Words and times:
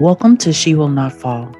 Welcome 0.00 0.38
to 0.38 0.54
She 0.54 0.74
Will 0.74 0.88
Not 0.88 1.12
Fall, 1.12 1.54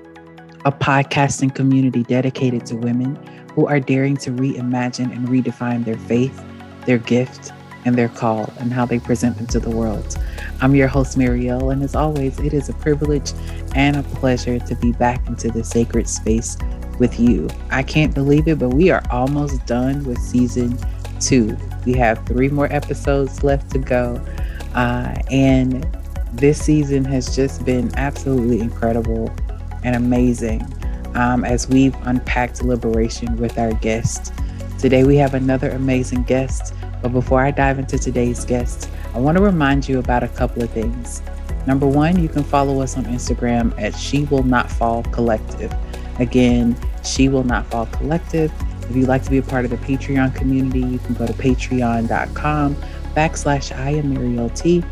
a 0.65 0.73
podcasting 0.73 1.55
community 1.55 2.03
dedicated 2.03 2.65
to 2.67 2.77
women 2.77 3.15
who 3.55 3.67
are 3.67 3.79
daring 3.79 4.17
to 4.17 4.31
reimagine 4.31 5.15
and 5.15 5.29
redefine 5.29 5.85
their 5.85 5.99
faith, 5.99 6.43
their 6.87 6.97
gift, 6.97 7.53
and 7.85 7.95
their 7.95 8.09
call 8.09 8.51
and 8.59 8.73
how 8.73 8.87
they 8.87 8.99
present 8.99 9.37
them 9.37 9.47
to 9.49 9.61
the 9.61 9.69
world. 9.69 10.17
I'm 10.63 10.75
your 10.75 10.89
host, 10.89 11.19
Marielle, 11.19 11.71
and 11.75 11.83
as 11.83 11.95
always, 11.95 12.41
it 12.41 12.55
is 12.55 12.71
a 12.71 12.73
privilege 12.73 13.33
and 13.75 13.97
a 13.97 14.03
pleasure 14.03 14.59
to 14.59 14.75
be 14.77 14.93
back 14.93 15.27
into 15.29 15.51
the 15.51 15.63
sacred 15.63 16.09
space 16.09 16.57
with 16.99 17.21
you. 17.21 17.51
I 17.71 17.83
can't 17.83 18.15
believe 18.15 18.49
it, 18.49 18.59
but 18.59 18.71
we 18.71 18.89
are 18.89 19.03
almost 19.11 19.67
done 19.67 20.05
with 20.05 20.19
season 20.19 20.79
two. 21.21 21.55
We 21.85 21.93
have 21.95 22.25
three 22.25 22.49
more 22.49 22.73
episodes 22.73 23.45
left 23.45 23.71
to 23.73 23.79
go. 23.79 24.25
Uh, 24.75 25.15
and 25.31 25.87
this 26.33 26.63
season 26.63 27.05
has 27.05 27.35
just 27.35 27.65
been 27.65 27.91
absolutely 27.97 28.61
incredible 28.61 29.33
and 29.85 29.97
amazing 29.97 30.67
um, 31.15 31.45
as 31.45 31.69
we've 31.69 31.95
unpacked 32.03 32.65
liberation 32.65 33.37
with 33.37 33.59
our 33.59 33.73
guests. 33.75 34.33
Today, 34.79 35.05
we 35.05 35.17
have 35.17 35.35
another 35.35 35.71
amazing 35.71 36.25
guest. 36.25 36.75
But 37.03 37.11
before 37.11 37.45
I 37.45 37.51
dive 37.51 37.79
into 37.79 37.99
today's 37.99 38.45
guest, 38.45 38.89
I 39.15 39.19
want 39.19 39.37
to 39.37 39.43
remind 39.43 39.89
you 39.89 39.99
about 39.99 40.23
a 40.23 40.29
couple 40.29 40.63
of 40.63 40.71
things. 40.71 41.21
Number 41.67 41.87
one, 41.87 42.21
you 42.23 42.29
can 42.29 42.45
follow 42.45 42.81
us 42.81 42.97
on 42.97 43.05
Instagram 43.05 43.79
at 43.81 43.95
She 43.95 44.25
Will 44.25 44.43
Not 44.43 44.71
Fall 44.71 45.03
Collective. 45.05 45.73
Again, 46.19 46.77
She 47.05 47.29
Will 47.29 47.45
Not 47.45 47.67
Fall 47.67 47.87
Collective. 47.87 48.53
If 48.89 48.97
you'd 48.97 49.09
like 49.09 49.23
to 49.25 49.31
be 49.31 49.39
a 49.39 49.43
part 49.43 49.65
of 49.65 49.71
the 49.71 49.77
Patreon 49.79 50.35
community, 50.35 50.81
you 50.81 50.99
can 50.99 51.15
go 51.15 51.27
to 51.27 51.33
patreon.com 51.33 52.77
backslash 53.15 53.77
I 53.77 53.91
am 53.91 54.15
Marielle 54.15 54.55
T. 54.61 54.83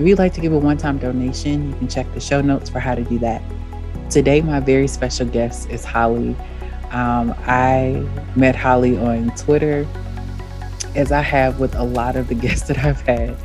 If 0.00 0.06
you'd 0.06 0.18
like 0.18 0.32
to 0.32 0.40
give 0.40 0.54
a 0.54 0.58
one 0.58 0.78
time 0.78 0.96
donation, 0.96 1.68
you 1.68 1.76
can 1.76 1.86
check 1.86 2.10
the 2.14 2.20
show 2.20 2.40
notes 2.40 2.70
for 2.70 2.80
how 2.80 2.94
to 2.94 3.04
do 3.04 3.18
that. 3.18 3.42
Today, 4.08 4.40
my 4.40 4.58
very 4.58 4.88
special 4.88 5.26
guest 5.26 5.68
is 5.68 5.84
Holly. 5.84 6.34
Um, 6.90 7.34
I 7.40 8.02
met 8.34 8.56
Holly 8.56 8.96
on 8.96 9.30
Twitter, 9.36 9.86
as 10.96 11.12
I 11.12 11.20
have 11.20 11.60
with 11.60 11.74
a 11.74 11.82
lot 11.82 12.16
of 12.16 12.28
the 12.28 12.34
guests 12.46 12.66
that 12.68 12.78
I've 12.78 13.02
had 13.02 13.36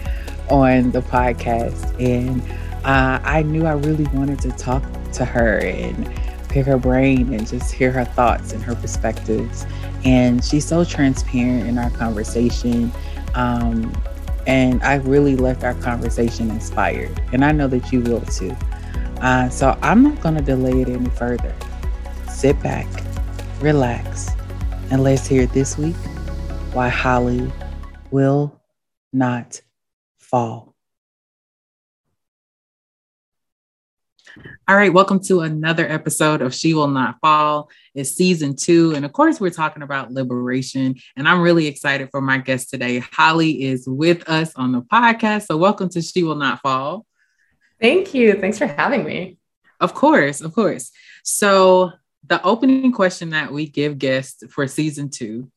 on 0.50 0.92
the 0.92 1.02
podcast. 1.02 1.94
And 2.02 2.42
uh, 2.86 3.20
I 3.22 3.44
knew 3.44 3.66
I 3.66 3.74
really 3.74 4.06
wanted 4.14 4.40
to 4.40 4.52
talk 4.52 4.82
to 5.12 5.26
her 5.26 5.58
and 5.58 6.10
pick 6.48 6.66
her 6.68 6.78
brain 6.78 7.34
and 7.34 7.46
just 7.46 7.74
hear 7.74 7.92
her 7.92 8.06
thoughts 8.06 8.54
and 8.54 8.64
her 8.64 8.76
perspectives. 8.76 9.66
And 10.06 10.42
she's 10.42 10.66
so 10.66 10.86
transparent 10.86 11.68
in 11.68 11.78
our 11.78 11.90
conversation. 11.90 12.94
Um, 13.34 13.94
and 14.48 14.82
I 14.84 14.96
really 14.96 15.36
left 15.36 15.64
our 15.64 15.74
conversation 15.76 16.50
inspired. 16.52 17.20
And 17.34 17.44
I 17.44 17.52
know 17.52 17.68
that 17.68 17.92
you 17.92 18.02
will 18.02 18.22
too. 18.22 18.56
Uh, 19.22 19.50
so 19.50 19.78
I'm 19.82 20.04
not 20.04 20.22
going 20.22 20.36
to 20.36 20.42
delay 20.42 20.82
it 20.82 20.90
any 20.90 21.10
further. 21.12 21.56
Sit 22.30 22.62
back, 22.62 22.88
relax, 23.62 24.30
and 24.92 25.04
let's 25.04 25.26
hear 25.26 25.48
this 25.48 25.78
week 25.78 25.96
why 26.74 26.90
Holly 26.90 27.52
will 28.12 28.62
not 29.14 29.62
fall. 30.18 30.75
All 34.68 34.76
right, 34.76 34.92
welcome 34.92 35.22
to 35.22 35.42
another 35.42 35.88
episode 35.88 36.42
of 36.42 36.54
She 36.54 36.74
Will 36.74 36.90
Not 36.90 37.20
Fall. 37.22 37.70
It's 37.94 38.12
season 38.12 38.56
two. 38.56 38.94
And 38.94 39.06
of 39.06 39.14
course, 39.14 39.40
we're 39.40 39.50
talking 39.50 39.82
about 39.82 40.12
liberation. 40.12 40.96
And 41.16 41.28
I'm 41.28 41.40
really 41.40 41.68
excited 41.68 42.10
for 42.12 42.20
my 42.20 42.40
guest 42.40 42.70
today. 42.70 43.00
Holly 43.00 43.64
is 43.64 43.88
with 43.88 44.28
us 44.30 44.54
on 44.56 44.74
the 44.74 44.82
podcast. 44.82 45.46
So, 45.46 45.56
welcome 45.56 45.88
to 45.90 46.02
She 46.02 46.24
Will 46.24 46.36
Not 46.36 46.60
Fall. 46.62 47.06
Thank 47.80 48.14
you. 48.14 48.34
Thanks 48.34 48.58
for 48.58 48.68
having 48.68 49.06
me. 49.06 49.38
Of 49.80 49.94
course, 49.94 50.42
of 50.42 50.54
course. 50.54 50.92
So, 51.24 51.94
the 52.28 52.44
opening 52.44 52.92
question 52.92 53.30
that 53.30 53.54
we 53.54 53.70
give 53.70 53.98
guests 53.98 54.44
for 54.50 54.68
season 54.68 55.10
two, 55.10 55.50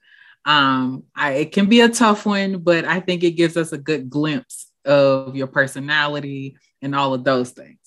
um, 0.45 1.03
I, 1.17 1.33
it 1.33 1.53
can 1.53 1.67
be 1.67 1.81
a 1.81 1.89
tough 1.89 2.25
one, 2.27 2.59
but 2.59 2.85
I 2.85 3.01
think 3.01 3.25
it 3.25 3.33
gives 3.33 3.57
us 3.57 3.73
a 3.73 3.79
good 3.79 4.09
glimpse 4.09 4.71
of 4.85 5.35
your 5.35 5.49
personality 5.49 6.57
and 6.81 6.95
all 6.95 7.13
of 7.13 7.25
those 7.25 7.51
things. 7.51 7.79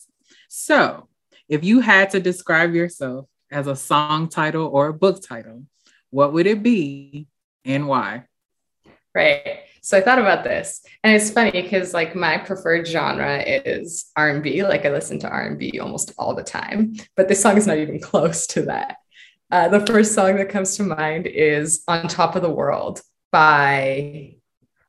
So, 0.54 1.08
if 1.48 1.64
you 1.64 1.80
had 1.80 2.10
to 2.10 2.20
describe 2.20 2.74
yourself 2.74 3.26
as 3.50 3.68
a 3.68 3.76
song 3.76 4.28
title 4.28 4.68
or 4.68 4.88
a 4.88 4.94
book 4.94 5.24
title, 5.26 5.64
what 6.10 6.34
would 6.34 6.46
it 6.46 6.62
be 6.62 7.28
and 7.64 7.88
why? 7.88 8.26
Right. 9.16 9.60
So 9.82 9.98
I 9.98 10.02
thought 10.02 10.20
about 10.20 10.44
this, 10.44 10.82
and 11.06 11.16
it's 11.16 11.32
funny 11.32 11.52
because 11.54 11.94
like 11.94 12.16
my 12.16 12.38
preferred 12.38 12.86
genre 12.86 13.40
is 13.40 14.12
R&B. 14.18 14.64
Like 14.66 14.86
I 14.86 14.90
listen 14.90 15.20
to 15.20 15.30
R&B 15.30 15.80
almost 15.80 16.12
all 16.18 16.36
the 16.36 16.44
time, 16.44 16.96
but 17.16 17.30
this 17.30 17.42
song 17.42 17.56
is 17.56 17.66
not 17.66 17.78
even 17.78 18.00
close 18.02 18.46
to 18.48 18.64
that. 18.64 18.98
Uh, 19.50 19.70
the 19.70 19.86
first 19.88 20.14
song 20.14 20.36
that 20.36 20.50
comes 20.50 20.76
to 20.76 20.84
mind 20.84 21.28
is 21.28 21.82
"On 21.88 22.10
Top 22.10 22.36
of 22.36 22.42
the 22.42 22.50
World" 22.52 23.02
by 23.32 24.36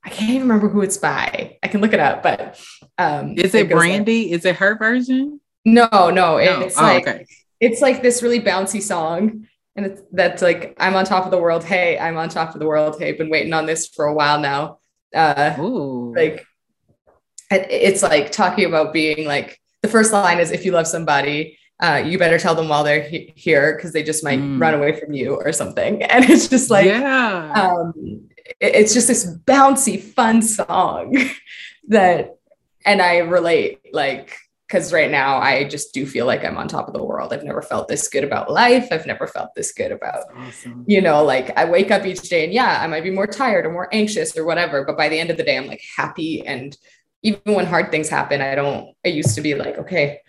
I 0.05 0.09
can't 0.09 0.31
even 0.31 0.43
remember 0.43 0.69
who 0.69 0.81
it's 0.81 0.97
by. 0.97 1.59
I 1.63 1.69
can 1.69 1.81
look 1.81 1.93
it 1.93 2.01
up, 2.01 2.25
but 2.25 2.61
um, 2.99 3.39
is 3.39 3.55
it, 3.55 3.67
it 3.67 3.71
Brandy? 3.71 4.25
Like, 4.25 4.33
is 4.33 4.45
it 4.45 4.57
her 4.57 4.77
version? 4.77 5.39
No, 5.65 6.11
no, 6.11 6.39
it's 6.39 6.79
oh, 6.79 6.83
like 6.83 7.07
okay. 7.07 7.27
it's 7.61 7.81
like 7.81 8.03
this 8.03 8.23
really 8.23 8.41
bouncy 8.41 8.83
song, 8.83 9.47
and 9.77 9.87
it's 9.87 10.03
that's 10.13 10.43
like 10.43 10.77
I'm 10.81 10.97
on 10.97 11.05
top 11.05 11.25
of 11.25 11.31
the 11.31 11.39
world. 11.39 11.65
Hey, 11.65 11.99
I'm 11.99 12.17
on 12.17 12.29
top 12.29 12.55
of 12.55 12.61
the 12.61 12.67
world. 12.67 12.97
Hey, 12.99 13.13
been 13.13 13.31
waiting 13.31 13.53
on 13.53 13.67
this 13.67 13.89
for 13.89 14.07
a 14.07 14.15
while 14.15 14.41
now. 14.41 14.79
Uh, 15.15 15.55
Ooh. 15.61 16.15
like 16.15 16.45
it's 17.51 18.03
like 18.03 18.33
talking 18.33 18.65
about 18.65 18.93
being 18.93 19.27
like 19.27 19.61
the 19.83 19.89
first 19.89 20.13
line 20.13 20.41
is 20.41 20.51
if 20.51 20.65
you 20.65 20.73
love 20.73 20.87
somebody. 20.87 21.59
Uh, 21.81 21.97
you 21.97 22.17
better 22.17 22.39
tell 22.39 22.55
them 22.55 22.69
while 22.69 22.85
they're 22.85 23.03
he- 23.03 23.33
here 23.35 23.75
because 23.75 23.93
they 23.93 24.05
just 24.05 24.23
might 24.23 24.39
mm. 24.39 24.61
run 24.61 24.73
away 24.73 24.93
from 25.01 25.13
you 25.13 25.35
or 25.35 25.53
something. 25.53 26.01
And 26.11 26.25
it's 26.31 26.47
just 26.47 26.71
like, 26.71 26.87
yeah, 26.87 27.53
um, 27.55 27.93
it, 28.61 28.77
it's 28.77 28.95
just 28.95 29.09
this 29.09 29.27
bouncy, 29.27 30.01
fun 30.01 30.43
song 30.43 31.17
that, 31.89 32.37
and 32.87 33.03
I 33.03 33.19
relate 33.19 33.81
like 33.93 34.37
because 34.73 34.91
right 34.91 35.11
now 35.11 35.37
I 35.37 35.65
just 35.65 35.93
do 35.93 36.07
feel 36.07 36.25
like 36.25 36.47
I'm 36.47 36.57
on 36.57 36.67
top 36.67 36.89
of 36.89 36.95
the 36.95 37.05
world. 37.05 37.35
I've 37.35 37.45
never 37.45 37.61
felt 37.61 37.89
this 37.89 38.09
good 38.09 38.25
about 38.25 38.51
life. 38.51 38.89
I've 38.91 39.05
never 39.05 39.27
felt 39.27 39.55
this 39.55 39.71
good 39.71 39.93
about, 39.93 40.25
awesome. 40.35 40.87
you 40.89 41.03
know, 41.03 41.23
like 41.23 41.55
I 41.59 41.67
wake 41.67 41.91
up 41.91 42.07
each 42.07 42.23
day 42.23 42.45
and 42.45 42.55
yeah, 42.55 42.81
I 42.81 42.87
might 42.87 43.05
be 43.05 43.11
more 43.11 43.27
tired 43.27 43.67
or 43.67 43.71
more 43.71 43.91
anxious 43.93 44.35
or 44.35 44.47
whatever. 44.47 44.83
But 44.87 44.97
by 44.97 45.11
the 45.11 45.21
end 45.21 45.29
of 45.29 45.37
the 45.37 45.43
day, 45.43 45.59
I'm 45.59 45.67
like 45.67 45.83
happy. 45.95 46.47
And 46.47 46.75
even 47.23 47.53
when 47.53 47.67
hard 47.67 47.91
things 47.91 48.09
happen, 48.09 48.41
I 48.41 48.55
don't, 48.55 48.97
I 49.05 49.09
used 49.09 49.35
to 49.35 49.43
be 49.43 49.55
like, 49.55 49.77
okay, 49.77 50.21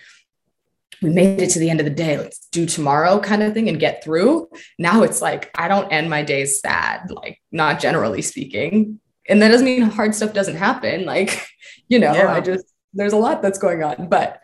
we 1.01 1.09
made 1.09 1.41
it 1.41 1.51
to 1.51 1.59
the 1.59 1.69
end 1.69 1.79
of 1.79 1.85
the 1.85 1.89
day. 1.93 2.17
Let's 2.17 2.39
do 2.51 2.65
tomorrow 2.65 3.21
kind 3.21 3.43
of 3.43 3.53
thing 3.53 3.69
and 3.69 3.79
get 3.79 4.03
through. 4.03 4.49
Now 4.77 5.03
it's 5.03 5.21
like, 5.21 5.51
I 5.57 5.69
don't 5.69 5.89
end 5.89 6.09
my 6.09 6.21
days 6.21 6.59
sad, 6.59 7.09
like 7.11 7.39
not 7.53 7.79
generally 7.79 8.21
speaking. 8.21 8.99
And 9.29 9.41
that 9.41 9.47
doesn't 9.51 9.65
mean 9.65 9.83
hard 9.83 10.13
stuff 10.13 10.33
doesn't 10.33 10.57
happen. 10.57 11.05
Like, 11.05 11.47
you 11.87 11.97
know, 11.97 12.13
yeah. 12.13 12.29
I 12.29 12.41
just, 12.41 12.72
there's 12.93 13.13
a 13.13 13.17
lot 13.17 13.41
that's 13.41 13.59
going 13.59 13.83
on, 13.83 14.07
but 14.09 14.39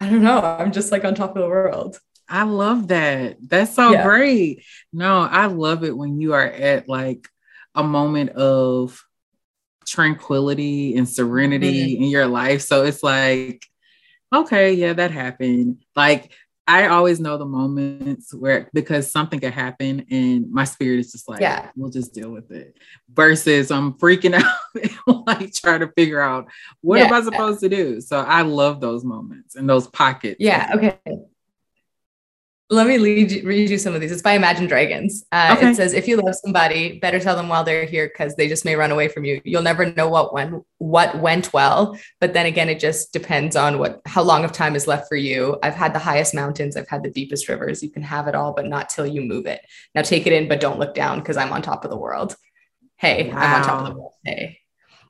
I 0.00 0.10
don't 0.10 0.22
know. 0.22 0.40
I'm 0.40 0.72
just 0.72 0.92
like 0.92 1.04
on 1.04 1.14
top 1.14 1.36
of 1.36 1.42
the 1.42 1.48
world. 1.48 1.98
I 2.28 2.42
love 2.42 2.88
that. 2.88 3.36
That's 3.40 3.74
so 3.74 3.92
yeah. 3.92 4.04
great. 4.04 4.64
No, 4.92 5.20
I 5.20 5.46
love 5.46 5.84
it 5.84 5.96
when 5.96 6.20
you 6.20 6.34
are 6.34 6.44
at 6.46 6.88
like 6.88 7.28
a 7.74 7.84
moment 7.84 8.30
of 8.30 9.00
tranquility 9.86 10.96
and 10.96 11.08
serenity 11.08 11.94
mm-hmm. 11.94 12.02
in 12.04 12.10
your 12.10 12.26
life. 12.26 12.62
So 12.62 12.84
it's 12.84 13.02
like, 13.02 13.64
okay, 14.34 14.72
yeah, 14.72 14.94
that 14.94 15.12
happened. 15.12 15.84
Like 15.94 16.32
I 16.68 16.88
always 16.88 17.20
know 17.20 17.38
the 17.38 17.46
moments 17.46 18.34
where 18.34 18.68
because 18.72 19.10
something 19.10 19.38
could 19.38 19.52
happen 19.52 20.04
and 20.10 20.50
my 20.50 20.64
spirit 20.64 20.98
is 20.98 21.12
just 21.12 21.28
like, 21.28 21.40
yeah, 21.40 21.70
we'll 21.76 21.90
just 21.90 22.12
deal 22.12 22.30
with 22.30 22.50
it. 22.50 22.76
Versus 23.12 23.70
I'm 23.70 23.94
freaking 23.94 24.34
out 25.06 25.26
like 25.26 25.52
trying 25.54 25.80
to 25.80 25.92
figure 25.92 26.20
out 26.20 26.48
what 26.80 26.98
yeah. 26.98 27.06
am 27.06 27.12
I 27.12 27.22
supposed 27.22 27.60
to 27.60 27.68
do. 27.68 28.00
So 28.00 28.18
I 28.18 28.42
love 28.42 28.80
those 28.80 29.04
moments 29.04 29.54
and 29.54 29.68
those 29.68 29.86
pockets. 29.86 30.36
Yeah. 30.40 30.72
Okay 30.74 30.98
let 32.68 32.88
me 32.88 32.98
lead 32.98 33.30
you, 33.30 33.46
read 33.46 33.70
you 33.70 33.78
some 33.78 33.94
of 33.94 34.00
these. 34.00 34.10
It's 34.10 34.22
by 34.22 34.32
Imagine 34.32 34.66
Dragons. 34.66 35.24
Uh, 35.30 35.54
okay. 35.56 35.70
It 35.70 35.76
says, 35.76 35.92
"If 35.92 36.08
you 36.08 36.16
love 36.16 36.34
somebody, 36.34 36.98
better 36.98 37.20
tell 37.20 37.36
them 37.36 37.48
while 37.48 37.62
they're 37.62 37.84
here 37.84 38.08
because 38.08 38.34
they 38.34 38.48
just 38.48 38.64
may 38.64 38.74
run 38.74 38.90
away 38.90 39.06
from 39.06 39.24
you. 39.24 39.40
You'll 39.44 39.62
never 39.62 39.92
know 39.92 40.08
what 40.08 40.34
went 40.34 40.64
what 40.78 41.20
went 41.20 41.52
well, 41.52 41.96
but 42.20 42.32
then 42.32 42.46
again, 42.46 42.68
it 42.68 42.80
just 42.80 43.12
depends 43.12 43.54
on 43.54 43.78
what 43.78 44.00
how 44.04 44.22
long 44.22 44.44
of 44.44 44.50
time 44.50 44.74
is 44.74 44.88
left 44.88 45.08
for 45.08 45.16
you. 45.16 45.58
I've 45.62 45.76
had 45.76 45.94
the 45.94 46.00
highest 46.00 46.34
mountains, 46.34 46.76
I've 46.76 46.88
had 46.88 47.04
the 47.04 47.10
deepest 47.10 47.48
rivers. 47.48 47.84
You 47.84 47.90
can 47.90 48.02
have 48.02 48.26
it 48.26 48.34
all, 48.34 48.52
but 48.52 48.66
not 48.66 48.88
till 48.88 49.06
you 49.06 49.20
move 49.20 49.46
it. 49.46 49.60
Now 49.94 50.02
take 50.02 50.26
it 50.26 50.32
in, 50.32 50.48
but 50.48 50.60
don't 50.60 50.80
look 50.80 50.94
down 50.94 51.20
because 51.20 51.36
I'm 51.36 51.52
on 51.52 51.62
top 51.62 51.84
of 51.84 51.90
the 51.90 51.96
world. 51.96 52.34
Hey, 52.96 53.30
wow. 53.30 53.38
I'm 53.38 53.54
on 53.54 53.62
top 53.62 53.80
of 53.80 53.94
the 53.94 54.00
world. 54.00 54.12
Hey." 54.24 54.58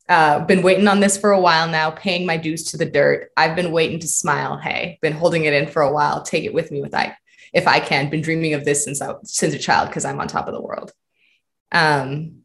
Uh, 0.08 0.38
been 0.44 0.62
waiting 0.62 0.86
on 0.86 1.00
this 1.00 1.18
for 1.18 1.32
a 1.32 1.40
while 1.40 1.66
now, 1.66 1.90
paying 1.90 2.24
my 2.24 2.36
dues 2.36 2.62
to 2.62 2.76
the 2.76 2.86
dirt. 2.86 3.28
I've 3.36 3.56
been 3.56 3.72
waiting 3.72 3.98
to 3.98 4.06
smile. 4.06 4.56
Hey, 4.56 5.00
been 5.02 5.12
holding 5.12 5.46
it 5.46 5.52
in 5.52 5.66
for 5.66 5.82
a 5.82 5.92
while. 5.92 6.22
Take 6.22 6.44
it 6.44 6.54
with 6.54 6.70
me 6.70 6.80
with 6.80 6.94
I 6.94 7.16
if 7.52 7.66
I 7.66 7.80
can, 7.80 8.10
been 8.10 8.22
dreaming 8.22 8.54
of 8.54 8.64
this 8.64 8.84
since 8.84 9.00
I, 9.00 9.14
since 9.24 9.54
a 9.54 9.58
child 9.58 9.88
because 9.88 10.04
I'm 10.04 10.20
on 10.20 10.28
top 10.28 10.48
of 10.48 10.54
the 10.54 10.60
world. 10.60 10.92
Um, 11.72 12.42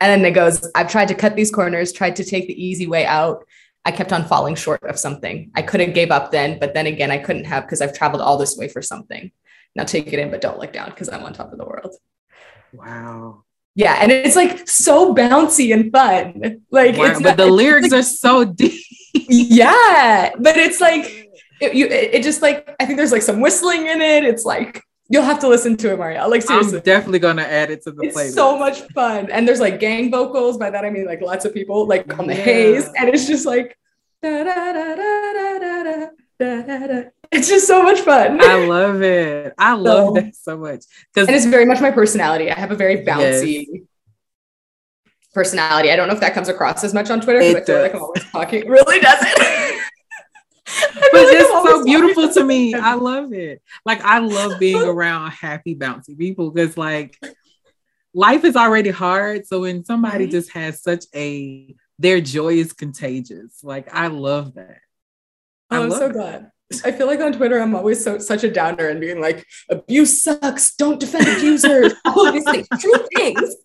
and 0.00 0.10
then 0.22 0.24
it 0.24 0.34
goes, 0.34 0.68
I've 0.74 0.90
tried 0.90 1.08
to 1.08 1.14
cut 1.14 1.36
these 1.36 1.50
corners, 1.50 1.92
tried 1.92 2.16
to 2.16 2.24
take 2.24 2.46
the 2.46 2.64
easy 2.64 2.86
way 2.86 3.06
out. 3.06 3.44
I 3.84 3.90
kept 3.90 4.12
on 4.12 4.24
falling 4.24 4.54
short 4.54 4.82
of 4.84 4.98
something. 4.98 5.50
I 5.54 5.62
could 5.62 5.80
have 5.80 5.94
gave 5.94 6.10
up 6.10 6.30
then, 6.30 6.58
but 6.58 6.74
then 6.74 6.86
again, 6.86 7.10
I 7.10 7.18
couldn't 7.18 7.44
have 7.44 7.64
because 7.64 7.80
I've 7.80 7.94
traveled 7.94 8.22
all 8.22 8.38
this 8.38 8.56
way 8.56 8.68
for 8.68 8.82
something. 8.82 9.30
Now 9.76 9.84
take 9.84 10.12
it 10.12 10.18
in, 10.18 10.30
but 10.30 10.40
don't 10.40 10.58
look 10.58 10.72
down 10.72 10.90
because 10.90 11.08
I'm 11.08 11.22
on 11.24 11.32
top 11.32 11.52
of 11.52 11.58
the 11.58 11.64
world. 11.64 11.94
Wow. 12.72 13.44
Yeah, 13.74 13.98
and 14.00 14.12
it's 14.12 14.36
like 14.36 14.68
so 14.68 15.14
bouncy 15.14 15.74
and 15.74 15.90
fun. 15.90 16.62
Like, 16.70 16.96
wow, 16.96 17.14
but 17.14 17.22
not, 17.22 17.36
the 17.36 17.46
lyrics 17.46 17.90
like, 17.90 18.00
are 18.00 18.04
so 18.04 18.44
deep. 18.44 18.80
yeah, 19.14 20.30
but 20.38 20.56
it's 20.56 20.80
like 20.80 21.23
it, 21.60 21.74
you. 21.74 21.86
It, 21.86 22.14
it 22.14 22.22
just 22.22 22.42
like 22.42 22.74
I 22.80 22.86
think 22.86 22.96
there's 22.96 23.12
like 23.12 23.22
some 23.22 23.40
whistling 23.40 23.86
in 23.86 24.00
it. 24.00 24.24
It's 24.24 24.44
like 24.44 24.82
You'll 25.10 25.22
have 25.22 25.38
to 25.40 25.48
listen 25.48 25.76
to 25.78 25.92
it, 25.92 25.98
Maria. 25.98 26.26
Like 26.26 26.40
seriously, 26.42 26.78
I'm 26.78 26.84
definitely 26.84 27.18
gonna 27.18 27.42
add 27.42 27.70
it 27.70 27.82
to 27.82 27.90
the 27.90 28.04
it's 28.04 28.16
playlist. 28.16 28.32
So 28.32 28.58
much 28.58 28.80
fun, 28.94 29.30
and 29.30 29.46
there's 29.46 29.60
like 29.60 29.78
gang 29.78 30.10
vocals. 30.10 30.56
By 30.56 30.70
that 30.70 30.84
I 30.84 30.90
mean 30.90 31.04
like 31.04 31.20
lots 31.20 31.44
of 31.44 31.52
people 31.52 31.86
like 31.86 32.18
on 32.18 32.26
the 32.26 32.34
yeah. 32.34 32.42
haze, 32.42 32.88
and 32.96 33.10
it's 33.10 33.26
just 33.26 33.44
like. 33.46 33.76
It's 37.30 37.48
just 37.48 37.66
so 37.66 37.82
much 37.82 38.00
fun. 38.00 38.40
I 38.40 38.66
love 38.66 39.02
it. 39.02 39.52
I 39.58 39.74
love 39.76 40.06
so, 40.06 40.14
that 40.14 40.36
so 40.36 40.56
much 40.56 40.84
because 41.12 41.28
and 41.28 41.36
it's 41.36 41.44
very 41.44 41.66
much 41.66 41.80
my 41.80 41.90
personality. 41.90 42.50
I 42.50 42.58
have 42.58 42.70
a 42.70 42.76
very 42.76 43.04
bouncy 43.04 43.66
yes. 43.68 43.82
personality. 45.34 45.90
I 45.90 45.96
don't 45.96 46.08
know 46.08 46.14
if 46.14 46.20
that 46.20 46.32
comes 46.32 46.48
across 46.48 46.82
as 46.82 46.94
much 46.94 47.10
on 47.10 47.20
Twitter 47.20 47.40
because 47.40 47.62
I 47.62 47.64
feel 47.66 47.82
like 47.82 47.94
I'm 47.94 48.02
always 48.02 48.24
talking. 48.30 48.68
Really 48.68 49.00
doesn't. 49.00 49.28
but 50.94 51.10
it's 51.12 51.48
so 51.48 51.84
beautiful 51.84 52.32
to 52.32 52.44
me. 52.44 52.74
I 52.74 52.94
love 52.94 53.32
it. 53.32 53.62
Like 53.84 54.02
I 54.02 54.18
love 54.18 54.58
being 54.58 54.82
around 54.82 55.30
happy, 55.32 55.74
bouncy 55.74 56.16
people 56.16 56.50
because 56.50 56.76
like 56.76 57.18
life 58.12 58.44
is 58.44 58.56
already 58.56 58.90
hard. 58.90 59.46
So 59.46 59.60
when 59.60 59.84
somebody 59.84 60.24
mm-hmm. 60.24 60.32
just 60.32 60.52
has 60.52 60.82
such 60.82 61.04
a 61.14 61.74
their 61.98 62.20
joy 62.20 62.54
is 62.54 62.72
contagious. 62.72 63.62
Like 63.62 63.92
I 63.94 64.08
love 64.08 64.54
that. 64.54 64.78
I 65.70 65.78
oh, 65.78 65.84
am 65.84 65.90
so 65.90 66.10
glad. 66.10 66.50
I 66.84 66.92
feel 66.92 67.06
like 67.06 67.20
on 67.20 67.32
Twitter, 67.32 67.60
I'm 67.60 67.74
always 67.74 68.02
so 68.02 68.18
such 68.18 68.42
a 68.42 68.50
downer 68.50 68.88
and 68.88 69.00
being 69.00 69.20
like, 69.20 69.46
abuse 69.70 70.24
sucks, 70.24 70.74
don't 70.74 70.98
defend 70.98 71.28
abusers, 71.28 71.92
all 72.04 72.32
these 72.32 72.44
true 72.80 73.06
things 73.14 73.56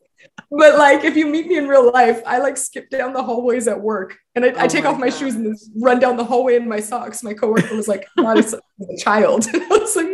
but 0.52 0.78
like 0.78 1.04
if 1.04 1.16
you 1.16 1.28
meet 1.28 1.48
me 1.48 1.58
in 1.58 1.68
real 1.68 1.92
life, 1.92 2.22
I 2.26 2.40
like 2.40 2.58
skip 2.58 2.90
down 2.90 3.14
the 3.14 3.24
hallways 3.24 3.68
at 3.68 3.80
work 3.80 4.18
and 4.36 4.46
I, 4.46 4.50
oh 4.50 4.60
I 4.60 4.68
take 4.68 4.86
off 4.86 5.00
my 5.00 5.10
God. 5.10 5.18
shoes 5.18 5.36
and 5.36 5.58
run 5.76 6.00
down 6.00 6.18
the 6.18 6.24
hallway 6.24 6.56
in 6.56 6.68
my 6.68 6.80
socks. 6.80 7.24
My 7.24 7.34
coworker 7.34 7.76
was 7.76 7.88
like, 7.88 8.08
not 8.18 8.38
as 8.38 8.54
a 8.54 8.98
child. 8.98 9.48
And 9.54 9.64
I 9.64 9.68
was 9.68 9.96
like, 9.96 10.08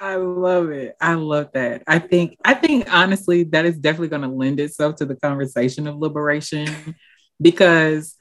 I 0.00 0.16
love 0.16 0.70
it. 0.70 0.96
I 1.00 1.14
love 1.14 1.50
that. 1.54 1.82
I 1.86 1.98
think 1.98 2.36
I 2.44 2.54
think 2.54 2.92
honestly 2.92 3.44
that 3.44 3.64
is 3.64 3.78
definitely 3.78 4.08
going 4.08 4.22
to 4.22 4.28
lend 4.28 4.60
itself 4.60 4.96
to 4.96 5.06
the 5.06 5.16
conversation 5.16 5.86
of 5.86 5.96
liberation 5.96 6.94
because 7.40 8.14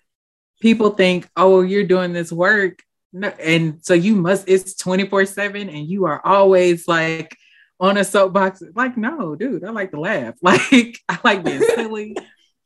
people 0.62 0.92
think, 0.92 1.28
"Oh, 1.36 1.62
you're 1.62 1.84
doing 1.84 2.14
this 2.14 2.32
work." 2.32 2.80
No, 3.12 3.30
and 3.40 3.80
so 3.82 3.94
you 3.94 4.16
must 4.16 4.48
it's 4.48 4.76
24/7 4.76 5.70
and 5.70 5.88
you 5.88 6.06
are 6.06 6.22
always 6.26 6.88
like 6.88 7.36
on 7.80 7.98
a 7.98 8.04
soapbox. 8.04 8.62
Like, 8.76 8.98
no, 8.98 9.36
dude, 9.36 9.64
I 9.64 9.72
like 9.72 9.92
to 9.92 10.00
laugh. 10.00 10.36
Like, 10.42 11.00
I 11.10 11.20
like 11.24 11.44
being 11.44 11.62
silly. 11.62 12.16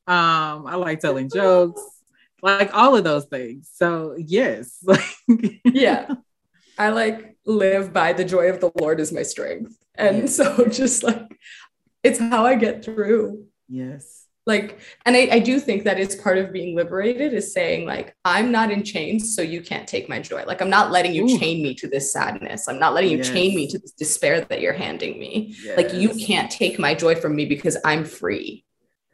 Um, 0.07 0.65
I 0.67 0.75
like 0.75 0.99
telling 0.99 1.29
jokes, 1.29 1.81
like 2.41 2.73
all 2.73 2.95
of 2.95 3.03
those 3.03 3.25
things. 3.25 3.69
So 3.73 4.15
yes. 4.17 4.83
yeah. 5.65 6.13
I 6.77 6.89
like 6.89 7.37
live 7.45 7.93
by 7.93 8.13
the 8.13 8.25
joy 8.25 8.49
of 8.49 8.59
the 8.59 8.71
Lord 8.79 8.99
is 8.99 9.11
my 9.11 9.23
strength. 9.23 9.75
And 9.95 10.29
so 10.29 10.65
just 10.69 11.03
like 11.03 11.37
it's 12.03 12.19
how 12.19 12.45
I 12.45 12.55
get 12.55 12.83
through. 12.83 13.45
Yes 13.67 14.28
like 14.49 14.79
and 15.05 15.15
I, 15.15 15.29
I 15.31 15.39
do 15.39 15.59
think 15.59 15.85
that 15.85 15.97
is 15.97 16.15
part 16.15 16.37
of 16.37 16.51
being 16.51 16.75
liberated 16.75 17.33
is 17.33 17.53
saying 17.53 17.85
like 17.85 18.15
i'm 18.25 18.51
not 18.51 18.71
in 18.71 18.83
chains 18.83 19.33
so 19.33 19.41
you 19.41 19.61
can't 19.61 19.87
take 19.87 20.09
my 20.09 20.19
joy. 20.19 20.43
Like 20.45 20.61
i'm 20.61 20.69
not 20.69 20.91
letting 20.91 21.13
you 21.13 21.23
Ooh. 21.23 21.39
chain 21.39 21.63
me 21.63 21.73
to 21.75 21.87
this 21.87 22.11
sadness. 22.11 22.67
I'm 22.67 22.79
not 22.79 22.93
letting 22.93 23.11
you 23.11 23.17
yes. 23.17 23.29
chain 23.29 23.55
me 23.55 23.67
to 23.67 23.79
this 23.79 23.91
despair 23.91 24.41
that 24.41 24.59
you're 24.59 24.73
handing 24.73 25.17
me. 25.17 25.55
Yes. 25.63 25.77
like 25.77 25.93
you 25.93 26.09
can't 26.09 26.51
take 26.51 26.79
my 26.79 26.93
joy 26.93 27.15
from 27.15 27.35
me 27.35 27.45
because 27.45 27.77
i'm 27.85 28.03
free. 28.03 28.65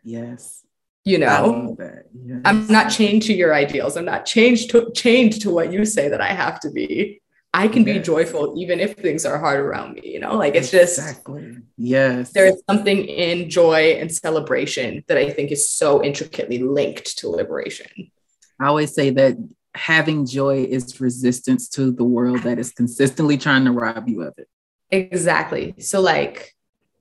Yes. 0.03 0.63
You 1.03 1.19
know? 1.19 1.75
yes. 1.77 2.41
i'm 2.45 2.65
not 2.67 2.89
chained 2.89 3.23
to 3.23 3.33
your 3.33 3.53
ideals. 3.53 3.97
I'm 3.97 4.05
not 4.05 4.25
changed 4.25 4.71
to 4.71 4.91
chained 4.95 5.39
to 5.41 5.51
what 5.51 5.71
you 5.71 5.85
say 5.85 6.07
that 6.09 6.21
i 6.21 6.31
have 6.43 6.59
to 6.61 6.71
be 6.71 7.21
I 7.55 7.69
can 7.69 7.87
yes. 7.87 7.97
be 7.97 8.03
joyful 8.03 8.53
even 8.57 8.81
if 8.81 8.97
things 8.97 9.25
are 9.25 9.39
hard 9.39 9.61
around 9.61 9.93
me, 9.93 10.01
you 10.03 10.19
know? 10.19 10.35
Like 10.35 10.55
it's 10.55 10.71
just 10.71 10.97
exactly 10.97 11.55
yes. 11.77 12.33
There's 12.33 12.61
something 12.69 13.05
in 13.05 13.49
joy 13.49 13.97
and 13.97 14.11
celebration 14.11 15.05
that 15.07 15.17
I 15.17 15.29
think 15.29 15.53
is 15.53 15.69
so 15.69 16.03
intricately 16.03 16.57
linked 16.57 17.17
to 17.19 17.29
liberation. 17.29 18.11
I 18.59 18.67
always 18.67 18.93
say 18.93 19.09
that 19.11 19.37
having 19.73 20.25
joy 20.25 20.65
is 20.65 20.99
resistance 20.99 21.69
to 21.69 21.91
the 21.91 22.03
world 22.03 22.43
that 22.43 22.59
is 22.59 22.73
consistently 22.73 23.37
trying 23.37 23.63
to 23.65 23.71
rob 23.71 24.09
you 24.09 24.23
of 24.23 24.33
it. 24.37 24.49
Exactly. 24.91 25.75
So 25.79 26.01
like 26.01 26.53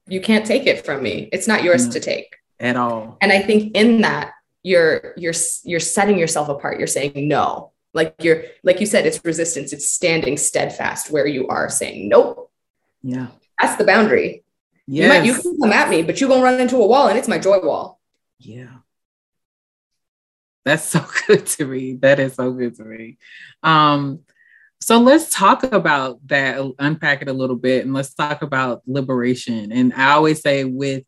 you 0.07 0.21
can't 0.21 0.47
take 0.47 0.69
it 0.69 0.87
from 0.87 1.03
me. 1.03 1.29
It's 1.33 1.49
not 1.49 1.65
yours 1.65 1.87
no, 1.87 1.93
to 1.95 2.01
take 2.01 2.37
at 2.61 2.77
all. 2.77 3.19
And 3.21 3.33
I 3.33 3.43
think 3.43 3.77
in 3.77 4.03
that 4.03 4.35
you're 4.63 5.15
you're 5.17 5.35
you're 5.65 5.81
setting 5.81 6.17
yourself 6.17 6.49
apart. 6.49 6.79
You're 6.79 6.87
saying 6.87 7.27
no 7.27 7.73
like 7.95 8.15
you're 8.21 8.45
like 8.63 8.81
you 8.81 8.87
said 8.87 9.07
it's 9.07 9.25
resistance. 9.25 9.73
It's 9.73 9.89
standing 9.89 10.37
steadfast 10.37 11.11
where 11.11 11.27
you 11.27 11.49
are 11.49 11.71
saying 11.71 12.09
nope. 12.09 12.51
Yeah. 13.03 13.29
That's 13.61 13.77
the 13.77 13.85
boundary. 13.85 14.45
Yes. 14.87 15.03
you 15.03 15.09
might 15.09 15.25
you 15.25 15.35
can 15.35 15.61
come 15.61 15.73
at 15.73 15.89
me 15.89 16.03
but 16.03 16.21
you're 16.21 16.29
gonna 16.29 16.43
run 16.43 16.61
into 16.61 16.77
a 16.77 16.87
wall 16.87 17.09
and 17.09 17.19
it's 17.19 17.29
my 17.29 17.39
joy 17.39 17.61
wall. 17.61 18.01
Yeah. 18.39 18.69
That's 20.65 20.85
so 20.91 21.05
good 21.27 21.47
to 21.47 21.67
me. 21.67 21.95
That 21.95 22.19
is 22.19 22.35
so 22.35 22.53
good 22.53 22.75
to 22.77 22.85
me. 22.85 23.19
Um 23.63 24.21
so 24.81 24.99
let's 24.99 25.31
talk 25.31 25.63
about 25.63 26.19
that 26.27 26.61
unpack 26.79 27.23
it 27.23 27.29
a 27.29 27.33
little 27.33 27.57
bit 27.57 27.87
and 27.87 27.95
let's 27.95 28.13
talk 28.13 28.43
about 28.43 28.83
liberation. 28.87 29.73
And 29.73 29.95
i 29.95 30.13
always 30.13 30.43
say 30.43 30.65
with 30.65 31.05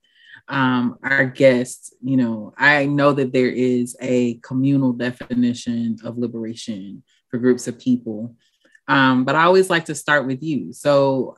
um, 0.49 0.99
our 1.03 1.25
guests, 1.27 1.93
you 2.03 2.17
know, 2.17 2.55
I 2.57 2.87
know 2.87 3.13
that 3.13 3.33
there 3.33 3.49
is 3.49 3.97
a 4.01 4.35
communal 4.37 4.93
definition 4.93 5.99
of 6.05 6.19
liberation 6.19 7.03
for 7.31 7.39
groups 7.39 7.67
of 7.67 7.79
people, 7.79 8.37
um, 8.87 9.25
but 9.25 9.35
I 9.35 9.45
always 9.45 9.69
like 9.69 9.87
to 9.87 9.95
start 9.95 10.27
with 10.27 10.43
you. 10.43 10.73
So, 10.73 11.37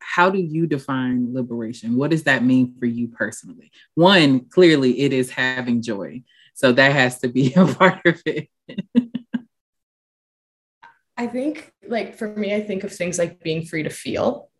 how 0.00 0.28
do 0.28 0.38
you 0.38 0.66
define 0.66 1.32
liberation? 1.32 1.96
What 1.96 2.10
does 2.10 2.24
that 2.24 2.44
mean 2.44 2.74
for 2.78 2.86
you 2.86 3.08
personally? 3.08 3.70
One, 3.94 4.46
clearly, 4.46 5.00
it 5.00 5.12
is 5.12 5.30
having 5.30 5.80
joy. 5.80 6.22
So, 6.54 6.72
that 6.72 6.92
has 6.92 7.20
to 7.20 7.28
be 7.28 7.52
a 7.56 7.66
part 7.66 8.04
of 8.04 8.20
it. 8.26 8.48
I 11.16 11.28
think, 11.28 11.72
like, 11.86 12.16
for 12.16 12.34
me, 12.34 12.52
I 12.54 12.60
think 12.60 12.82
of 12.82 12.92
things 12.92 13.18
like 13.20 13.40
being 13.40 13.64
free 13.64 13.84
to 13.84 13.90
feel 13.90 14.50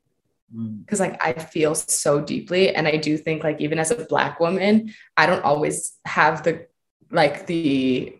because 0.52 1.00
mm. 1.00 1.10
like 1.10 1.24
I 1.24 1.32
feel 1.32 1.74
so 1.74 2.20
deeply 2.20 2.74
and 2.74 2.86
I 2.86 2.96
do 2.96 3.16
think 3.16 3.42
like 3.42 3.60
even 3.60 3.78
as 3.78 3.90
a 3.90 4.04
black 4.04 4.40
woman 4.40 4.94
I 5.16 5.26
don't 5.26 5.44
always 5.44 5.98
have 6.04 6.42
the 6.42 6.66
like 7.10 7.46
the 7.46 8.16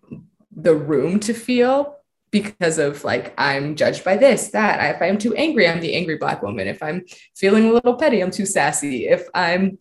the 0.54 0.74
room 0.74 1.20
to 1.20 1.34
feel 1.34 1.96
because 2.30 2.78
of 2.78 3.04
like 3.04 3.32
I'm 3.38 3.76
judged 3.76 4.02
by 4.04 4.16
this 4.16 4.48
that. 4.48 4.96
If 4.96 5.02
I'm 5.02 5.18
too 5.18 5.34
angry 5.34 5.68
I'm 5.68 5.80
the 5.80 5.94
angry 5.94 6.16
black 6.16 6.42
woman. 6.42 6.66
If 6.66 6.82
I'm 6.82 7.04
feeling 7.36 7.68
a 7.68 7.72
little 7.72 7.94
petty 7.94 8.20
I'm 8.20 8.30
too 8.30 8.46
sassy. 8.46 9.08
If 9.08 9.28
I'm 9.34 9.78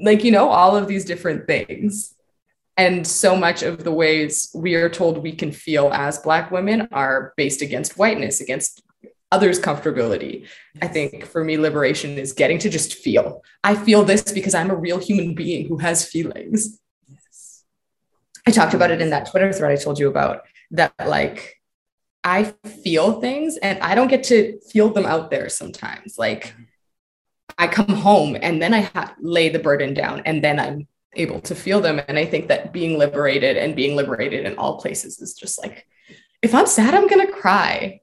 like 0.00 0.22
you 0.22 0.30
know 0.30 0.48
all 0.50 0.76
of 0.76 0.86
these 0.86 1.04
different 1.04 1.46
things. 1.46 2.14
And 2.76 3.04
so 3.04 3.34
much 3.34 3.64
of 3.64 3.82
the 3.82 3.90
ways 3.90 4.52
we 4.54 4.76
are 4.76 4.88
told 4.88 5.18
we 5.18 5.32
can 5.32 5.50
feel 5.50 5.90
as 5.92 6.20
black 6.20 6.52
women 6.52 6.86
are 6.92 7.32
based 7.36 7.60
against 7.60 7.98
whiteness 7.98 8.40
against 8.40 8.84
others' 9.30 9.60
comfortability. 9.60 10.46
I 10.80 10.86
think 10.86 11.24
for 11.26 11.44
me, 11.44 11.58
liberation 11.58 12.18
is 12.18 12.32
getting 12.32 12.58
to 12.60 12.70
just 12.70 12.94
feel. 12.94 13.42
I 13.62 13.74
feel 13.74 14.04
this 14.04 14.32
because 14.32 14.54
I'm 14.54 14.70
a 14.70 14.76
real 14.76 14.98
human 14.98 15.34
being 15.34 15.68
who 15.68 15.78
has 15.78 16.08
feelings. 16.08 16.80
Yes. 17.06 17.64
I 18.46 18.50
talked 18.50 18.74
about 18.74 18.90
it 18.90 19.02
in 19.02 19.10
that 19.10 19.30
Twitter 19.30 19.52
thread 19.52 19.72
I 19.72 19.82
told 19.82 19.98
you 19.98 20.08
about 20.08 20.42
that, 20.70 20.94
like, 21.06 21.60
I 22.24 22.44
feel 22.82 23.20
things 23.20 23.56
and 23.58 23.78
I 23.80 23.94
don't 23.94 24.08
get 24.08 24.24
to 24.24 24.58
feel 24.60 24.90
them 24.90 25.06
out 25.06 25.30
there 25.30 25.48
sometimes. 25.48 26.18
Like, 26.18 26.48
mm-hmm. 26.48 26.62
I 27.58 27.66
come 27.66 27.88
home 27.88 28.36
and 28.40 28.62
then 28.62 28.74
I 28.74 28.82
ha- 28.82 29.14
lay 29.20 29.48
the 29.48 29.58
burden 29.58 29.94
down 29.94 30.22
and 30.24 30.42
then 30.42 30.60
I'm 30.60 30.86
able 31.14 31.40
to 31.42 31.54
feel 31.54 31.80
them. 31.80 32.00
And 32.06 32.18
I 32.18 32.24
think 32.24 32.48
that 32.48 32.72
being 32.72 32.98
liberated 32.98 33.56
and 33.56 33.74
being 33.74 33.96
liberated 33.96 34.46
in 34.46 34.56
all 34.58 34.78
places 34.78 35.20
is 35.20 35.34
just 35.34 35.60
like, 35.60 35.86
if 36.42 36.54
I'm 36.54 36.66
sad, 36.66 36.94
I'm 36.94 37.08
going 37.08 37.26
to 37.26 37.32
cry 37.32 38.00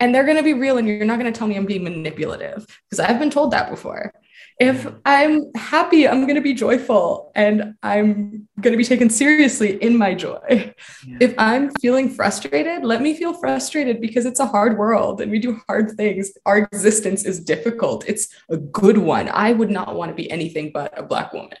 and 0.00 0.14
they're 0.14 0.24
going 0.24 0.36
to 0.36 0.42
be 0.42 0.54
real 0.54 0.78
and 0.78 0.88
you're 0.88 1.04
not 1.04 1.18
going 1.18 1.32
to 1.32 1.38
tell 1.38 1.48
me 1.48 1.56
i'm 1.56 1.66
being 1.66 1.84
manipulative 1.84 2.66
because 2.88 3.00
i've 3.00 3.18
been 3.18 3.30
told 3.30 3.50
that 3.52 3.70
before 3.70 4.12
if 4.58 4.86
i'm 5.04 5.52
happy 5.54 6.08
i'm 6.08 6.22
going 6.22 6.34
to 6.34 6.40
be 6.40 6.54
joyful 6.54 7.30
and 7.34 7.74
i'm 7.82 8.48
going 8.60 8.72
to 8.72 8.78
be 8.78 8.84
taken 8.84 9.08
seriously 9.08 9.82
in 9.82 9.96
my 9.96 10.14
joy 10.14 10.72
yeah. 11.06 11.18
if 11.20 11.34
i'm 11.38 11.70
feeling 11.80 12.08
frustrated 12.08 12.84
let 12.84 13.00
me 13.00 13.14
feel 13.14 13.32
frustrated 13.34 14.00
because 14.00 14.26
it's 14.26 14.40
a 14.40 14.46
hard 14.46 14.76
world 14.78 15.20
and 15.20 15.30
we 15.30 15.38
do 15.38 15.60
hard 15.68 15.90
things 15.92 16.32
our 16.46 16.58
existence 16.58 17.24
is 17.24 17.40
difficult 17.40 18.04
it's 18.08 18.28
a 18.50 18.56
good 18.56 18.98
one 18.98 19.28
i 19.32 19.52
would 19.52 19.70
not 19.70 19.94
want 19.94 20.10
to 20.10 20.14
be 20.14 20.30
anything 20.30 20.70
but 20.72 20.96
a 20.98 21.02
black 21.02 21.32
woman 21.32 21.58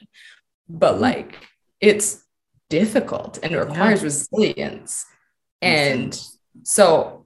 but 0.68 0.92
mm-hmm. 0.92 1.02
like 1.02 1.46
it's 1.80 2.24
difficult 2.70 3.38
and 3.42 3.52
it 3.52 3.58
requires 3.58 4.00
yeah. 4.00 4.04
resilience. 4.04 5.04
And 5.60 6.18
so 6.62 7.19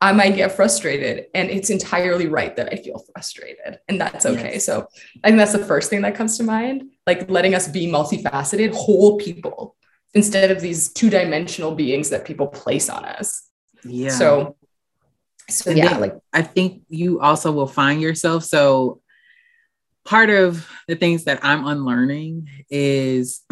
I 0.00 0.12
might 0.12 0.36
get 0.36 0.52
frustrated, 0.52 1.26
and 1.34 1.50
it's 1.50 1.70
entirely 1.70 2.26
right 2.26 2.54
that 2.56 2.72
I 2.72 2.76
feel 2.76 3.02
frustrated, 3.12 3.78
and 3.88 4.00
that's 4.00 4.26
okay. 4.26 4.54
Yes. 4.54 4.66
So 4.66 4.86
I 5.22 5.28
think 5.28 5.38
that's 5.38 5.52
the 5.52 5.64
first 5.64 5.88
thing 5.88 6.02
that 6.02 6.14
comes 6.14 6.36
to 6.38 6.44
mind, 6.44 6.90
like 7.06 7.30
letting 7.30 7.54
us 7.54 7.68
be 7.68 7.86
multifaceted, 7.86 8.74
whole 8.74 9.16
people 9.16 9.76
instead 10.12 10.50
of 10.50 10.60
these 10.60 10.92
two-dimensional 10.92 11.74
beings 11.74 12.10
that 12.10 12.24
people 12.24 12.46
place 12.46 12.88
on 12.88 13.04
us. 13.04 13.48
Yeah. 13.82 14.10
So, 14.10 14.56
so 15.48 15.70
and 15.70 15.78
yeah, 15.78 15.96
like 15.98 16.14
I 16.32 16.42
think 16.42 16.82
you 16.88 17.20
also 17.20 17.50
will 17.52 17.66
find 17.66 18.00
yourself. 18.00 18.44
So 18.44 19.00
part 20.04 20.30
of 20.30 20.68
the 20.86 20.96
things 20.96 21.24
that 21.24 21.40
I'm 21.42 21.66
unlearning 21.66 22.48
is 22.70 23.40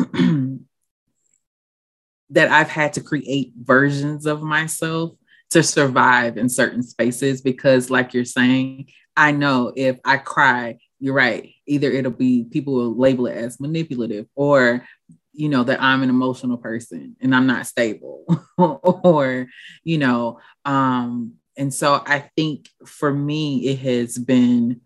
that 2.31 2.49
I've 2.51 2.69
had 2.69 2.95
to 2.95 3.01
create 3.01 3.53
versions 3.57 4.27
of 4.27 4.43
myself 4.43 5.13
to 5.53 5.63
survive 5.63 6.37
in 6.37 6.49
certain 6.49 6.83
spaces 6.83 7.41
because, 7.41 7.91
like 7.91 8.15
you're 8.15 8.25
saying, 8.25 8.89
I 9.17 9.33
know 9.33 9.73
if 9.75 9.99
I 10.05 10.17
cry, 10.17 10.79
you're 10.99 11.15
right. 11.15 11.55
Either 11.67 11.91
it'll 11.91 12.13
be 12.13 12.45
people 12.45 12.75
will 12.75 12.97
label 12.97 13.27
it 13.27 13.37
as 13.37 13.61
manipulative 13.61 14.27
or 14.35 14.87
you 15.33 15.49
know 15.49 15.65
that 15.65 15.83
I'm 15.83 16.03
an 16.03 16.11
emotional 16.11 16.59
person 16.59 17.17
and 17.21 17.35
I'm 17.35 17.47
not 17.47 17.67
stable 17.67 18.25
or 18.59 19.47
you 19.83 19.99
know 19.99 20.41
um 20.65 21.35
and 21.57 21.73
so 21.73 22.03
I 22.07 22.31
think 22.37 22.69
for 22.87 23.13
me 23.13 23.67
it 23.69 23.79
has 23.79 24.19
been 24.19 24.83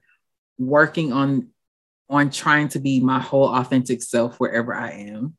working 0.59 1.13
on 1.13 1.49
on 2.09 2.31
trying 2.31 2.69
to 2.69 2.79
be 2.79 3.01
my 3.01 3.19
whole 3.19 3.49
authentic 3.49 4.03
self 4.03 4.39
wherever 4.39 4.73
I 4.73 4.93
am 4.93 5.37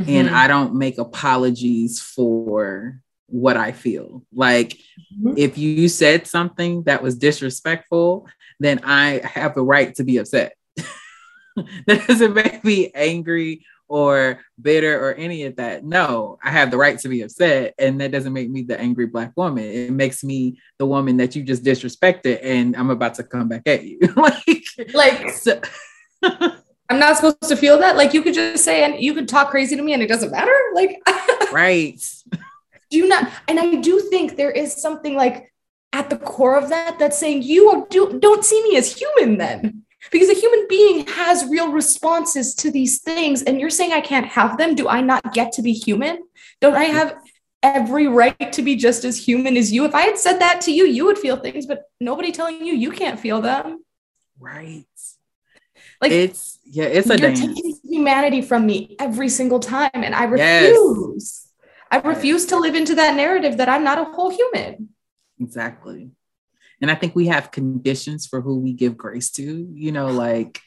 mm-hmm. 0.00 0.08
and 0.08 0.30
I 0.30 0.46
don't 0.46 0.74
make 0.76 0.98
apologies 0.98 2.00
for 2.00 3.00
what 3.26 3.56
I 3.56 3.72
feel. 3.72 4.22
Like 4.32 4.78
mm-hmm. 5.18 5.34
if 5.36 5.58
you 5.58 5.88
said 5.88 6.26
something 6.26 6.82
that 6.84 7.02
was 7.02 7.16
disrespectful, 7.16 8.28
then 8.60 8.80
I 8.84 9.20
have 9.24 9.56
a 9.56 9.62
right 9.62 9.94
to 9.96 10.04
be 10.04 10.18
upset. 10.18 10.54
that 11.86 12.06
doesn't 12.06 12.34
make 12.34 12.64
me 12.64 12.90
angry 12.94 13.64
or 13.88 14.40
bitter 14.60 14.98
or 14.98 15.14
any 15.14 15.44
of 15.44 15.56
that. 15.56 15.84
No, 15.84 16.38
I 16.42 16.50
have 16.50 16.70
the 16.70 16.76
right 16.76 16.98
to 17.00 17.08
be 17.08 17.22
upset. 17.22 17.74
And 17.78 18.00
that 18.00 18.12
doesn't 18.12 18.32
make 18.32 18.50
me 18.50 18.62
the 18.62 18.80
angry 18.80 19.06
black 19.06 19.32
woman. 19.36 19.64
It 19.64 19.92
makes 19.92 20.24
me 20.24 20.58
the 20.78 20.86
woman 20.86 21.18
that 21.18 21.36
you 21.36 21.42
just 21.42 21.62
disrespected 21.62 22.40
and 22.42 22.76
I'm 22.76 22.90
about 22.90 23.14
to 23.14 23.24
come 23.24 23.48
back 23.48 23.62
at 23.66 23.84
you. 23.84 23.98
like, 24.16 24.64
like 24.94 25.30
so- 25.30 25.60
I'm 26.90 26.98
not 26.98 27.16
supposed 27.16 27.42
to 27.42 27.56
feel 27.56 27.78
that. 27.78 27.96
Like 27.96 28.14
you 28.14 28.22
could 28.22 28.34
just 28.34 28.64
say 28.64 28.84
and 28.84 29.02
you 29.02 29.14
could 29.14 29.28
talk 29.28 29.50
crazy 29.50 29.76
to 29.76 29.82
me 29.82 29.94
and 29.94 30.02
it 30.02 30.08
doesn't 30.08 30.30
matter. 30.30 30.54
Like 30.74 31.00
right. 31.52 32.00
Do 32.94 33.08
not 33.08 33.28
and 33.48 33.58
I 33.58 33.74
do 33.74 33.98
think 33.98 34.36
there 34.36 34.52
is 34.52 34.80
something 34.80 35.16
like 35.16 35.52
at 35.92 36.10
the 36.10 36.16
core 36.16 36.56
of 36.56 36.68
that 36.68 36.98
that's 36.98 37.18
saying 37.18 37.42
you 37.42 37.86
do, 37.90 38.18
don't 38.20 38.44
see 38.44 38.62
me 38.62 38.76
as 38.76 38.96
human 38.96 39.38
then. 39.38 39.82
Because 40.12 40.28
a 40.28 40.34
human 40.34 40.66
being 40.68 41.06
has 41.06 41.44
real 41.48 41.72
responses 41.72 42.54
to 42.56 42.70
these 42.70 43.00
things 43.00 43.42
and 43.42 43.58
you're 43.58 43.70
saying 43.70 43.92
i 43.92 44.00
can't 44.00 44.26
have 44.26 44.58
them. 44.58 44.76
Do 44.76 44.88
i 44.88 45.00
not 45.00 45.34
get 45.34 45.52
to 45.52 45.62
be 45.62 45.72
human? 45.72 46.18
Don't 46.60 46.74
i 46.74 46.84
have 46.84 47.16
every 47.64 48.06
right 48.06 48.52
to 48.52 48.62
be 48.62 48.76
just 48.76 49.04
as 49.04 49.26
human 49.26 49.56
as 49.56 49.72
you? 49.72 49.84
If 49.86 49.94
i 49.94 50.02
had 50.02 50.18
said 50.18 50.38
that 50.38 50.60
to 50.62 50.72
you 50.72 50.84
you 50.84 51.04
would 51.06 51.18
feel 51.18 51.36
things 51.36 51.66
but 51.66 51.82
nobody 52.00 52.30
telling 52.30 52.64
you 52.64 52.74
you 52.74 52.92
can't 52.92 53.18
feel 53.18 53.40
them. 53.40 53.82
Right. 54.38 54.84
Like 56.00 56.12
it's 56.12 56.58
yeah 56.64 56.84
it's 56.84 57.10
a 57.10 57.18
you're 57.18 57.30
dance. 57.32 57.40
taking 57.40 57.78
humanity 57.84 58.42
from 58.42 58.66
me 58.66 58.96
every 58.98 59.28
single 59.28 59.60
time 59.60 59.90
and 59.94 60.14
i 60.14 60.24
refuse. 60.24 61.14
yes. 61.16 61.43
I 61.90 61.98
refuse 61.98 62.46
to 62.46 62.58
live 62.58 62.74
into 62.74 62.94
that 62.94 63.16
narrative 63.16 63.56
that 63.56 63.68
i'm 63.68 63.84
not 63.84 63.98
a 63.98 64.04
whole 64.04 64.30
human 64.30 64.88
exactly 65.40 66.10
and 66.80 66.90
I 66.90 66.96
think 66.96 67.14
we 67.14 67.28
have 67.28 67.50
conditions 67.50 68.26
for 68.26 68.42
who 68.42 68.58
we 68.58 68.72
give 68.72 68.96
grace 68.96 69.30
to, 69.32 69.68
you 69.72 69.90
know, 69.90 70.08
like 70.08 70.60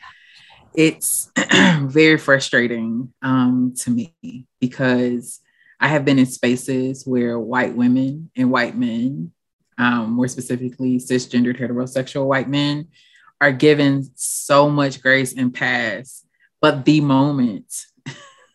it's 0.73 1.31
very 1.81 2.17
frustrating 2.17 3.13
um, 3.21 3.73
to 3.81 3.91
me 3.91 4.47
because 4.59 5.39
I 5.79 5.89
have 5.89 6.05
been 6.05 6.19
in 6.19 6.25
spaces 6.25 7.05
where 7.05 7.39
white 7.39 7.75
women 7.75 8.31
and 8.35 8.51
white 8.51 8.75
men, 8.75 9.31
um, 9.77 10.13
more 10.13 10.27
specifically 10.27 10.97
cisgendered 10.97 11.59
heterosexual 11.59 12.25
white 12.25 12.49
men, 12.49 12.87
are 13.39 13.51
given 13.51 14.09
so 14.15 14.69
much 14.69 15.01
grace 15.01 15.35
and 15.37 15.53
pass. 15.53 16.25
But 16.61 16.85
the 16.85 17.01
moment 17.01 17.71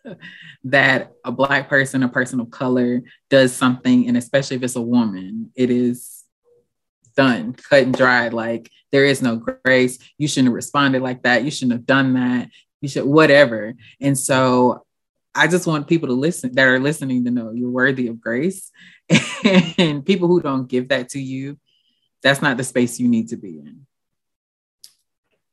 that 0.65 1.13
a 1.23 1.31
Black 1.31 1.69
person, 1.69 2.03
a 2.03 2.09
person 2.09 2.39
of 2.39 2.51
color, 2.51 3.01
does 3.29 3.53
something, 3.53 4.07
and 4.07 4.17
especially 4.17 4.57
if 4.57 4.63
it's 4.63 4.75
a 4.75 4.81
woman, 4.81 5.51
it 5.55 5.69
is 5.69 6.23
done, 7.15 7.53
cut 7.53 7.83
and 7.83 7.93
dried. 7.93 8.33
Like 8.33 8.69
there 8.91 9.05
is 9.05 9.21
no 9.21 9.37
grace. 9.37 9.99
You 10.17 10.27
shouldn't 10.27 10.47
have 10.47 10.55
responded 10.55 11.01
like 11.01 11.23
that. 11.23 11.43
You 11.43 11.51
shouldn't 11.51 11.73
have 11.73 11.85
done 11.85 12.13
that. 12.13 12.49
You 12.81 12.89
should 12.89 13.05
whatever. 13.05 13.75
And 14.01 14.17
so 14.17 14.85
I 15.35 15.47
just 15.47 15.65
want 15.65 15.87
people 15.87 16.09
to 16.09 16.13
listen 16.13 16.53
that 16.53 16.67
are 16.67 16.79
listening 16.79 17.25
to 17.25 17.31
know 17.31 17.51
you're 17.51 17.69
worthy 17.69 18.07
of 18.07 18.21
grace. 18.21 18.71
and 19.77 20.05
people 20.05 20.27
who 20.27 20.41
don't 20.41 20.67
give 20.67 20.89
that 20.89 21.09
to 21.09 21.19
you, 21.19 21.57
that's 22.21 22.41
not 22.41 22.57
the 22.57 22.63
space 22.63 22.99
you 22.99 23.07
need 23.07 23.29
to 23.29 23.37
be 23.37 23.59
in. 23.59 23.85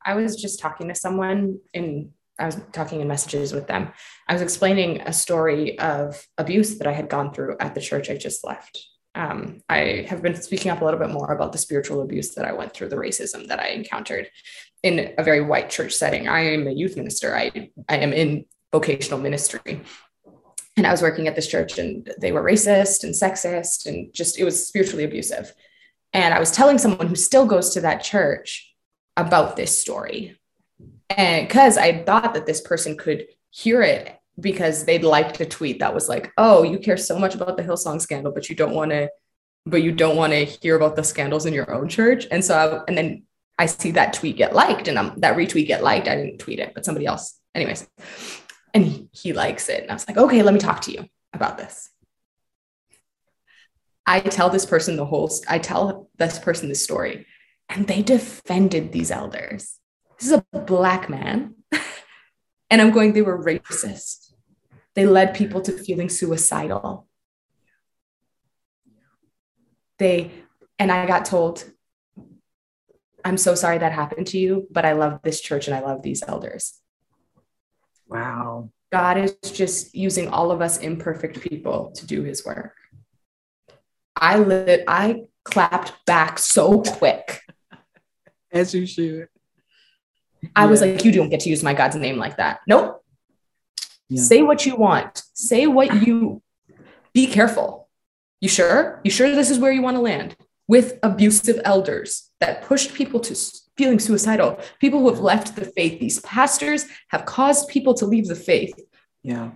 I 0.03 0.15
was 0.15 0.35
just 0.35 0.59
talking 0.59 0.87
to 0.87 0.95
someone 0.95 1.59
in 1.73 2.11
I 2.41 2.45
was 2.45 2.59
talking 2.73 3.01
in 3.01 3.07
messages 3.07 3.53
with 3.53 3.67
them. 3.67 3.93
I 4.27 4.33
was 4.33 4.41
explaining 4.41 5.01
a 5.01 5.13
story 5.13 5.79
of 5.79 6.25
abuse 6.37 6.77
that 6.79 6.87
I 6.87 6.93
had 6.93 7.09
gone 7.09 7.33
through 7.33 7.57
at 7.59 7.75
the 7.75 7.81
church 7.81 8.09
I 8.09 8.17
just 8.17 8.43
left 8.43 8.79
um, 9.15 9.61
I 9.67 10.05
have 10.07 10.21
been 10.21 10.35
speaking 10.41 10.71
up 10.71 10.81
a 10.81 10.85
little 10.85 10.99
bit 10.99 11.09
more 11.09 11.33
about 11.33 11.51
the 11.51 11.57
spiritual 11.57 12.01
abuse 12.01 12.33
that 12.35 12.45
I 12.45 12.53
went 12.53 12.73
through, 12.73 12.89
the 12.89 12.95
racism 12.95 13.47
that 13.47 13.59
I 13.59 13.67
encountered 13.67 14.29
in 14.83 15.13
a 15.17 15.23
very 15.23 15.41
white 15.41 15.69
church 15.69 15.93
setting. 15.93 16.27
I 16.27 16.41
am 16.41 16.67
a 16.67 16.71
youth 16.71 16.95
minister. 16.95 17.35
I, 17.35 17.69
I 17.89 17.97
am 17.97 18.13
in 18.13 18.45
vocational 18.71 19.19
ministry. 19.19 19.81
And 20.77 20.87
I 20.87 20.91
was 20.91 21.01
working 21.01 21.27
at 21.27 21.35
this 21.35 21.47
church 21.47 21.77
and 21.77 22.09
they 22.19 22.31
were 22.31 22.41
racist 22.41 23.03
and 23.03 23.13
sexist 23.13 23.85
and 23.85 24.13
just, 24.13 24.39
it 24.39 24.45
was 24.45 24.65
spiritually 24.65 25.03
abusive. 25.03 25.53
And 26.13 26.33
I 26.33 26.39
was 26.39 26.51
telling 26.51 26.77
someone 26.77 27.07
who 27.07 27.15
still 27.15 27.45
goes 27.45 27.71
to 27.71 27.81
that 27.81 28.03
church 28.03 28.73
about 29.17 29.57
this 29.57 29.79
story. 29.79 30.39
And 31.17 31.47
because 31.47 31.77
I 31.77 32.03
thought 32.03 32.33
that 32.33 32.45
this 32.45 32.61
person 32.61 32.97
could 32.97 33.27
hear 33.49 33.81
it 33.81 34.17
because 34.39 34.85
they'd 34.85 35.03
liked 35.03 35.39
a 35.39 35.45
tweet 35.45 35.79
that 35.79 35.93
was 35.93 36.09
like, 36.09 36.31
"Oh, 36.37 36.63
you 36.63 36.79
care 36.79 36.97
so 36.97 37.19
much 37.19 37.35
about 37.35 37.57
the 37.57 37.63
Hillsong 37.63 38.01
scandal, 38.01 38.31
but 38.31 38.49
you 38.49 38.55
don't 38.55 38.73
want 38.73 38.91
to, 38.91 39.09
but 39.65 39.83
you 39.83 39.91
don't 39.91 40.15
want 40.15 40.33
to 40.33 40.45
hear 40.45 40.75
about 40.75 40.95
the 40.95 41.03
scandals 41.03 41.45
in 41.45 41.53
your 41.53 41.71
own 41.73 41.89
church." 41.89 42.27
And 42.31 42.43
so, 42.43 42.55
I, 42.55 42.83
and 42.87 42.97
then 42.97 43.23
I 43.59 43.65
see 43.65 43.91
that 43.91 44.13
tweet 44.13 44.37
get 44.37 44.55
liked, 44.55 44.87
and 44.87 44.97
I'm, 44.97 45.19
that 45.19 45.35
retweet 45.35 45.67
get 45.67 45.83
liked. 45.83 46.07
I 46.07 46.15
didn't 46.15 46.39
tweet 46.39 46.59
it, 46.59 46.73
but 46.73 46.85
somebody 46.85 47.05
else, 47.05 47.39
anyways, 47.53 47.87
and 48.73 48.85
he, 48.85 49.09
he 49.11 49.33
likes 49.33 49.69
it, 49.69 49.81
and 49.83 49.91
I 49.91 49.95
was 49.95 50.07
like, 50.07 50.17
"Okay, 50.17 50.41
let 50.43 50.53
me 50.53 50.59
talk 50.59 50.81
to 50.81 50.91
you 50.91 51.05
about 51.33 51.57
this." 51.57 51.89
I 54.05 54.21
tell 54.21 54.49
this 54.49 54.65
person 54.65 54.95
the 54.95 55.05
whole. 55.05 55.29
I 55.47 55.59
tell 55.59 56.09
this 56.17 56.39
person 56.39 56.69
the 56.69 56.75
story, 56.75 57.27
and 57.69 57.85
they 57.85 58.01
defended 58.01 58.91
these 58.91 59.11
elders. 59.11 59.77
This 60.21 60.33
is 60.33 60.41
a 60.53 60.59
black 60.59 61.09
man. 61.09 61.55
and 62.69 62.79
I'm 62.79 62.91
going, 62.91 63.13
they 63.13 63.23
were 63.23 63.43
racist. 63.43 64.33
They 64.93 65.07
led 65.07 65.33
people 65.33 65.61
to 65.61 65.71
feeling 65.71 66.09
suicidal. 66.09 67.07
They, 69.97 70.29
and 70.77 70.91
I 70.91 71.07
got 71.07 71.25
told, 71.25 71.63
I'm 73.25 73.37
so 73.37 73.55
sorry 73.55 73.79
that 73.79 73.93
happened 73.93 74.27
to 74.27 74.37
you, 74.37 74.67
but 74.69 74.85
I 74.85 74.93
love 74.93 75.21
this 75.23 75.41
church 75.41 75.67
and 75.67 75.75
I 75.75 75.79
love 75.79 76.03
these 76.03 76.21
elders. 76.27 76.79
Wow. 78.07 78.69
God 78.91 79.17
is 79.17 79.35
just 79.41 79.95
using 79.95 80.27
all 80.27 80.51
of 80.51 80.61
us 80.61 80.77
imperfect 80.77 81.41
people 81.41 81.93
to 81.95 82.05
do 82.05 82.21
his 82.21 82.45
work. 82.45 82.75
I 84.15 84.37
lit, 84.37 84.83
I 84.87 85.23
clapped 85.43 86.05
back 86.05 86.37
so 86.37 86.83
quick. 86.83 87.41
As 88.51 88.75
you 88.75 88.85
should. 88.85 89.30
I 90.55 90.65
was 90.65 90.81
like, 90.81 91.05
you 91.05 91.11
don't 91.11 91.29
get 91.29 91.41
to 91.41 91.49
use 91.49 91.63
my 91.63 91.73
God's 91.73 91.95
name 91.95 92.17
like 92.17 92.37
that. 92.37 92.61
Nope. 92.67 93.03
Yeah. 94.09 94.21
Say 94.21 94.41
what 94.41 94.65
you 94.65 94.75
want. 94.75 95.23
Say 95.33 95.67
what 95.67 96.05
you 96.05 96.41
be 97.13 97.27
careful. 97.27 97.89
You 98.39 98.49
sure? 98.49 98.99
You 99.03 99.11
sure 99.11 99.33
this 99.33 99.49
is 99.49 99.59
where 99.59 99.71
you 99.71 99.81
want 99.81 99.97
to 99.97 100.01
land? 100.01 100.35
With 100.67 100.99
abusive 101.03 101.59
elders 101.63 102.31
that 102.39 102.63
pushed 102.63 102.93
people 102.93 103.19
to 103.21 103.35
feeling 103.77 103.99
suicidal, 103.99 104.59
people 104.79 104.99
who 104.99 105.09
have 105.09 105.19
left 105.19 105.55
the 105.55 105.65
faith. 105.65 105.99
These 105.99 106.19
pastors 106.21 106.85
have 107.09 107.25
caused 107.25 107.69
people 107.69 107.93
to 107.95 108.05
leave 108.05 108.27
the 108.27 108.35
faith. 108.35 108.79
Yeah. 109.23 109.51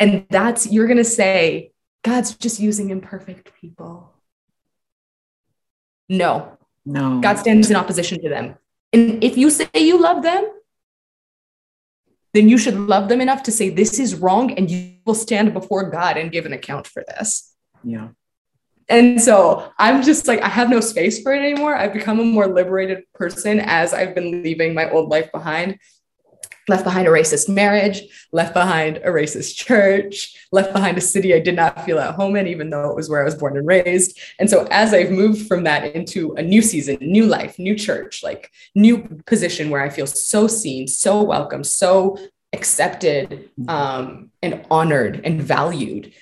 And 0.00 0.26
that's, 0.30 0.70
you're 0.70 0.86
going 0.86 0.98
to 0.98 1.04
say, 1.04 1.72
God's 2.02 2.36
just 2.36 2.60
using 2.60 2.90
imperfect 2.90 3.52
people. 3.60 4.12
No. 6.08 6.58
No. 6.84 7.20
God 7.20 7.38
stands 7.38 7.70
in 7.70 7.76
opposition 7.76 8.20
to 8.22 8.28
them. 8.28 8.56
And 8.94 9.22
if 9.24 9.36
you 9.36 9.50
say 9.50 9.68
you 9.74 10.00
love 10.00 10.22
them, 10.22 10.48
then 12.32 12.48
you 12.48 12.56
should 12.56 12.76
love 12.76 13.08
them 13.08 13.20
enough 13.20 13.42
to 13.44 13.52
say 13.52 13.68
this 13.68 13.98
is 13.98 14.14
wrong 14.14 14.52
and 14.52 14.70
you 14.70 14.94
will 15.04 15.14
stand 15.14 15.52
before 15.52 15.90
God 15.90 16.16
and 16.16 16.30
give 16.30 16.46
an 16.46 16.52
account 16.52 16.86
for 16.86 17.04
this. 17.06 17.54
Yeah. 17.82 18.08
And 18.88 19.20
so 19.20 19.72
I'm 19.78 20.02
just 20.02 20.28
like, 20.28 20.42
I 20.42 20.48
have 20.48 20.70
no 20.70 20.80
space 20.80 21.22
for 21.22 21.34
it 21.34 21.38
anymore. 21.38 21.74
I've 21.74 21.92
become 21.92 22.20
a 22.20 22.24
more 22.24 22.46
liberated 22.46 23.02
person 23.14 23.60
as 23.60 23.92
I've 23.92 24.14
been 24.14 24.42
leaving 24.42 24.74
my 24.74 24.90
old 24.90 25.08
life 25.08 25.32
behind 25.32 25.78
left 26.68 26.84
behind 26.84 27.06
a 27.06 27.10
racist 27.10 27.48
marriage, 27.48 28.02
left 28.32 28.54
behind 28.54 28.98
a 28.98 29.08
racist 29.08 29.56
church, 29.56 30.34
left 30.52 30.72
behind 30.72 30.96
a 30.96 31.00
city 31.00 31.34
I 31.34 31.40
did 31.40 31.56
not 31.56 31.84
feel 31.84 31.98
at 31.98 32.14
home 32.14 32.36
in, 32.36 32.46
even 32.46 32.70
though 32.70 32.90
it 32.90 32.96
was 32.96 33.08
where 33.10 33.20
I 33.20 33.24
was 33.24 33.34
born 33.34 33.56
and 33.56 33.66
raised. 33.66 34.18
And 34.38 34.48
so 34.48 34.66
as 34.70 34.94
I've 34.94 35.10
moved 35.10 35.46
from 35.46 35.64
that 35.64 35.94
into 35.94 36.34
a 36.34 36.42
new 36.42 36.62
season, 36.62 36.98
new 37.00 37.26
life, 37.26 37.58
new 37.58 37.76
church, 37.76 38.22
like 38.22 38.50
new 38.74 38.98
position 39.26 39.70
where 39.70 39.82
I 39.82 39.90
feel 39.90 40.06
so 40.06 40.46
seen, 40.46 40.88
so 40.88 41.22
welcome, 41.22 41.64
so 41.64 42.18
accepted 42.52 43.50
um, 43.68 44.30
and 44.42 44.64
honored 44.70 45.20
and 45.24 45.42
valued. 45.42 46.12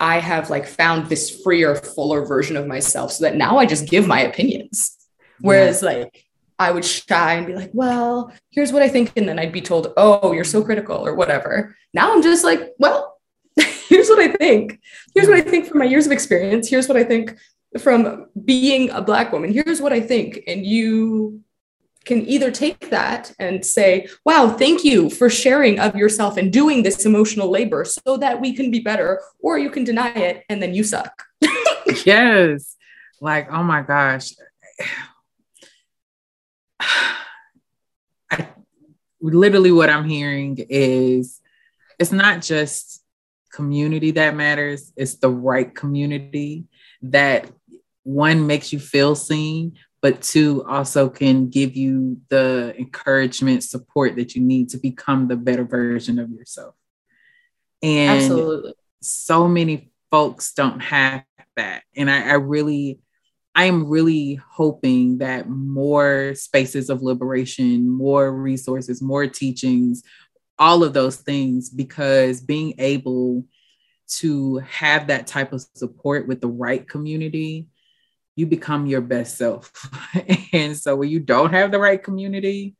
I 0.00 0.18
have 0.18 0.50
like 0.50 0.66
found 0.66 1.08
this 1.08 1.42
freer, 1.42 1.76
fuller 1.76 2.26
version 2.26 2.56
of 2.56 2.66
myself 2.66 3.12
so 3.12 3.24
that 3.24 3.36
now 3.36 3.58
I 3.58 3.66
just 3.66 3.88
give 3.88 4.06
my 4.06 4.20
opinions. 4.20 4.96
Whereas 5.40 5.82
yeah. 5.82 5.90
like 5.90 6.24
I 6.58 6.70
would 6.70 6.84
shy 6.84 7.34
and 7.34 7.46
be 7.46 7.54
like, 7.54 7.70
well, 7.72 8.32
here's 8.50 8.72
what 8.72 8.82
I 8.82 8.88
think. 8.88 9.12
And 9.16 9.28
then 9.28 9.38
I'd 9.38 9.52
be 9.52 9.60
told, 9.60 9.92
oh, 9.96 10.32
you're 10.32 10.44
so 10.44 10.62
critical 10.62 10.96
or 10.96 11.14
whatever. 11.14 11.76
Now 11.92 12.12
I'm 12.12 12.22
just 12.22 12.44
like, 12.44 12.72
well, 12.78 13.18
here's 13.88 14.08
what 14.08 14.20
I 14.20 14.28
think. 14.28 14.80
Here's 15.14 15.28
what 15.28 15.36
I 15.36 15.40
think 15.40 15.66
from 15.66 15.78
my 15.78 15.84
years 15.84 16.06
of 16.06 16.12
experience. 16.12 16.68
Here's 16.68 16.88
what 16.88 16.96
I 16.96 17.04
think 17.04 17.36
from 17.78 18.26
being 18.44 18.90
a 18.90 19.02
Black 19.02 19.32
woman. 19.32 19.52
Here's 19.52 19.80
what 19.80 19.92
I 19.92 20.00
think. 20.00 20.40
And 20.46 20.64
you 20.64 21.40
can 22.04 22.26
either 22.28 22.50
take 22.50 22.90
that 22.90 23.34
and 23.38 23.64
say, 23.64 24.06
wow, 24.24 24.50
thank 24.50 24.84
you 24.84 25.10
for 25.10 25.30
sharing 25.30 25.80
of 25.80 25.96
yourself 25.96 26.36
and 26.36 26.52
doing 26.52 26.82
this 26.82 27.06
emotional 27.06 27.50
labor 27.50 27.84
so 27.84 28.16
that 28.18 28.40
we 28.40 28.52
can 28.52 28.70
be 28.70 28.78
better, 28.78 29.20
or 29.40 29.58
you 29.58 29.70
can 29.70 29.84
deny 29.84 30.10
it 30.10 30.44
and 30.48 30.62
then 30.62 30.74
you 30.74 30.84
suck. 30.84 31.24
yes. 32.04 32.76
Like, 33.20 33.50
oh 33.50 33.62
my 33.62 33.80
gosh 33.80 34.32
I, 38.30 38.48
literally 39.20 39.72
what 39.72 39.90
I'm 39.90 40.04
hearing 40.04 40.58
is 40.68 41.40
it's 41.98 42.12
not 42.12 42.42
just 42.42 43.02
community 43.52 44.10
that 44.12 44.34
matters, 44.34 44.92
it's 44.96 45.14
the 45.16 45.30
right 45.30 45.72
community 45.74 46.64
that 47.02 47.50
one 48.02 48.46
makes 48.46 48.72
you 48.72 48.78
feel 48.78 49.14
seen, 49.14 49.78
but 50.02 50.20
two 50.20 50.64
also 50.64 51.08
can 51.08 51.48
give 51.48 51.76
you 51.76 52.20
the 52.28 52.74
encouragement, 52.78 53.62
support 53.62 54.16
that 54.16 54.34
you 54.34 54.42
need 54.42 54.68
to 54.70 54.76
become 54.76 55.28
the 55.28 55.36
better 55.36 55.64
version 55.64 56.18
of 56.18 56.30
yourself. 56.30 56.74
And 57.82 58.22
Absolutely. 58.22 58.74
so 59.00 59.48
many 59.48 59.92
folks 60.10 60.52
don't 60.52 60.80
have 60.80 61.24
that. 61.56 61.84
And 61.96 62.10
I, 62.10 62.30
I 62.30 62.34
really 62.34 62.98
I 63.54 63.64
am 63.64 63.88
really 63.88 64.34
hoping 64.34 65.18
that 65.18 65.48
more 65.48 66.34
spaces 66.34 66.90
of 66.90 67.02
liberation, 67.02 67.88
more 67.88 68.32
resources, 68.32 69.00
more 69.00 69.26
teachings, 69.26 70.02
all 70.58 70.82
of 70.82 70.92
those 70.92 71.16
things, 71.16 71.70
because 71.70 72.40
being 72.40 72.74
able 72.78 73.44
to 74.06 74.58
have 74.58 75.06
that 75.06 75.26
type 75.26 75.52
of 75.52 75.64
support 75.74 76.26
with 76.26 76.40
the 76.40 76.48
right 76.48 76.86
community, 76.86 77.68
you 78.34 78.46
become 78.46 78.86
your 78.86 79.00
best 79.00 79.38
self. 79.38 79.88
and 80.52 80.76
so 80.76 80.96
when 80.96 81.08
you 81.08 81.20
don't 81.20 81.52
have 81.52 81.70
the 81.70 81.78
right 81.78 82.02
community, 82.02 82.74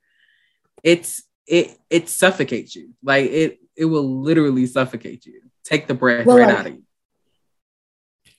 it's 0.82 1.22
it 1.46 1.78
it 1.88 2.08
suffocates 2.08 2.74
you. 2.74 2.90
Like 3.02 3.30
it 3.30 3.60
it 3.76 3.84
will 3.84 4.22
literally 4.22 4.66
suffocate 4.66 5.24
you. 5.24 5.40
Take 5.62 5.86
the 5.86 5.94
breath 5.94 6.26
well, 6.26 6.38
right 6.38 6.50
out 6.50 6.66
of 6.66 6.74
you 6.74 6.83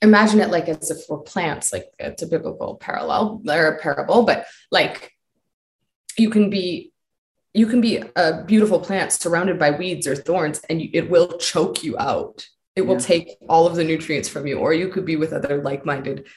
imagine 0.06 0.40
it 0.40 0.50
like 0.50 0.70
as 0.70 0.90
if 0.90 1.00
we're 1.10 1.20
plants, 1.20 1.74
like 1.74 1.86
it's 2.00 2.24
a 2.24 2.28
biblical 2.28 2.76
parallel 2.76 3.41
or 3.48 3.68
a 3.68 3.80
parable, 3.80 4.24
but 4.24 4.46
like 4.72 5.12
you 6.18 6.30
can 6.30 6.50
be 6.50 6.91
you 7.54 7.68
can 7.68 7.80
be 7.80 8.04
a 8.18 8.44
beautiful 8.44 8.82
plant 8.82 9.13
surrounded 9.13 9.58
by 9.58 9.72
weeds 9.72 10.08
or 10.08 10.15
thorns 10.15 10.60
and 10.70 10.82
you, 10.82 10.89
it 10.94 11.10
will 11.10 11.38
choke 11.38 11.84
you 11.84 11.98
out 11.98 12.46
it 12.76 12.82
will 12.82 12.96
yeah. 12.96 13.08
take 13.08 13.30
all 13.48 13.65
of 13.65 13.76
the 13.76 13.84
nutrients 13.84 14.28
from 14.28 14.46
you 14.46 14.60
or 14.60 14.74
you 14.74 14.89
could 14.89 15.06
be 15.06 15.15
with 15.15 15.32
other 15.32 15.62
like-minded 15.63 16.28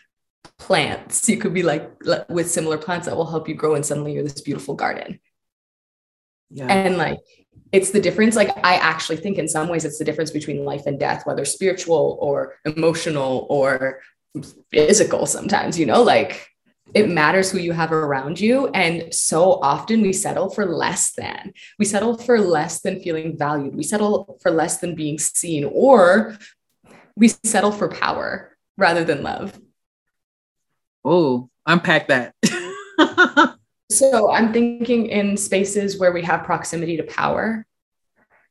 plants 0.58 1.28
you 1.28 1.36
could 1.36 1.52
be 1.52 1.62
like 1.62 1.90
with 2.28 2.50
similar 2.50 2.78
plants 2.78 3.06
that 3.06 3.16
will 3.16 3.28
help 3.28 3.48
you 3.48 3.54
grow 3.54 3.74
and 3.74 3.84
suddenly 3.84 4.12
you're 4.12 4.22
this 4.22 4.40
beautiful 4.40 4.74
garden 4.74 5.18
yeah. 6.50 6.66
and 6.66 6.96
like 6.96 7.18
it's 7.72 7.90
the 7.90 8.00
difference 8.00 8.36
like 8.36 8.50
i 8.64 8.76
actually 8.76 9.16
think 9.16 9.38
in 9.38 9.48
some 9.48 9.68
ways 9.68 9.84
it's 9.84 9.98
the 9.98 10.04
difference 10.04 10.30
between 10.30 10.64
life 10.64 10.86
and 10.86 10.98
death 10.98 11.26
whether 11.26 11.44
spiritual 11.44 12.18
or 12.20 12.54
emotional 12.64 13.46
or 13.50 14.00
physical 14.70 15.26
sometimes 15.26 15.78
you 15.78 15.86
know 15.86 16.02
like 16.02 16.48
it 16.94 17.08
matters 17.08 17.50
who 17.50 17.58
you 17.58 17.72
have 17.72 17.92
around 17.92 18.40
you. 18.40 18.68
And 18.68 19.12
so 19.12 19.54
often 19.60 20.00
we 20.00 20.12
settle 20.12 20.50
for 20.50 20.64
less 20.64 21.12
than 21.12 21.52
we 21.78 21.84
settle 21.84 22.16
for 22.16 22.40
less 22.40 22.80
than 22.80 23.00
feeling 23.00 23.36
valued 23.36 23.74
we 23.74 23.82
settle 23.82 24.38
for 24.42 24.50
less 24.50 24.78
than 24.78 24.94
being 24.94 25.18
seen 25.18 25.64
or 25.72 26.36
we 27.16 27.28
settle 27.28 27.72
for 27.72 27.88
power 27.88 28.56
rather 28.76 29.04
than 29.04 29.22
love. 29.22 29.58
Oh 31.04 31.50
unpack 31.66 32.08
that 32.08 32.34
So 33.90 34.30
I'm 34.30 34.52
thinking 34.52 35.06
in 35.06 35.36
spaces 35.36 35.98
where 35.98 36.12
we 36.12 36.22
have 36.22 36.44
proximity 36.44 36.96
to 36.98 37.04
power, 37.04 37.66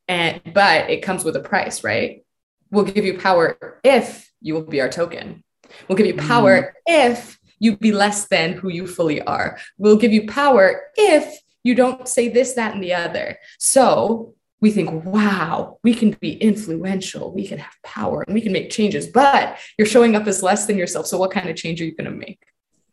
and 0.07 0.41
but 0.53 0.89
it 0.89 1.01
comes 1.01 1.23
with 1.23 1.35
a 1.35 1.41
price, 1.41 1.83
right? 1.83 2.23
We'll 2.71 2.85
give 2.85 3.05
you 3.05 3.17
power 3.19 3.79
if 3.83 4.31
you 4.41 4.53
will 4.55 4.63
be 4.63 4.81
our 4.81 4.89
token. 4.89 5.43
We'll 5.87 5.97
give 5.97 6.07
you 6.07 6.15
power 6.15 6.61
mm. 6.61 6.71
if 6.87 7.39
you 7.59 7.77
be 7.77 7.91
less 7.91 8.27
than 8.27 8.53
who 8.53 8.69
you 8.69 8.87
fully 8.87 9.21
are. 9.21 9.57
We'll 9.77 9.97
give 9.97 10.13
you 10.13 10.27
power 10.27 10.81
if 10.95 11.39
you 11.63 11.75
don't 11.75 12.07
say 12.07 12.29
this, 12.29 12.53
that, 12.53 12.73
and 12.73 12.83
the 12.83 12.93
other. 12.93 13.37
So 13.59 14.35
we 14.59 14.71
think, 14.71 15.05
wow, 15.05 15.79
we 15.83 15.93
can 15.93 16.11
be 16.11 16.33
influential, 16.33 17.33
we 17.33 17.47
can 17.47 17.59
have 17.59 17.75
power, 17.83 18.23
and 18.23 18.33
we 18.33 18.41
can 18.41 18.51
make 18.51 18.69
changes, 18.71 19.07
but 19.07 19.57
you're 19.77 19.85
showing 19.85 20.15
up 20.15 20.25
as 20.27 20.41
less 20.41 20.65
than 20.65 20.77
yourself. 20.77 21.05
So 21.07 21.17
what 21.17 21.31
kind 21.31 21.49
of 21.49 21.55
change 21.55 21.81
are 21.81 21.85
you 21.85 21.95
going 21.95 22.09
to 22.11 22.17
make? 22.17 22.41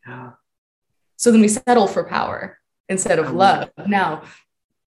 Yeah. 0.07 0.31
So 1.17 1.31
then 1.31 1.41
we 1.41 1.47
settle 1.47 1.87
for 1.87 2.03
power 2.03 2.57
instead 2.89 3.19
of 3.19 3.33
love. 3.33 3.69
Now, 3.87 4.23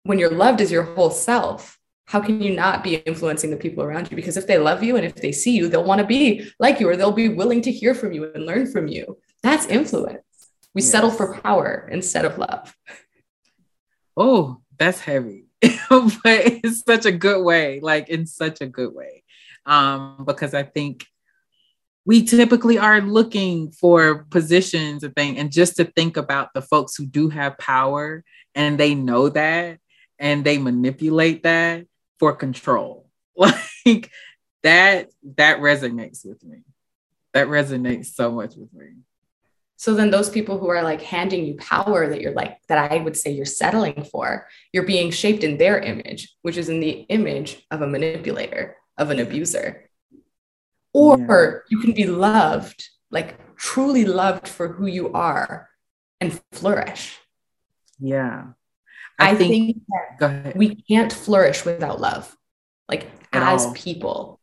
when 0.03 0.19
you're 0.19 0.31
loved 0.31 0.61
as 0.61 0.71
your 0.71 0.83
whole 0.83 1.11
self, 1.11 1.79
how 2.07 2.21
can 2.21 2.41
you 2.41 2.55
not 2.55 2.85
be 2.85 2.97
influencing 2.97 3.51
the 3.51 3.57
people 3.57 3.83
around 3.83 4.11
you? 4.11 4.17
Because 4.17 4.37
if 4.37 4.47
they 4.47 4.59
love 4.59 4.83
you 4.83 4.97
and 4.97 5.05
if 5.05 5.17
they 5.17 5.33
see 5.33 5.57
you, 5.57 5.69
they'll 5.69 5.85
want 5.85 6.01
to 6.01 6.07
be 6.07 6.49
like 6.61 6.79
you 6.79 6.89
or 6.89 6.97
they'll 6.97 7.13
be 7.13 7.29
willing 7.29 7.63
to 7.63 7.73
hear 7.73 7.95
from 7.95 8.13
you 8.13 8.31
and 8.33 8.47
learn 8.47 8.71
from 8.71 8.87
you. 8.87 9.19
That's 9.43 9.67
influence. 9.67 10.23
We 10.73 10.83
yes. 10.83 10.91
settle 10.91 11.11
for 11.11 11.39
power 11.41 11.89
instead 11.91 12.25
of 12.25 12.39
love. 12.39 12.77
Oh, 14.17 14.61
that's 14.79 15.01
heavy. 15.01 15.47
but 15.61 16.21
it's 16.25 16.85
such 16.85 17.07
a 17.07 17.13
good 17.13 17.43
way, 17.43 17.81
like 17.81 18.09
in 18.09 18.27
such 18.27 18.61
a 18.61 18.67
good 18.67 18.95
way. 18.95 19.25
Um, 19.65 20.23
because 20.25 20.55
I 20.55 20.63
think 20.63 21.07
we 22.07 22.23
typically 22.23 22.79
are 22.79 23.01
looking 23.01 23.73
for 23.73 24.25
positions 24.31 25.03
and 25.03 25.15
thing 25.15 25.37
and 25.37 25.51
just 25.51 25.77
to 25.77 25.85
think 25.85 26.17
about 26.17 26.55
the 26.55 26.63
folks 26.63 26.95
who 26.95 27.05
do 27.05 27.29
have 27.29 27.59
power 27.59 28.25
and 28.55 28.79
they 28.79 28.95
know 28.95 29.29
that 29.29 29.79
and 30.19 30.45
they 30.45 30.57
manipulate 30.57 31.43
that 31.43 31.85
for 32.19 32.33
control. 32.33 33.11
Like 33.85 34.11
that 34.65 35.11
that 35.37 35.61
resonates 35.61 36.27
with 36.27 36.43
me. 36.43 36.63
That 37.35 37.47
resonates 37.47 38.07
so 38.07 38.33
much 38.33 38.57
with 38.57 38.73
me. 38.73 38.87
So 39.77 39.95
then 39.95 40.11
those 40.11 40.29
people 40.29 40.59
who 40.59 40.69
are 40.69 40.83
like 40.83 41.03
handing 41.03 41.45
you 41.45 41.55
power 41.55 42.09
that 42.09 42.21
you're 42.21 42.33
like 42.33 42.59
that 42.69 42.91
i 42.91 42.97
would 42.97 43.17
say 43.17 43.31
you're 43.31 43.45
settling 43.45 44.05
for 44.11 44.49
you're 44.73 44.87
being 44.87 45.11
shaped 45.11 45.45
in 45.45 45.59
their 45.59 45.79
image 45.79 46.35
which 46.43 46.57
is 46.57 46.69
in 46.69 46.81
the 46.81 47.07
image 47.11 47.65
of 47.71 47.83
a 47.83 47.87
manipulator 47.87 48.77
of 48.97 49.11
an 49.11 49.21
abuser 49.21 49.86
or 50.97 51.19
yeah. 51.19 51.59
you 51.69 51.79
can 51.79 51.93
be 51.93 52.07
loved, 52.07 52.89
like 53.11 53.39
truly 53.57 54.05
loved 54.07 54.49
for 54.49 54.69
who 54.69 54.87
you 54.87 55.13
are 55.13 55.69
and 56.21 56.41
flourish. 56.53 57.19
Yeah. 57.99 58.45
I, 59.19 59.31
I 59.31 59.35
think, 59.35 59.83
think 60.19 60.55
we 60.55 60.75
can't 60.75 61.13
flourish 61.13 61.65
without 61.65 62.01
love, 62.01 62.35
like 62.89 63.11
At 63.33 63.43
as 63.43 63.67
all. 63.67 63.75
people. 63.75 64.41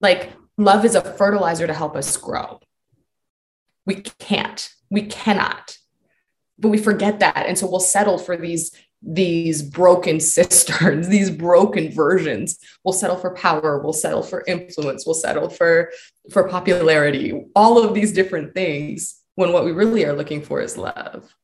Like 0.00 0.32
love 0.58 0.84
is 0.84 0.94
a 0.94 1.00
fertilizer 1.00 1.66
to 1.66 1.74
help 1.74 1.96
us 1.96 2.16
grow. 2.16 2.60
We 3.86 3.96
can't, 3.96 4.68
we 4.90 5.02
cannot, 5.02 5.78
but 6.58 6.68
we 6.68 6.78
forget 6.78 7.20
that. 7.20 7.46
And 7.46 7.58
so 7.58 7.66
we'll 7.66 7.80
settle 7.80 8.18
for 8.18 8.36
these 8.36 8.72
these 9.06 9.62
broken 9.62 10.18
cisterns, 10.20 11.08
these 11.16 11.30
broken 11.30 11.92
versions. 11.92 12.58
We'll 12.84 12.94
settle 12.94 13.16
for 13.16 13.34
power, 13.34 13.78
we'll 13.78 13.92
settle 13.92 14.22
for 14.22 14.44
influence, 14.46 15.06
we'll 15.06 15.14
settle 15.14 15.48
for 15.50 15.90
for 16.30 16.48
popularity, 16.48 17.44
all 17.54 17.84
of 17.84 17.94
these 17.94 18.12
different 18.12 18.54
things 18.54 19.20
when 19.34 19.52
what 19.52 19.64
we 19.64 19.72
really 19.72 20.04
are 20.04 20.14
looking 20.16 20.42
for 20.42 20.60
is 20.60 20.76
love. 20.78 21.34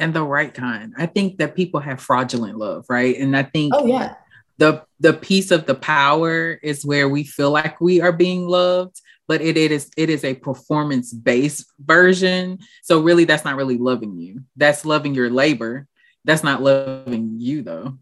and 0.00 0.14
the 0.14 0.22
right 0.24 0.52
kind. 0.52 0.94
I 0.96 1.06
think 1.06 1.38
that 1.38 1.54
people 1.54 1.80
have 1.80 2.00
fraudulent 2.00 2.58
love, 2.58 2.86
right? 2.88 3.16
And 3.16 3.36
I 3.36 3.42
think 3.44 3.72
oh 3.74 3.86
yeah, 3.86 4.14
the 4.58 4.84
the 4.98 5.12
piece 5.12 5.50
of 5.50 5.66
the 5.66 5.74
power 5.74 6.52
is 6.62 6.84
where 6.84 7.08
we 7.08 7.24
feel 7.24 7.50
like 7.50 7.80
we 7.80 8.00
are 8.00 8.12
being 8.12 8.46
loved, 8.48 9.00
but 9.30 9.40
it, 9.40 9.56
it 9.56 9.70
is 9.70 9.88
it 9.96 10.10
is 10.10 10.24
a 10.24 10.34
performance 10.34 11.12
based 11.12 11.64
version. 11.78 12.58
So 12.82 13.00
really, 13.00 13.24
that's 13.24 13.44
not 13.44 13.54
really 13.54 13.78
loving 13.78 14.18
you. 14.18 14.42
That's 14.56 14.84
loving 14.84 15.14
your 15.14 15.30
labor. 15.30 15.86
That's 16.24 16.42
not 16.42 16.62
loving 16.62 17.36
you 17.38 17.62
though. 17.62 17.98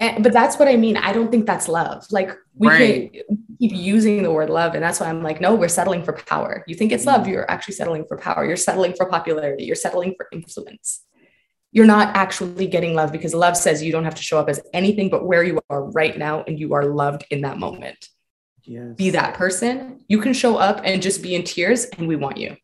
And, 0.00 0.24
but 0.24 0.32
that's 0.32 0.58
what 0.58 0.66
I 0.66 0.76
mean. 0.78 0.96
I 0.96 1.12
don't 1.12 1.30
think 1.30 1.44
that's 1.44 1.68
love. 1.68 2.06
Like 2.10 2.34
we 2.54 2.68
right. 2.68 3.12
keep 3.60 3.72
using 3.74 4.22
the 4.22 4.32
word 4.32 4.48
love, 4.48 4.72
and 4.74 4.82
that's 4.82 4.98
why 4.98 5.10
I'm 5.10 5.22
like, 5.22 5.42
no, 5.42 5.54
we're 5.54 5.68
settling 5.68 6.02
for 6.04 6.14
power. 6.14 6.64
You 6.66 6.74
think 6.74 6.90
it's 6.90 7.04
love, 7.04 7.28
you're 7.28 7.50
actually 7.50 7.74
settling 7.74 8.06
for 8.06 8.16
power. 8.16 8.46
You're 8.46 8.56
settling 8.56 8.94
for 8.94 9.04
popularity. 9.04 9.64
You're 9.64 9.76
settling 9.76 10.14
for 10.16 10.26
influence. 10.32 11.04
You're 11.70 11.84
not 11.84 12.16
actually 12.16 12.66
getting 12.66 12.94
love 12.94 13.12
because 13.12 13.34
love 13.34 13.58
says 13.58 13.82
you 13.82 13.92
don't 13.92 14.04
have 14.04 14.14
to 14.14 14.22
show 14.22 14.38
up 14.38 14.48
as 14.48 14.58
anything 14.72 15.10
but 15.10 15.26
where 15.26 15.44
you 15.44 15.60
are 15.68 15.84
right 15.84 16.16
now, 16.16 16.44
and 16.44 16.58
you 16.58 16.72
are 16.72 16.86
loved 16.86 17.26
in 17.30 17.42
that 17.42 17.58
moment. 17.58 18.08
Yes. 18.64 18.94
Be 18.96 19.10
that 19.10 19.34
person. 19.34 20.04
You 20.08 20.20
can 20.20 20.32
show 20.32 20.56
up 20.56 20.80
and 20.84 21.02
just 21.02 21.22
be 21.22 21.34
in 21.34 21.42
tears, 21.42 21.84
and 21.84 22.06
we 22.06 22.16
want 22.16 22.36
you. 22.36 22.56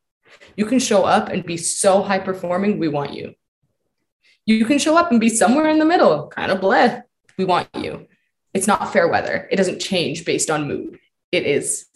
You 0.57 0.67
can 0.67 0.79
show 0.79 1.05
up 1.05 1.29
and 1.29 1.45
be 1.45 1.57
so 1.57 2.03
high 2.03 2.19
performing, 2.19 2.79
we 2.79 2.89
want 2.89 3.13
you. 3.13 3.35
You 4.47 4.65
can 4.65 4.79
show 4.79 4.97
up 4.97 5.11
and 5.11 5.21
be 5.21 5.29
somewhere 5.29 5.69
in 5.69 5.79
the 5.79 5.85
middle, 5.85 6.29
kind 6.29 6.51
of 6.51 6.61
bleh, 6.61 7.03
we 7.37 7.45
want 7.45 7.69
you. 7.77 8.07
It's 8.55 8.67
not 8.67 8.93
fair 8.93 9.09
weather. 9.09 9.49
It 9.51 9.57
doesn't 9.57 9.81
change 9.81 10.25
based 10.25 10.51
on 10.51 10.69
mood. 10.69 10.99
It 11.31 11.47
is 11.47 11.87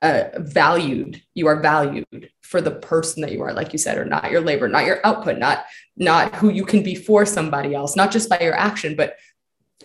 uh, 0.00 0.24
valued. 0.38 1.22
You 1.34 1.46
are 1.48 1.60
valued 1.60 2.30
for 2.40 2.60
the 2.60 2.70
person 2.70 3.22
that 3.22 3.32
you 3.32 3.42
are, 3.42 3.52
like 3.52 3.72
you 3.72 3.78
said, 3.78 3.98
or 3.98 4.04
not 4.04 4.30
your 4.30 4.40
labor, 4.40 4.68
not 4.68 4.86
your 4.86 5.00
output, 5.04 5.38
not 5.38 5.64
not 5.96 6.34
who 6.36 6.50
you 6.50 6.64
can 6.64 6.82
be 6.82 6.94
for 6.94 7.26
somebody 7.26 7.74
else, 7.74 7.96
not 7.96 8.10
just 8.10 8.28
by 8.28 8.40
your 8.40 8.54
action, 8.54 8.96
but 8.96 9.16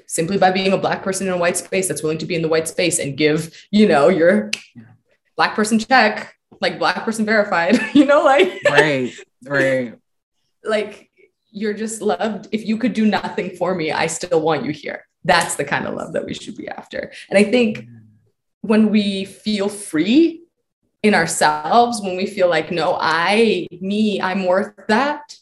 simply 0.06 0.38
by 0.38 0.52
being 0.52 0.74
a 0.74 0.78
black 0.78 1.04
person 1.04 1.28
in 1.28 1.34
a 1.34 1.38
white 1.38 1.58
space 1.58 1.88
that's 1.88 2.04
willing 2.04 2.18
to 2.20 2.26
be 2.26 2.36
in 2.36 2.42
the 2.42 2.48
white 2.48 2.68
space 2.68 3.00
and 3.00 3.18
give, 3.18 3.68
you 3.72 3.88
know, 3.88 4.10
your 4.10 4.52
black 5.36 5.56
person 5.56 5.80
check, 5.80 6.36
like 6.62 6.80
black 6.80 7.04
person 7.04 7.26
verified, 7.26 7.80
you 7.94 8.06
know, 8.06 8.24
like 8.24 8.62
right, 8.70 9.14
right. 9.46 9.96
like 10.64 11.10
you're 11.52 11.74
just 11.74 12.02
loved. 12.02 12.48
If 12.52 12.66
you 12.66 12.78
could 12.78 12.94
do 12.94 13.06
nothing 13.06 13.56
for 13.56 13.74
me, 13.74 13.92
I 13.92 14.08
still 14.08 14.42
want 14.42 14.66
you 14.66 14.72
here. 14.72 15.08
That's 15.24 15.56
the 15.56 15.66
kind 15.66 15.88
of 15.88 15.96
love 15.96 16.14
that 16.14 16.26
we 16.26 16.34
should 16.34 16.56
be 16.56 16.68
after. 16.68 17.12
And 17.30 17.38
I 17.38 17.44
think 17.44 17.86
when 18.62 18.90
we 18.92 19.26
feel 19.26 19.70
free 19.70 20.44
in 21.04 21.14
ourselves, 21.14 22.02
when 22.02 22.18
we 22.18 22.26
feel 22.26 22.50
like, 22.50 22.72
no, 22.72 22.98
I, 23.00 23.68
me, 23.72 24.22
I'm 24.22 24.46
worth 24.46 24.74
that, 24.88 25.38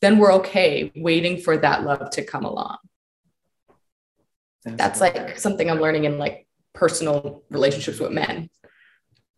then 0.00 0.18
we're 0.18 0.32
okay 0.34 0.90
waiting 0.96 1.38
for 1.38 1.56
that 1.58 1.84
love 1.84 2.10
to 2.10 2.24
come 2.24 2.44
along. 2.44 2.78
That's, 4.64 5.00
like 5.00 5.38
something 5.38 5.70
I'm 5.70 5.80
learning 5.80 6.04
in 6.04 6.18
like 6.18 6.46
personal 6.74 7.42
relationships 7.50 7.98
with 7.98 8.12
men. 8.12 8.50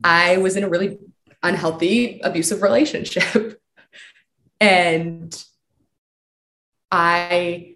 I 0.03 0.39
was 0.39 0.57
in 0.57 0.65
a 0.65 0.69
really 0.69 0.99
unhealthy, 1.43 2.21
abusive 2.23 2.63
relationship. 2.63 3.61
and 4.63 5.45
i 6.93 7.75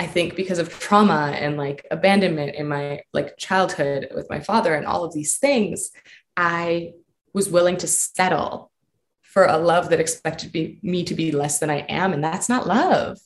i 0.00 0.06
think 0.06 0.34
because 0.34 0.58
of 0.58 0.68
trauma 0.68 1.32
and 1.38 1.56
like 1.56 1.86
abandonment 1.92 2.56
in 2.56 2.66
my 2.66 3.00
like 3.12 3.36
childhood 3.36 4.08
with 4.12 4.28
my 4.28 4.40
father 4.40 4.74
and 4.74 4.84
all 4.84 5.04
of 5.04 5.14
these 5.14 5.36
things 5.36 5.92
i 6.36 6.90
was 7.32 7.48
willing 7.48 7.76
to 7.76 7.86
settle 7.86 8.72
for 9.20 9.46
a 9.46 9.56
love 9.56 9.88
that 9.88 10.00
expected 10.00 10.52
be, 10.52 10.78
me 10.82 11.04
to 11.04 11.14
be 11.14 11.30
less 11.30 11.60
than 11.60 11.70
i 11.70 11.78
am 11.88 12.12
and 12.12 12.24
that's 12.24 12.48
not 12.48 12.66
love 12.66 13.18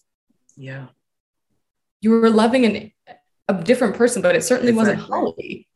yeah 0.55 0.89
you 2.03 2.11
were 2.11 2.29
loving 2.29 2.67
an, 2.67 2.93
a 3.49 3.55
different 3.55 3.95
person 3.97 4.23
but 4.23 4.35
it 4.35 4.43
certainly 4.43 4.73
exactly. 4.73 4.95
wasn't 4.95 5.11
holy 5.11 5.69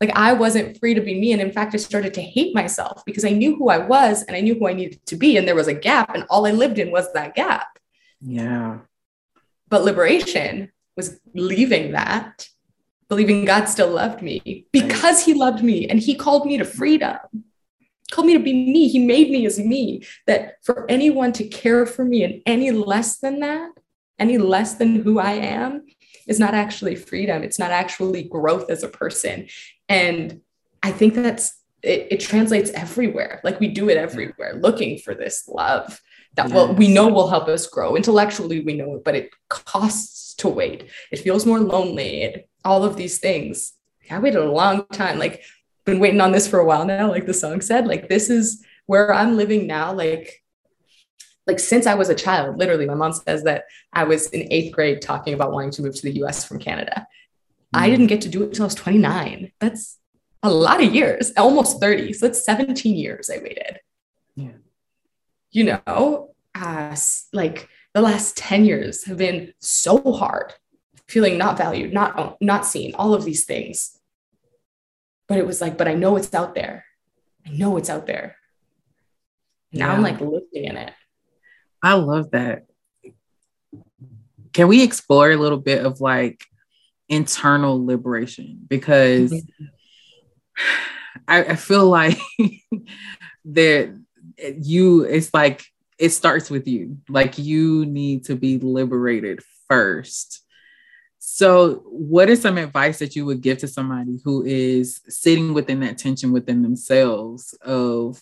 like 0.00 0.16
I 0.16 0.32
wasn't 0.32 0.78
free 0.78 0.94
to 0.94 1.00
be 1.00 1.18
me. 1.18 1.32
And 1.32 1.40
in 1.40 1.52
fact, 1.52 1.74
I 1.74 1.78
started 1.78 2.14
to 2.14 2.22
hate 2.22 2.54
myself 2.54 3.02
because 3.04 3.24
I 3.24 3.30
knew 3.30 3.56
who 3.56 3.68
I 3.68 3.78
was 3.78 4.22
and 4.22 4.36
I 4.36 4.40
knew 4.40 4.54
who 4.54 4.68
I 4.68 4.72
needed 4.72 5.04
to 5.06 5.16
be. 5.16 5.36
And 5.36 5.46
there 5.46 5.54
was 5.54 5.68
a 5.68 5.74
gap, 5.74 6.14
and 6.14 6.24
all 6.28 6.46
I 6.46 6.50
lived 6.50 6.78
in 6.78 6.90
was 6.90 7.12
that 7.12 7.34
gap. 7.34 7.78
Yeah. 8.20 8.80
But 9.68 9.84
liberation 9.84 10.72
was 10.96 11.18
leaving 11.34 11.92
that, 11.92 12.48
believing 13.08 13.44
God 13.44 13.66
still 13.66 13.90
loved 13.90 14.22
me 14.22 14.66
because 14.72 15.24
he 15.24 15.34
loved 15.34 15.62
me 15.62 15.88
and 15.88 15.98
he 15.98 16.14
called 16.14 16.46
me 16.46 16.58
to 16.58 16.64
freedom, 16.64 17.18
called 18.10 18.26
me 18.26 18.34
to 18.34 18.42
be 18.42 18.52
me. 18.52 18.88
He 18.88 18.98
made 18.98 19.30
me 19.30 19.46
as 19.46 19.58
me. 19.58 20.02
That 20.26 20.56
for 20.62 20.90
anyone 20.90 21.32
to 21.34 21.48
care 21.48 21.86
for 21.86 22.04
me 22.04 22.24
and 22.24 22.42
any 22.46 22.70
less 22.70 23.18
than 23.18 23.40
that, 23.40 23.70
any 24.18 24.38
less 24.38 24.74
than 24.74 25.02
who 25.02 25.18
I 25.18 25.32
am, 25.32 25.86
is 26.26 26.40
not 26.40 26.54
actually 26.54 26.96
freedom. 26.96 27.42
It's 27.42 27.58
not 27.58 27.70
actually 27.70 28.24
growth 28.24 28.70
as 28.70 28.82
a 28.82 28.88
person. 28.88 29.48
And 29.88 30.40
I 30.82 30.92
think 30.92 31.14
that's 31.14 31.54
it, 31.82 32.08
it 32.10 32.20
translates 32.20 32.70
everywhere. 32.70 33.40
Like 33.44 33.60
we 33.60 33.68
do 33.68 33.88
it 33.88 33.96
everywhere, 33.96 34.54
looking 34.54 34.98
for 34.98 35.14
this 35.14 35.48
love 35.48 36.00
that 36.34 36.48
yes. 36.48 36.54
will 36.54 36.74
we 36.74 36.88
know 36.88 37.08
will 37.08 37.28
help 37.28 37.48
us 37.48 37.66
grow. 37.66 37.96
Intellectually, 37.96 38.60
we 38.60 38.74
know 38.74 38.96
it, 38.96 39.04
but 39.04 39.14
it 39.14 39.30
costs 39.48 40.34
to 40.36 40.48
wait. 40.48 40.90
It 41.12 41.20
feels 41.20 41.46
more 41.46 41.60
lonely. 41.60 42.22
It, 42.22 42.48
all 42.64 42.84
of 42.84 42.96
these 42.96 43.18
things. 43.18 43.72
I 44.10 44.18
waited 44.18 44.40
a 44.40 44.50
long 44.50 44.86
time. 44.92 45.18
Like 45.18 45.42
been 45.84 46.00
waiting 46.00 46.20
on 46.20 46.32
this 46.32 46.48
for 46.48 46.58
a 46.58 46.64
while 46.64 46.84
now. 46.84 47.10
Like 47.10 47.26
the 47.26 47.34
song 47.34 47.60
said, 47.60 47.86
like 47.86 48.08
this 48.08 48.30
is 48.30 48.64
where 48.86 49.12
I'm 49.12 49.36
living 49.36 49.66
now. 49.66 49.92
Like 49.92 50.42
like 51.46 51.58
since 51.58 51.86
I 51.86 51.94
was 51.94 52.08
a 52.08 52.14
child, 52.14 52.58
literally, 52.58 52.86
my 52.86 52.94
mom 52.94 53.12
says 53.12 53.44
that 53.44 53.64
I 53.92 54.04
was 54.04 54.28
in 54.28 54.50
eighth 54.50 54.72
grade 54.72 55.02
talking 55.02 55.34
about 55.34 55.52
wanting 55.52 55.70
to 55.72 55.82
move 55.82 55.94
to 55.94 56.02
the 56.02 56.22
US 56.22 56.44
from 56.44 56.58
Canada. 56.58 57.06
I 57.72 57.90
didn't 57.90 58.06
get 58.06 58.20
to 58.22 58.28
do 58.28 58.42
it 58.42 58.46
until 58.46 58.64
I 58.64 58.66
was 58.66 58.74
29. 58.76 59.52
That's 59.58 59.98
a 60.42 60.50
lot 60.50 60.82
of 60.82 60.94
years, 60.94 61.32
almost 61.36 61.80
30. 61.80 62.12
So 62.12 62.26
that's 62.26 62.44
17 62.44 62.96
years 62.96 63.28
I 63.30 63.38
waited. 63.38 63.80
Yeah. 64.36 64.52
You 65.50 65.80
know, 65.86 66.34
uh, 66.54 66.96
like 67.32 67.68
the 67.92 68.00
last 68.00 68.36
10 68.36 68.64
years 68.64 69.04
have 69.04 69.18
been 69.18 69.54
so 69.58 70.12
hard, 70.12 70.54
feeling 71.08 71.36
not 71.36 71.58
valued, 71.58 71.92
not, 71.92 72.36
not 72.40 72.64
seen, 72.64 72.94
all 72.94 73.12
of 73.14 73.24
these 73.24 73.44
things. 73.44 73.98
But 75.26 75.38
it 75.38 75.46
was 75.46 75.60
like, 75.60 75.76
but 75.76 75.88
I 75.88 75.94
know 75.94 76.16
it's 76.16 76.32
out 76.34 76.54
there. 76.54 76.84
I 77.46 77.50
know 77.50 77.76
it's 77.76 77.90
out 77.90 78.06
there. 78.06 78.36
Now 79.72 79.88
yeah. 79.88 79.94
I'm 79.94 80.02
like 80.02 80.20
living 80.20 80.44
in 80.52 80.76
it. 80.76 80.92
I 81.84 81.94
love 81.94 82.30
that. 82.30 82.64
Can 84.52 84.68
we 84.68 84.82
explore 84.82 85.30
a 85.30 85.36
little 85.36 85.58
bit 85.58 85.84
of 85.84 86.00
like 86.00 86.44
internal 87.08 87.84
liberation 87.84 88.64
because. 88.66 89.32
I, 91.26 91.44
I, 91.44 91.56
feel 91.56 91.86
like 91.86 92.18
that 93.46 93.96
you 94.38 95.02
it's 95.02 95.32
like 95.32 95.64
it 95.98 96.10
starts 96.10 96.50
with 96.50 96.66
you 96.66 96.98
like 97.08 97.38
you 97.38 97.86
need 97.86 98.24
to 98.26 98.36
be 98.36 98.58
liberated 98.58 99.40
first 99.68 100.42
so 101.18 101.82
what 101.86 102.28
is 102.28 102.42
some 102.42 102.58
advice 102.58 102.98
that 102.98 103.16
you 103.16 103.24
would 103.26 103.40
give 103.40 103.58
to 103.58 103.68
somebody 103.68 104.20
who 104.24 104.44
is 104.44 105.00
sitting 105.08 105.54
within 105.54 105.80
that 105.80 105.98
tension 105.98 106.32
within 106.32 106.62
themselves 106.62 107.54
of 107.62 108.20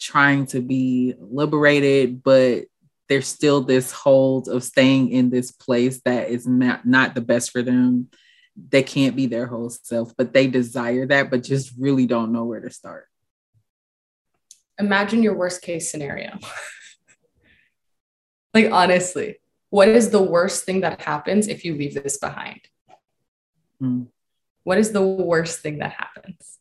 trying 0.00 0.46
to 0.46 0.60
be 0.60 1.14
liberated 1.18 2.22
but 2.22 2.64
there's 3.12 3.28
still 3.28 3.60
this 3.60 3.92
hold 3.92 4.48
of 4.48 4.64
staying 4.64 5.10
in 5.10 5.28
this 5.28 5.50
place 5.52 6.00
that 6.06 6.30
is 6.30 6.46
not 6.46 6.86
not 6.86 7.14
the 7.14 7.20
best 7.20 7.50
for 7.50 7.60
them. 7.60 8.08
They 8.56 8.82
can't 8.82 9.14
be 9.14 9.26
their 9.26 9.46
whole 9.46 9.68
self 9.68 10.16
but 10.16 10.32
they 10.32 10.46
desire 10.46 11.04
that 11.08 11.30
but 11.30 11.42
just 11.42 11.74
really 11.78 12.06
don't 12.06 12.32
know 12.32 12.44
where 12.44 12.60
to 12.60 12.70
start. 12.70 13.08
Imagine 14.78 15.22
your 15.22 15.34
worst 15.34 15.60
case 15.60 15.90
scenario. 15.90 16.38
Like 18.54 18.70
honestly 18.70 19.36
what 19.70 19.88
is 19.88 20.10
the 20.10 20.22
worst 20.22 20.64
thing 20.64 20.82
that 20.82 21.00
happens 21.00 21.48
if 21.48 21.64
you 21.64 21.74
leave 21.74 21.94
this 21.94 22.18
behind? 22.18 22.60
Mm. 23.82 24.08
what 24.62 24.78
is 24.78 24.92
the 24.92 25.02
worst 25.02 25.60
thing 25.60 25.78
that 25.78 25.92
happens? 25.92 26.58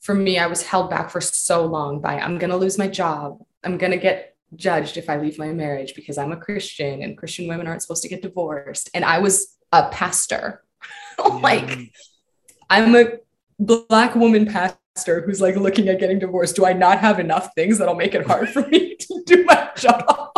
For 0.00 0.14
me 0.14 0.38
i 0.38 0.46
was 0.46 0.62
held 0.62 0.90
back 0.90 1.10
for 1.10 1.20
so 1.20 1.66
long 1.66 2.00
by 2.00 2.20
i'm 2.20 2.38
going 2.38 2.50
to 2.50 2.56
lose 2.56 2.78
my 2.78 2.88
job. 2.88 3.38
I'm 3.64 3.78
going 3.78 3.90
to 3.90 3.98
get 3.98 4.35
judged 4.54 4.96
if 4.96 5.10
I 5.10 5.18
leave 5.18 5.38
my 5.38 5.52
marriage 5.52 5.94
because 5.94 6.18
I'm 6.18 6.32
a 6.32 6.36
Christian 6.36 7.02
and 7.02 7.18
Christian 7.18 7.48
women 7.48 7.66
aren't 7.66 7.82
supposed 7.82 8.02
to 8.02 8.08
get 8.08 8.22
divorced. 8.22 8.90
And 8.94 9.04
I 9.04 9.18
was 9.18 9.56
a 9.72 9.88
pastor. 9.88 10.62
like, 11.18 11.92
I'm 12.70 12.94
a 12.94 13.18
black 13.58 14.14
woman 14.14 14.46
pastor 14.46 15.22
who's 15.22 15.40
like 15.40 15.56
looking 15.56 15.88
at 15.88 15.98
getting 15.98 16.18
divorced. 16.18 16.56
Do 16.56 16.64
I 16.64 16.72
not 16.72 17.00
have 17.00 17.18
enough 17.18 17.50
things 17.54 17.78
that'll 17.78 17.94
make 17.94 18.14
it 18.14 18.26
hard 18.26 18.48
for 18.48 18.66
me 18.66 18.96
to 19.00 19.22
do 19.26 19.44
my 19.44 19.70
job? 19.76 20.30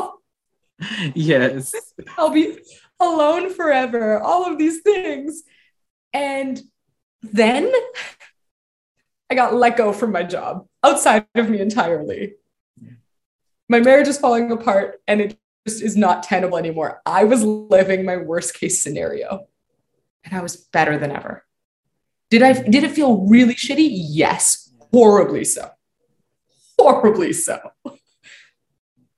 Yes. 1.15 1.73
I'll 2.17 2.31
be 2.31 2.59
alone 3.01 3.53
forever, 3.53 4.21
all 4.21 4.51
of 4.51 4.59
these 4.59 4.81
things. 4.81 5.43
And 6.13 6.61
then 7.23 7.71
I 9.31 9.35
got 9.35 9.55
let 9.55 9.77
go 9.77 9.93
from 9.93 10.13
my 10.13 10.23
job 10.23 10.67
outside 10.83 11.27
of 11.35 11.51
me 11.51 11.61
entirely 11.61 12.35
My 13.69 13.81
marriage 13.81 14.09
is 14.09 14.19
falling 14.19 14.51
apart 14.51 15.01
and 15.07 15.21
it 15.21 15.39
just 15.67 15.83
is 15.83 15.97
not 15.97 16.23
tenable 16.23 16.57
anymore. 16.57 17.03
I 17.05 17.25
was 17.25 17.45
living 17.45 18.05
my 18.05 18.17
worst 18.17 18.55
case 18.55 18.83
scenario 18.83 19.47
and 20.25 20.35
I 20.35 20.41
was 20.41 20.57
better 20.57 20.99
than 20.99 21.13
ever. 21.13 21.45
Did 22.31 22.43
I 22.43 22.53
did 22.53 22.85
it 22.85 22.93
feel 22.93 23.27
really 23.27 23.55
shitty? 23.55 23.89
Yes, 23.91 24.73
horribly 24.93 25.45
so. 25.45 25.71
Horribly 26.79 27.33
so. 27.33 27.59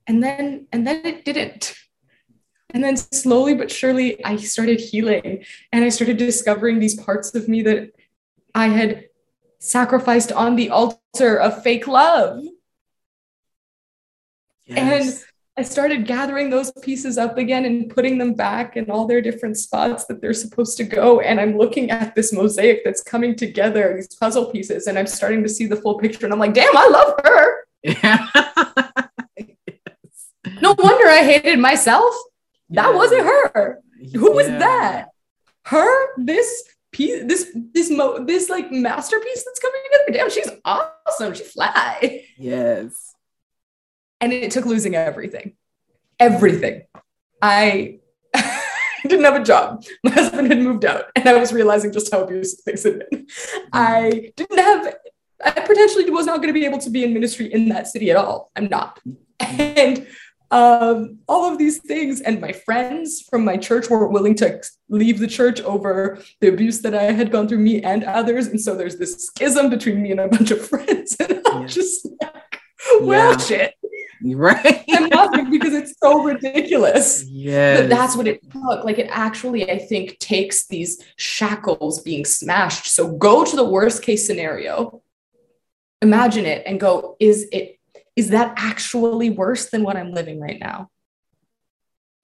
And 0.06 0.22
then 0.22 0.66
and 0.72 0.86
then 0.86 1.04
it 1.04 1.24
didn't. 1.24 1.74
And 2.72 2.82
then 2.82 2.96
slowly 2.96 3.54
but 3.54 3.70
surely 3.70 4.24
I 4.24 4.36
started 4.36 4.80
healing 4.80 5.44
and 5.72 5.84
I 5.84 5.88
started 5.88 6.16
discovering 6.16 6.78
these 6.78 6.94
parts 7.00 7.34
of 7.34 7.48
me 7.48 7.62
that 7.62 7.92
I 8.54 8.68
had 8.68 9.06
sacrificed 9.58 10.32
on 10.32 10.56
the 10.56 10.70
altar 10.70 11.36
of 11.36 11.62
fake 11.62 11.86
love. 11.86 12.42
Yes. 14.70 15.22
And 15.22 15.24
I 15.56 15.62
started 15.62 16.06
gathering 16.06 16.48
those 16.48 16.72
pieces 16.80 17.18
up 17.18 17.36
again 17.36 17.64
and 17.64 17.90
putting 17.90 18.18
them 18.18 18.34
back 18.34 18.76
in 18.76 18.90
all 18.90 19.06
their 19.06 19.20
different 19.20 19.58
spots 19.58 20.06
that 20.06 20.20
they're 20.20 20.32
supposed 20.32 20.76
to 20.78 20.84
go. 20.84 21.20
And 21.20 21.40
I'm 21.40 21.58
looking 21.58 21.90
at 21.90 22.14
this 22.14 22.32
mosaic 22.32 22.82
that's 22.84 23.02
coming 23.02 23.36
together, 23.36 23.92
these 23.94 24.14
puzzle 24.14 24.46
pieces, 24.46 24.86
and 24.86 24.98
I'm 24.98 25.06
starting 25.06 25.42
to 25.42 25.48
see 25.48 25.66
the 25.66 25.76
full 25.76 25.98
picture. 25.98 26.24
And 26.24 26.32
I'm 26.32 26.38
like, 26.38 26.54
damn, 26.54 26.74
I 26.76 26.88
love 26.88 27.14
her. 27.24 27.56
Yeah. 27.82 28.26
yes. 29.36 29.46
No 30.62 30.74
wonder 30.78 31.06
I 31.08 31.24
hated 31.24 31.58
myself. 31.58 32.14
Yeah. 32.68 32.82
That 32.82 32.94
wasn't 32.94 33.24
her. 33.24 33.80
Who 34.14 34.32
was 34.32 34.46
that? 34.46 35.08
Her? 35.64 36.16
This 36.16 36.64
piece, 36.92 37.24
this 37.24 37.50
this 37.54 37.90
mo 37.90 38.24
this 38.24 38.48
like 38.48 38.70
masterpiece 38.70 39.44
that's 39.44 39.58
coming 39.58 39.80
together. 39.84 40.18
Damn, 40.18 40.30
she's 40.30 40.50
awesome. 40.64 41.34
She 41.34 41.44
fly. 41.44 42.24
Yes 42.36 43.09
and 44.20 44.32
it 44.32 44.50
took 44.50 44.66
losing 44.66 44.94
everything, 44.94 45.54
everything. 46.18 46.82
I 47.42 48.00
didn't 49.02 49.24
have 49.24 49.40
a 49.40 49.44
job. 49.44 49.84
My 50.04 50.10
husband 50.10 50.48
had 50.48 50.58
moved 50.58 50.84
out, 50.84 51.04
and 51.16 51.28
I 51.28 51.36
was 51.36 51.52
realizing 51.52 51.92
just 51.92 52.12
how 52.12 52.22
abusive 52.22 52.60
things 52.60 52.84
had 52.84 53.02
been. 53.10 53.26
I 53.72 54.32
didn't 54.36 54.58
have. 54.58 54.94
I 55.44 55.52
potentially 55.52 56.08
was 56.10 56.26
not 56.26 56.36
going 56.36 56.48
to 56.48 56.52
be 56.52 56.66
able 56.66 56.78
to 56.78 56.90
be 56.90 57.02
in 57.02 57.14
ministry 57.14 57.52
in 57.52 57.70
that 57.70 57.88
city 57.88 58.10
at 58.10 58.16
all. 58.16 58.50
I'm 58.56 58.68
not, 58.68 59.00
and 59.40 60.06
um, 60.50 61.18
all 61.28 61.50
of 61.50 61.58
these 61.58 61.78
things. 61.78 62.20
And 62.20 62.40
my 62.40 62.52
friends 62.52 63.22
from 63.22 63.44
my 63.44 63.56
church 63.56 63.88
weren't 63.88 64.12
willing 64.12 64.34
to 64.36 64.60
leave 64.88 65.18
the 65.18 65.26
church 65.26 65.60
over 65.60 66.18
the 66.40 66.48
abuse 66.48 66.80
that 66.82 66.94
I 66.94 67.12
had 67.12 67.30
gone 67.30 67.48
through, 67.48 67.58
me 67.58 67.82
and 67.82 68.04
others. 68.04 68.48
And 68.48 68.60
so 68.60 68.74
there's 68.74 68.96
this 68.96 69.26
schism 69.26 69.70
between 69.70 70.02
me 70.02 70.10
and 70.10 70.20
a 70.20 70.28
bunch 70.28 70.50
of 70.50 70.66
friends, 70.66 71.16
and 71.20 71.40
I'm 71.46 71.62
yeah. 71.62 71.68
just 71.68 72.08
like, 72.20 72.60
well, 73.00 73.32
yeah. 73.32 73.38
shit. 73.38 73.74
Right. 74.36 74.84
I'm 74.90 75.08
laughing 75.08 75.50
because 75.50 75.72
it's 75.72 75.94
so 75.98 76.22
ridiculous. 76.22 77.24
Yeah. 77.24 77.80
But 77.80 77.88
that's 77.88 78.16
what 78.16 78.26
it 78.26 78.42
took. 78.50 78.84
Like 78.84 78.98
it 78.98 79.08
actually, 79.10 79.70
I 79.70 79.78
think, 79.78 80.18
takes 80.18 80.66
these 80.66 81.02
shackles 81.16 82.02
being 82.02 82.24
smashed. 82.24 82.86
So 82.86 83.16
go 83.16 83.44
to 83.44 83.56
the 83.56 83.64
worst 83.64 84.02
case 84.02 84.26
scenario, 84.26 85.02
imagine 86.02 86.44
it, 86.44 86.64
and 86.66 86.78
go, 86.78 87.16
is 87.18 87.48
it 87.50 87.78
is 88.16 88.30
that 88.30 88.54
actually 88.58 89.30
worse 89.30 89.70
than 89.70 89.82
what 89.82 89.96
I'm 89.96 90.12
living 90.12 90.40
right 90.40 90.60
now? 90.60 90.90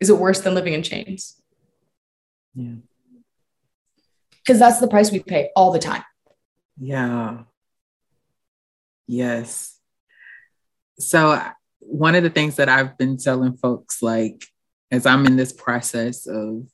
Is 0.01 0.11
it 0.11 0.19
worse 0.19 0.41
than 0.41 0.55
living 0.55 0.75
in 0.75 0.83
chains? 0.83 1.41
Yeah. 2.55 2.75
Because 4.45 4.59
that's 4.59 4.81
the 4.81 4.89
price 4.89 5.11
we 5.11 5.21
pay 5.21 5.51
all 5.57 5.73
the 5.73 5.79
time. 5.79 6.05
Yeah. 6.79 7.45
Yes. 9.07 9.79
So 10.99 11.41
one 11.89 12.15
of 12.15 12.23
the 12.23 12.31
things 12.31 12.57
that 12.57 12.69
I've 12.69 12.99
been 12.99 13.17
telling 13.17 13.57
folks, 13.57 14.03
like 14.03 14.45
as 14.91 15.07
I'm 15.07 15.27
in 15.27 15.37
this 15.37 15.53
process 15.53 16.27
of 16.27 16.67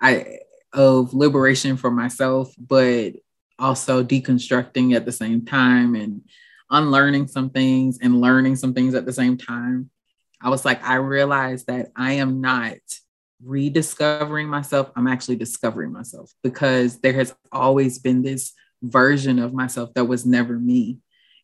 I 0.00 0.38
of 0.72 1.14
liberation 1.14 1.76
for 1.76 1.90
myself, 1.90 2.52
but 2.58 3.14
also 3.58 4.02
deconstructing 4.02 4.94
at 4.94 5.04
the 5.04 5.12
same 5.12 5.44
time 5.44 5.94
and 5.94 6.22
unlearning 6.70 7.28
some 7.28 7.50
things 7.50 7.98
and 8.02 8.20
learning 8.20 8.56
some 8.56 8.74
things 8.74 8.94
at 8.94 9.06
the 9.06 9.12
same 9.12 9.36
time. 9.36 9.90
I 10.40 10.50
was 10.50 10.64
like, 10.64 10.82
I 10.84 10.96
realized 10.96 11.68
that 11.68 11.88
I 11.96 12.14
am 12.14 12.40
not 12.40 12.76
rediscovering 13.42 14.48
myself. 14.48 14.90
I'm 14.96 15.06
actually 15.06 15.36
discovering 15.36 15.92
myself 15.92 16.32
because 16.42 17.00
there 17.00 17.12
has 17.12 17.34
always 17.52 17.98
been 17.98 18.22
this 18.22 18.52
version 18.82 19.38
of 19.38 19.54
myself 19.54 19.94
that 19.94 20.04
was 20.04 20.26
never 20.26 20.58
me. 20.58 20.98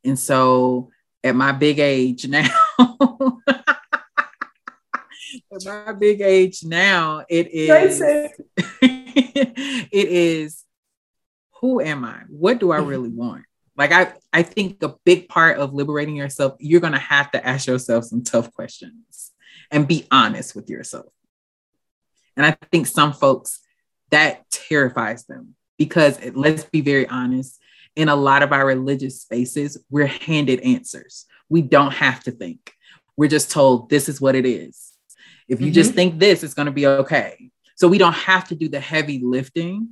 And 0.04 0.18
so 0.18 0.90
at 1.22 1.36
my 1.36 1.52
big 1.52 1.78
age 1.78 2.26
now, 2.26 2.48
at 5.52 5.64
my 5.64 5.92
big 5.92 6.20
age 6.20 6.64
now, 6.64 7.24
it 7.28 7.48
is 7.48 8.00
it 8.82 9.90
is 9.92 10.64
who 11.60 11.80
am 11.80 12.04
I? 12.04 12.22
What 12.28 12.58
do 12.58 12.72
I 12.72 12.78
really 12.78 13.10
want? 13.10 13.44
Like 13.76 13.92
I, 13.92 14.12
I 14.32 14.42
think 14.42 14.82
a 14.82 14.94
big 15.04 15.28
part 15.28 15.58
of 15.58 15.72
liberating 15.72 16.16
yourself, 16.16 16.56
you're 16.58 16.80
gonna 16.80 16.98
have 16.98 17.30
to 17.32 17.46
ask 17.46 17.66
yourself 17.66 18.04
some 18.04 18.22
tough 18.22 18.52
questions 18.52 19.32
and 19.70 19.86
be 19.86 20.06
honest 20.10 20.54
with 20.54 20.68
yourself. 20.68 21.06
And 22.36 22.44
I 22.46 22.56
think 22.70 22.86
some 22.86 23.12
folks 23.12 23.60
that 24.10 24.50
terrifies 24.50 25.24
them 25.26 25.54
because 25.78 26.18
let's 26.34 26.64
be 26.64 26.80
very 26.80 27.06
honest, 27.08 27.59
in 28.00 28.08
a 28.08 28.16
lot 28.16 28.42
of 28.42 28.50
our 28.50 28.64
religious 28.64 29.20
spaces, 29.20 29.76
we're 29.90 30.06
handed 30.06 30.58
answers. 30.60 31.26
We 31.50 31.60
don't 31.60 31.92
have 31.92 32.24
to 32.24 32.30
think. 32.30 32.72
We're 33.14 33.28
just 33.28 33.50
told 33.50 33.90
this 33.90 34.08
is 34.08 34.22
what 34.22 34.34
it 34.34 34.46
is. 34.46 34.92
If 35.48 35.60
you 35.60 35.66
mm-hmm. 35.66 35.74
just 35.74 35.92
think 35.92 36.18
this, 36.18 36.42
it's 36.42 36.54
going 36.54 36.64
to 36.64 36.72
be 36.72 36.86
okay. 36.86 37.50
So 37.76 37.88
we 37.88 37.98
don't 37.98 38.14
have 38.14 38.48
to 38.48 38.54
do 38.54 38.70
the 38.70 38.80
heavy 38.80 39.20
lifting, 39.22 39.90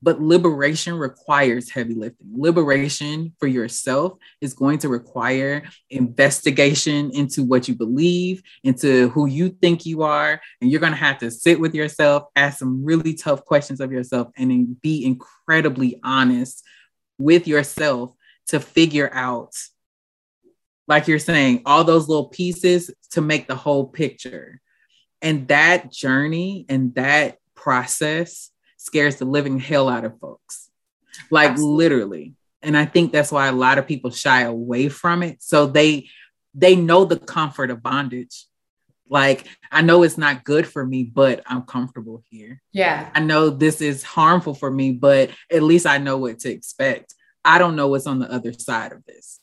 but 0.00 0.22
liberation 0.22 0.94
requires 0.94 1.68
heavy 1.68 1.92
lifting. 1.92 2.28
Liberation 2.34 3.34
for 3.38 3.46
yourself 3.46 4.14
is 4.40 4.54
going 4.54 4.78
to 4.78 4.88
require 4.88 5.62
investigation 5.90 7.10
into 7.12 7.42
what 7.42 7.68
you 7.68 7.74
believe, 7.74 8.42
into 8.64 9.10
who 9.10 9.26
you 9.26 9.50
think 9.50 9.84
you 9.84 10.02
are. 10.02 10.40
And 10.62 10.70
you're 10.70 10.80
going 10.80 10.94
to 10.94 10.98
have 10.98 11.18
to 11.18 11.30
sit 11.30 11.60
with 11.60 11.74
yourself, 11.74 12.22
ask 12.34 12.58
some 12.58 12.82
really 12.82 13.12
tough 13.12 13.44
questions 13.44 13.82
of 13.82 13.92
yourself, 13.92 14.28
and 14.38 14.50
then 14.50 14.78
be 14.80 15.04
incredibly 15.04 16.00
honest 16.02 16.64
with 17.20 17.46
yourself 17.46 18.14
to 18.48 18.58
figure 18.58 19.10
out, 19.12 19.54
like 20.88 21.06
you're 21.06 21.18
saying, 21.18 21.62
all 21.66 21.84
those 21.84 22.08
little 22.08 22.28
pieces 22.28 22.90
to 23.12 23.20
make 23.20 23.46
the 23.46 23.54
whole 23.54 23.86
picture. 23.86 24.60
And 25.22 25.46
that 25.48 25.92
journey 25.92 26.66
and 26.68 26.94
that 26.94 27.38
process 27.54 28.50
scares 28.76 29.16
the 29.16 29.24
living 29.26 29.60
hell 29.60 29.88
out 29.88 30.04
of 30.04 30.18
folks. 30.18 30.70
Like 31.30 31.50
Absolutely. 31.50 31.76
literally. 31.76 32.34
And 32.62 32.76
I 32.76 32.86
think 32.86 33.12
that's 33.12 33.32
why 33.32 33.46
a 33.46 33.52
lot 33.52 33.78
of 33.78 33.86
people 33.86 34.10
shy 34.10 34.42
away 34.42 34.88
from 34.88 35.22
it. 35.22 35.42
So 35.42 35.66
they 35.66 36.08
they 36.54 36.74
know 36.74 37.04
the 37.04 37.18
comfort 37.18 37.70
of 37.70 37.82
bondage. 37.82 38.46
Like 39.10 39.46
I 39.70 39.82
know 39.82 40.04
it's 40.04 40.16
not 40.16 40.44
good 40.44 40.66
for 40.66 40.86
me, 40.86 41.02
but 41.02 41.42
I'm 41.44 41.62
comfortable 41.62 42.22
here. 42.30 42.62
Yeah. 42.72 43.10
I 43.14 43.20
know 43.20 43.50
this 43.50 43.80
is 43.80 44.02
harmful 44.02 44.54
for 44.54 44.70
me, 44.70 44.92
but 44.92 45.30
at 45.52 45.62
least 45.62 45.84
I 45.84 45.98
know 45.98 46.16
what 46.16 46.38
to 46.40 46.50
expect. 46.50 47.14
I 47.44 47.58
don't 47.58 47.76
know 47.76 47.88
what's 47.88 48.06
on 48.06 48.20
the 48.20 48.30
other 48.30 48.52
side 48.52 48.92
of 48.92 49.04
this. 49.04 49.40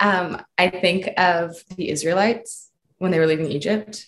Um, 0.00 0.42
I 0.58 0.70
think 0.70 1.08
of 1.16 1.54
the 1.76 1.90
Israelites 1.90 2.70
when 2.98 3.12
they 3.12 3.18
were 3.18 3.26
leaving 3.26 3.50
Egypt. 3.50 4.06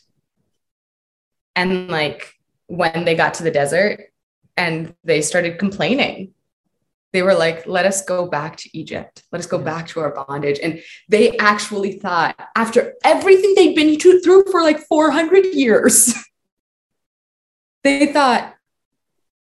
And 1.54 1.88
like 1.88 2.34
when 2.66 3.04
they 3.04 3.14
got 3.14 3.34
to 3.34 3.42
the 3.42 3.50
desert 3.50 4.00
and 4.56 4.94
they 5.04 5.22
started 5.22 5.58
complaining 5.58 6.32
they 7.12 7.22
were 7.22 7.34
like, 7.34 7.66
let 7.66 7.84
us 7.84 8.04
go 8.04 8.26
back 8.26 8.56
to 8.56 8.78
Egypt. 8.78 9.22
Let 9.32 9.40
us 9.40 9.46
go 9.46 9.58
yeah. 9.58 9.64
back 9.64 9.86
to 9.88 10.00
our 10.00 10.24
bondage. 10.26 10.58
And 10.62 10.82
they 11.08 11.36
actually 11.36 11.98
thought, 11.98 12.34
after 12.56 12.94
everything 13.04 13.54
they'd 13.54 13.74
been 13.74 13.98
through 13.98 14.44
for 14.50 14.62
like 14.62 14.80
400 14.80 15.46
years, 15.54 16.14
they 17.84 18.06
thought, 18.12 18.54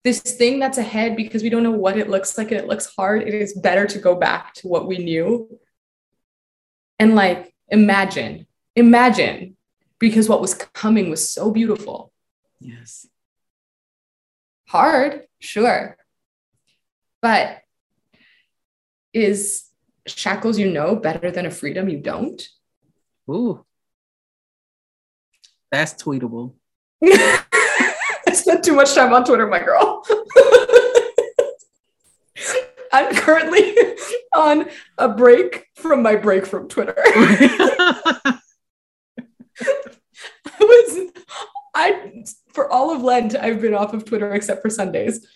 this 0.04 0.20
thing 0.20 0.60
that's 0.60 0.78
ahead, 0.78 1.16
because 1.16 1.42
we 1.42 1.48
don't 1.50 1.64
know 1.64 1.72
what 1.72 1.98
it 1.98 2.08
looks 2.08 2.38
like 2.38 2.52
and 2.52 2.60
it 2.60 2.68
looks 2.68 2.94
hard, 2.94 3.22
it 3.22 3.34
is 3.34 3.54
better 3.54 3.88
to 3.88 3.98
go 3.98 4.14
back 4.14 4.54
to 4.54 4.68
what 4.68 4.86
we 4.86 4.98
knew. 4.98 5.58
And 7.00 7.16
like, 7.16 7.52
imagine, 7.66 8.46
imagine, 8.76 9.56
because 9.98 10.28
what 10.28 10.40
was 10.40 10.54
coming 10.54 11.10
was 11.10 11.28
so 11.28 11.50
beautiful. 11.50 12.12
Yes. 12.60 13.08
Hard, 14.68 15.22
sure 15.40 15.96
but 17.22 17.62
is 19.12 19.64
shackles 20.06 20.58
you 20.58 20.70
know 20.70 20.96
better 20.96 21.30
than 21.30 21.46
a 21.46 21.50
freedom 21.50 21.88
you 21.88 21.98
don't? 21.98 22.48
Ooh. 23.30 23.64
That's 25.70 25.94
tweetable. 25.94 26.54
I 27.04 28.32
spent 28.32 28.64
too 28.64 28.74
much 28.74 28.94
time 28.94 29.12
on 29.12 29.24
Twitter, 29.24 29.46
my 29.46 29.58
girl. 29.58 30.04
I'm 32.92 33.14
currently 33.14 33.74
on 34.34 34.68
a 34.96 35.08
break 35.08 35.66
from 35.74 36.02
my 36.02 36.16
break 36.16 36.46
from 36.46 36.68
Twitter. 36.68 36.94
I 36.96 38.40
was 40.60 41.12
I 41.74 42.24
for 42.54 42.70
all 42.70 42.94
of 42.94 43.02
Lent, 43.02 43.34
I've 43.34 43.60
been 43.60 43.74
off 43.74 43.92
of 43.92 44.04
Twitter 44.04 44.32
except 44.32 44.62
for 44.62 44.70
Sundays. 44.70 45.26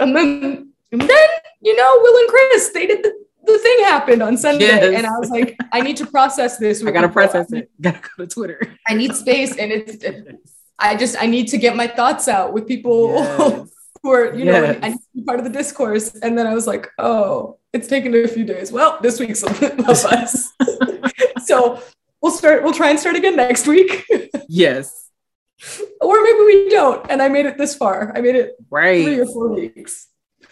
And 0.00 0.16
then 0.16 0.72
and 0.92 1.00
then, 1.00 1.28
you 1.60 1.76
know, 1.76 1.98
Will 2.00 2.18
and 2.18 2.28
Chris, 2.28 2.70
they 2.70 2.86
did 2.86 3.02
the, 3.02 3.12
the 3.44 3.58
thing 3.58 3.80
happened 3.80 4.22
on 4.22 4.36
Sunday. 4.36 4.66
Yes. 4.66 4.94
And 4.94 5.06
I 5.06 5.18
was 5.18 5.30
like, 5.30 5.56
I 5.72 5.80
need 5.80 5.96
to 5.98 6.06
process 6.06 6.58
this. 6.58 6.84
I 6.86 6.90
gotta 6.90 7.08
process 7.08 7.52
it. 7.52 7.70
Gotta 7.80 8.00
go 8.00 8.24
to 8.24 8.26
Twitter. 8.26 8.76
I 8.86 8.94
need 8.94 9.14
space 9.14 9.56
and 9.56 9.72
it's 9.72 10.04
I 10.78 10.96
just 10.96 11.20
I 11.20 11.26
need 11.26 11.48
to 11.48 11.58
get 11.58 11.74
my 11.76 11.88
thoughts 11.88 12.28
out 12.28 12.52
with 12.52 12.68
people 12.68 13.14
yes. 13.14 13.68
who 14.02 14.12
are, 14.12 14.34
you 14.34 14.44
yes. 14.44 14.76
know, 14.76 14.86
I 14.86 14.90
need 14.90 14.98
to 14.98 15.08
be 15.14 15.22
part 15.22 15.40
of 15.40 15.44
the 15.44 15.50
discourse. 15.50 16.14
And 16.14 16.38
then 16.38 16.46
I 16.46 16.54
was 16.54 16.66
like, 16.66 16.88
oh, 16.98 17.58
it's 17.72 17.88
taken 17.88 18.14
a 18.14 18.28
few 18.28 18.44
days. 18.44 18.70
Well, 18.70 18.98
this 19.02 19.18
week's 19.18 19.42
of 19.42 19.62
us. 19.62 20.52
so 21.44 21.82
we'll 22.22 22.32
start, 22.32 22.62
we'll 22.62 22.72
try 22.72 22.90
and 22.90 22.98
start 22.98 23.16
again 23.16 23.36
next 23.36 23.66
week. 23.66 24.06
yes. 24.48 25.10
Or 26.00 26.22
maybe 26.22 26.38
we 26.38 26.68
don't. 26.70 27.04
And 27.10 27.20
I 27.20 27.28
made 27.28 27.46
it 27.46 27.58
this 27.58 27.74
far. 27.74 28.12
I 28.14 28.20
made 28.20 28.36
it 28.36 28.52
right. 28.70 29.04
three 29.04 29.18
or 29.18 29.26
four 29.26 29.48
weeks. 29.52 30.06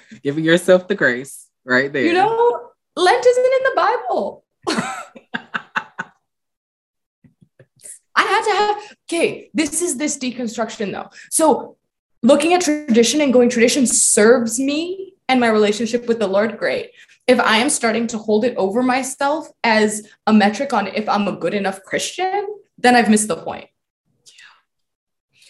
Giving 0.23 0.45
yourself 0.45 0.89
the 0.89 0.95
grace 0.95 1.49
right 1.65 1.93
there. 1.93 2.05
You 2.05 2.13
know, 2.13 2.71
Lent 2.97 3.27
isn't 3.27 3.45
in 3.45 3.63
the 3.63 3.73
Bible. 3.77 4.45
I 8.17 8.23
had 8.23 8.45
to 8.45 8.51
have, 8.53 8.97
okay, 9.05 9.51
this 9.53 9.83
is 9.83 9.99
this 9.99 10.19
deconstruction 10.19 10.93
though. 10.93 11.11
So 11.31 11.77
looking 12.23 12.55
at 12.55 12.63
tradition 12.63 13.21
and 13.21 13.33
going 13.33 13.51
tradition 13.51 13.87
serves 13.87 14.59
me 14.59 15.15
and 15.29 15.41
my 15.41 15.49
relationship 15.49 16.07
with 16.07 16.19
the 16.19 16.27
Lord, 16.27 16.59
great. 16.59 16.93
If 17.27 17.39
I 17.41 17.59
am 17.59 17.69
starting 17.69 18.07
to 18.09 18.19
hold 18.19 18.45
it 18.45 18.57
over 18.57 18.83
myself 18.83 19.49
as 19.65 20.09
a 20.27 20.33
metric 20.33 20.73
on 20.73 20.87
if 20.87 21.09
I'm 21.09 21.29
a 21.29 21.37
good 21.37 21.55
enough 21.55 21.83
Christian, 21.83 22.47
then 22.79 22.95
I've 22.95 23.11
missed 23.11 23.29
the 23.29 23.37
point. 23.37 23.69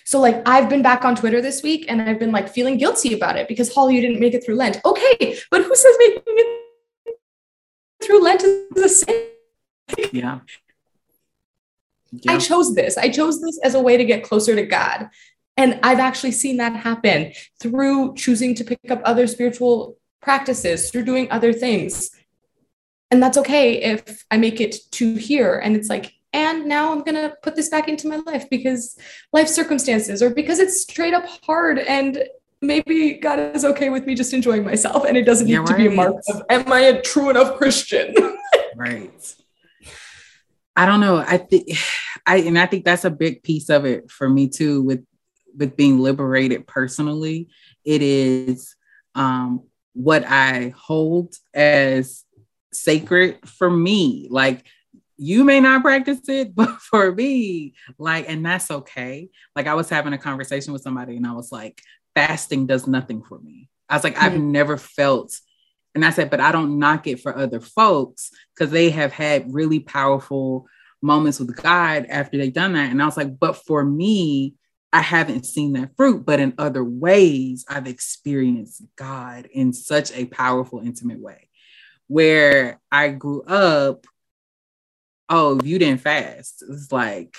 So 0.06 0.20
like 0.20 0.40
I've 0.46 0.68
been 0.68 0.82
back 0.82 1.04
on 1.04 1.16
Twitter 1.16 1.42
this 1.42 1.64
week 1.64 1.86
and 1.88 2.00
I've 2.00 2.20
been 2.20 2.30
like 2.30 2.48
feeling 2.48 2.78
guilty 2.78 3.12
about 3.12 3.36
it 3.36 3.48
because 3.48 3.74
Holly, 3.74 3.96
you 3.96 4.00
didn't 4.00 4.20
make 4.20 4.34
it 4.34 4.44
through 4.44 4.54
Lent. 4.54 4.80
Okay, 4.84 5.36
but 5.50 5.64
who 5.64 5.74
says 5.74 5.96
making 5.98 6.22
it 6.26 7.18
through 8.04 8.22
Lent 8.22 8.44
is 8.44 8.82
a 8.82 8.88
sin? 8.88 9.26
Yeah. 10.12 10.38
yeah. 12.12 12.32
I 12.32 12.38
chose 12.38 12.76
this. 12.76 12.96
I 12.96 13.08
chose 13.08 13.42
this 13.42 13.58
as 13.64 13.74
a 13.74 13.80
way 13.82 13.96
to 13.96 14.04
get 14.04 14.22
closer 14.22 14.54
to 14.54 14.64
God. 14.64 15.08
And 15.56 15.80
I've 15.82 15.98
actually 15.98 16.32
seen 16.32 16.58
that 16.58 16.76
happen 16.76 17.32
through 17.58 18.14
choosing 18.14 18.54
to 18.54 18.64
pick 18.64 18.78
up 18.88 19.00
other 19.04 19.26
spiritual 19.26 19.98
practices, 20.22 20.90
through 20.90 21.04
doing 21.04 21.26
other 21.32 21.52
things. 21.52 22.12
And 23.10 23.20
that's 23.20 23.38
okay 23.38 23.82
if 23.82 24.24
I 24.30 24.36
make 24.36 24.60
it 24.60 24.76
to 24.92 25.14
here 25.16 25.58
and 25.58 25.74
it's 25.74 25.88
like, 25.88 26.12
and 26.32 26.66
now 26.66 26.92
I'm 26.92 27.02
going 27.02 27.14
to 27.14 27.34
put 27.42 27.56
this 27.56 27.68
back 27.68 27.88
into 27.88 28.08
my 28.08 28.16
life 28.16 28.48
because 28.50 28.98
life 29.32 29.48
circumstances 29.48 30.22
or 30.22 30.30
because 30.30 30.58
it's 30.58 30.82
straight 30.82 31.14
up 31.14 31.26
hard 31.44 31.78
and 31.78 32.24
maybe 32.60 33.14
God 33.14 33.38
is 33.38 33.64
okay 33.64 33.90
with 33.90 34.06
me 34.06 34.14
just 34.14 34.32
enjoying 34.32 34.64
myself 34.64 35.04
and 35.04 35.16
it 35.16 35.24
doesn't 35.24 35.46
need 35.46 35.58
right. 35.58 35.66
to 35.68 35.76
be 35.76 35.86
a 35.86 35.90
mark 35.90 36.16
of 36.28 36.42
am 36.50 36.72
I 36.72 36.80
a 36.80 37.02
true 37.02 37.30
enough 37.30 37.56
Christian? 37.56 38.14
right. 38.76 39.34
I 40.74 40.84
don't 40.84 41.00
know. 41.00 41.16
I 41.16 41.38
think 41.38 41.68
I 42.26 42.38
and 42.38 42.58
I 42.58 42.66
think 42.66 42.84
that's 42.84 43.04
a 43.04 43.10
big 43.10 43.42
piece 43.42 43.68
of 43.68 43.84
it 43.84 44.10
for 44.10 44.28
me 44.28 44.48
too 44.48 44.82
with 44.82 45.04
with 45.56 45.76
being 45.76 46.00
liberated 46.00 46.66
personally. 46.66 47.48
It 47.84 48.02
is 48.02 48.74
um 49.14 49.62
what 49.92 50.24
I 50.24 50.74
hold 50.76 51.34
as 51.54 52.24
sacred 52.72 53.38
for 53.48 53.70
me. 53.70 54.28
Like 54.30 54.66
you 55.16 55.44
may 55.44 55.60
not 55.60 55.82
practice 55.82 56.28
it, 56.28 56.54
but 56.54 56.80
for 56.80 57.12
me, 57.12 57.74
like, 57.98 58.28
and 58.28 58.44
that's 58.44 58.70
okay. 58.70 59.28
Like, 59.54 59.66
I 59.66 59.74
was 59.74 59.88
having 59.88 60.12
a 60.12 60.18
conversation 60.18 60.72
with 60.72 60.82
somebody 60.82 61.16
and 61.16 61.26
I 61.26 61.32
was 61.32 61.52
like, 61.52 61.82
fasting 62.14 62.66
does 62.66 62.86
nothing 62.86 63.22
for 63.22 63.38
me. 63.38 63.68
I 63.88 63.96
was 63.96 64.04
like, 64.04 64.14
mm-hmm. 64.14 64.24
I've 64.24 64.38
never 64.38 64.76
felt, 64.76 65.38
and 65.94 66.04
I 66.04 66.10
said, 66.10 66.30
but 66.30 66.40
I 66.40 66.52
don't 66.52 66.78
knock 66.78 67.06
it 67.06 67.20
for 67.20 67.36
other 67.36 67.60
folks 67.60 68.30
because 68.54 68.70
they 68.70 68.90
have 68.90 69.12
had 69.12 69.52
really 69.52 69.80
powerful 69.80 70.66
moments 71.02 71.38
with 71.38 71.54
God 71.56 72.06
after 72.08 72.36
they've 72.36 72.52
done 72.52 72.72
that. 72.72 72.90
And 72.90 73.00
I 73.00 73.06
was 73.06 73.16
like, 73.16 73.38
but 73.38 73.56
for 73.56 73.84
me, 73.84 74.54
I 74.92 75.00
haven't 75.00 75.46
seen 75.46 75.74
that 75.74 75.96
fruit, 75.96 76.24
but 76.24 76.40
in 76.40 76.54
other 76.58 76.84
ways, 76.84 77.64
I've 77.68 77.86
experienced 77.86 78.82
God 78.96 79.46
in 79.52 79.72
such 79.72 80.10
a 80.12 80.24
powerful, 80.26 80.80
intimate 80.80 81.20
way. 81.20 81.48
Where 82.08 82.80
I 82.90 83.08
grew 83.08 83.42
up, 83.42 84.06
oh, 85.28 85.60
you 85.62 85.78
didn't 85.78 86.00
fast, 86.00 86.62
it's 86.68 86.92
like 86.92 87.36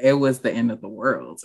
it 0.00 0.12
was 0.12 0.40
the 0.40 0.52
end 0.52 0.70
of 0.70 0.80
the 0.80 0.88
world. 0.88 1.40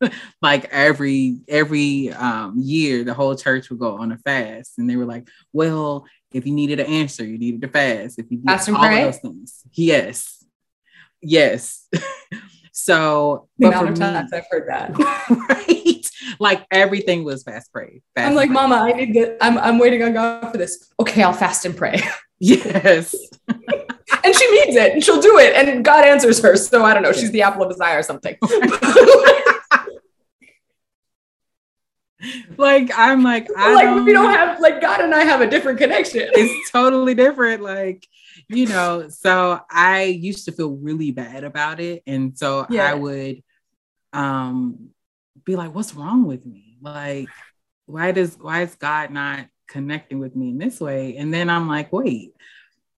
like 0.42 0.66
every 0.70 1.40
every 1.48 2.10
um, 2.12 2.54
year, 2.56 3.04
the 3.04 3.14
whole 3.14 3.34
church 3.34 3.70
would 3.70 3.78
go 3.78 3.98
on 3.98 4.12
a 4.12 4.18
fast, 4.18 4.78
and 4.78 4.88
they 4.88 4.96
were 4.96 5.06
like, 5.06 5.28
"Well, 5.52 6.06
if 6.32 6.46
you 6.46 6.52
needed 6.52 6.80
an 6.80 6.86
answer, 6.86 7.24
you 7.24 7.38
needed 7.38 7.62
to 7.62 7.68
fast. 7.68 8.18
If 8.18 8.26
you 8.30 8.42
fast 8.44 8.68
and 8.68 8.76
all 8.76 8.84
pray? 8.84 9.04
those 9.04 9.18
things, 9.18 9.62
yes, 9.72 10.44
yes." 11.20 11.88
so, 12.72 13.48
the 13.58 13.68
amount 13.68 13.90
of 13.90 13.94
times 13.96 14.32
I've 14.32 14.46
heard 14.50 14.68
that, 14.68 14.96
right? 15.48 16.04
Like 16.38 16.66
everything 16.70 17.24
was 17.24 17.42
fast 17.42 17.72
pray. 17.72 18.02
Fast 18.14 18.28
I'm 18.28 18.34
like, 18.34 18.50
Mama, 18.50 18.76
I 18.76 18.92
need 18.92 19.14
to. 19.14 19.42
I'm 19.42 19.58
I'm 19.58 19.78
waiting 19.78 20.02
on 20.02 20.12
God 20.12 20.52
for 20.52 20.58
this. 20.58 20.90
Okay, 21.00 21.22
I'll 21.22 21.32
fast 21.32 21.64
and 21.64 21.76
pray. 21.76 22.00
Yes 22.40 23.14
and 24.28 24.36
she 24.36 24.50
means 24.50 24.76
it 24.76 24.92
and 24.92 25.02
she'll 25.02 25.22
do 25.22 25.38
it 25.38 25.54
and 25.54 25.82
God 25.84 26.04
answers 26.04 26.40
her. 26.42 26.54
So 26.56 26.84
I 26.84 26.92
don't 26.92 27.02
know, 27.02 27.12
she's 27.12 27.30
the 27.30 27.42
apple 27.42 27.62
of 27.62 27.70
his 27.70 27.80
eye 27.80 27.94
or 27.94 28.02
something. 28.02 28.36
like 32.58 32.90
I'm 32.94 33.22
like 33.22 33.48
I 33.56 33.74
like 33.74 33.84
don't, 33.86 34.04
we 34.04 34.12
don't 34.12 34.34
have 34.34 34.60
like 34.60 34.82
God 34.82 35.00
and 35.00 35.14
I 35.14 35.24
have 35.24 35.40
a 35.40 35.46
different 35.48 35.78
connection. 35.78 36.28
It's 36.34 36.70
totally 36.70 37.14
different. 37.14 37.62
Like 37.62 38.06
you 38.48 38.66
know, 38.66 39.08
so 39.08 39.60
I 39.70 40.04
used 40.04 40.44
to 40.44 40.52
feel 40.52 40.72
really 40.72 41.10
bad 41.10 41.44
about 41.44 41.80
it, 41.80 42.02
and 42.06 42.36
so 42.36 42.66
yeah. 42.68 42.90
I 42.90 42.94
would 42.94 43.42
um 44.12 44.90
be 45.44 45.56
like, 45.56 45.74
"What's 45.74 45.94
wrong 45.94 46.26
with 46.26 46.44
me? 46.44 46.76
Like, 46.80 47.28
why 47.86 48.12
does 48.12 48.36
why 48.38 48.62
is 48.62 48.74
God 48.74 49.10
not 49.10 49.46
connecting 49.68 50.18
with 50.18 50.36
me 50.36 50.50
in 50.50 50.58
this 50.58 50.80
way?" 50.80 51.16
And 51.16 51.32
then 51.32 51.48
I'm 51.48 51.68
like, 51.68 51.92
"Wait." 51.92 52.34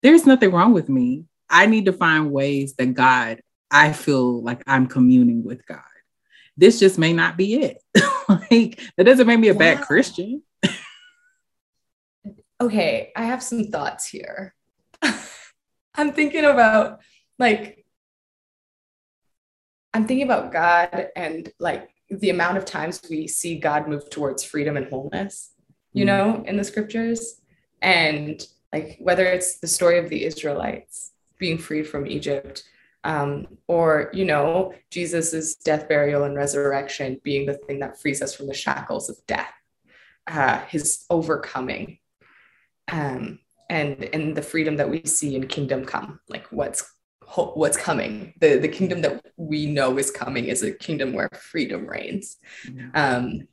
There's 0.02 0.26
nothing 0.26 0.50
wrong 0.50 0.72
with 0.72 0.88
me. 0.88 1.24
I 1.48 1.66
need 1.66 1.86
to 1.86 1.92
find 1.92 2.30
ways 2.30 2.74
that 2.74 2.94
God, 2.94 3.40
I 3.70 3.92
feel 3.92 4.42
like 4.42 4.62
I'm 4.66 4.86
communing 4.86 5.44
with 5.44 5.66
God. 5.66 5.80
This 6.56 6.78
just 6.78 6.98
may 6.98 7.12
not 7.12 7.36
be 7.36 7.54
it. 7.54 7.78
like 8.28 8.80
that 8.96 9.04
doesn't 9.04 9.26
make 9.26 9.40
me 9.40 9.48
a 9.48 9.52
yeah. 9.52 9.58
bad 9.58 9.80
Christian. 9.82 10.42
okay, 12.60 13.12
I 13.16 13.24
have 13.24 13.42
some 13.42 13.64
thoughts 13.64 14.06
here. 14.06 14.54
I'm 15.94 16.12
thinking 16.12 16.44
about 16.44 17.00
like 17.38 17.84
I'm 19.92 20.06
thinking 20.06 20.26
about 20.26 20.52
God 20.52 21.08
and 21.16 21.52
like 21.58 21.90
the 22.10 22.30
amount 22.30 22.58
of 22.58 22.64
times 22.64 23.00
we 23.08 23.26
see 23.26 23.58
God 23.58 23.88
move 23.88 24.08
towards 24.10 24.44
freedom 24.44 24.76
and 24.76 24.86
wholeness, 24.86 25.52
you 25.92 26.04
mm. 26.04 26.08
know, 26.08 26.44
in 26.46 26.56
the 26.56 26.64
scriptures. 26.64 27.40
And 27.82 28.44
like 28.72 28.98
whether 29.00 29.24
it's 29.24 29.58
the 29.58 29.66
story 29.66 29.98
of 29.98 30.08
the 30.08 30.24
Israelites 30.24 31.12
being 31.38 31.58
freed 31.58 31.88
from 31.88 32.06
Egypt, 32.06 32.64
um, 33.04 33.46
or 33.66 34.10
you 34.12 34.24
know 34.24 34.74
Jesus's 34.90 35.56
death, 35.56 35.88
burial, 35.88 36.24
and 36.24 36.36
resurrection 36.36 37.20
being 37.24 37.46
the 37.46 37.54
thing 37.54 37.80
that 37.80 38.00
frees 38.00 38.22
us 38.22 38.34
from 38.34 38.46
the 38.46 38.54
shackles 38.54 39.08
of 39.08 39.16
death, 39.26 39.52
uh, 40.26 40.60
his 40.66 41.04
overcoming, 41.10 41.98
um, 42.92 43.38
and 43.68 44.04
and 44.12 44.36
the 44.36 44.42
freedom 44.42 44.76
that 44.76 44.90
we 44.90 45.02
see 45.04 45.34
in 45.34 45.46
Kingdom 45.46 45.84
Come, 45.84 46.20
like 46.28 46.46
what's 46.50 46.84
what's 47.34 47.76
coming. 47.76 48.34
The 48.40 48.58
the 48.58 48.68
kingdom 48.68 49.02
that 49.02 49.24
we 49.36 49.66
know 49.66 49.98
is 49.98 50.10
coming 50.10 50.46
is 50.46 50.62
a 50.62 50.72
kingdom 50.72 51.12
where 51.12 51.30
freedom 51.32 51.86
reigns. 51.86 52.36
Um, 52.94 53.48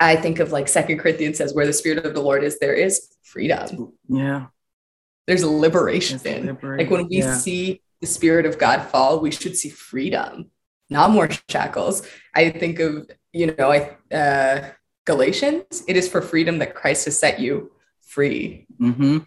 I 0.00 0.16
think 0.16 0.38
of 0.38 0.52
like 0.52 0.68
Second 0.68 0.98
Corinthians 0.98 1.38
says, 1.38 1.54
where 1.54 1.66
the 1.66 1.72
spirit 1.72 2.04
of 2.04 2.14
the 2.14 2.20
Lord 2.22 2.44
is, 2.44 2.58
there 2.58 2.74
is 2.74 3.14
freedom. 3.22 3.92
Yeah. 4.08 4.46
There's 5.26 5.44
liberation. 5.44 6.18
Like 6.62 6.90
when 6.90 7.08
we 7.08 7.18
yeah. 7.18 7.34
see 7.34 7.82
the 8.00 8.06
spirit 8.06 8.46
of 8.46 8.58
God 8.58 8.82
fall, 8.82 9.20
we 9.20 9.30
should 9.30 9.56
see 9.56 9.68
freedom, 9.68 10.50
not 10.88 11.10
more 11.10 11.28
shackles. 11.50 12.06
I 12.34 12.50
think 12.50 12.78
of, 12.78 13.10
you 13.32 13.54
know, 13.54 13.70
I 13.72 14.14
uh 14.14 14.70
Galatians, 15.04 15.82
it 15.88 15.96
is 15.96 16.08
for 16.08 16.22
freedom 16.22 16.58
that 16.58 16.74
Christ 16.74 17.06
has 17.06 17.18
set 17.18 17.40
you 17.40 17.72
free. 18.02 18.66
Mm-hmm. 18.80 19.18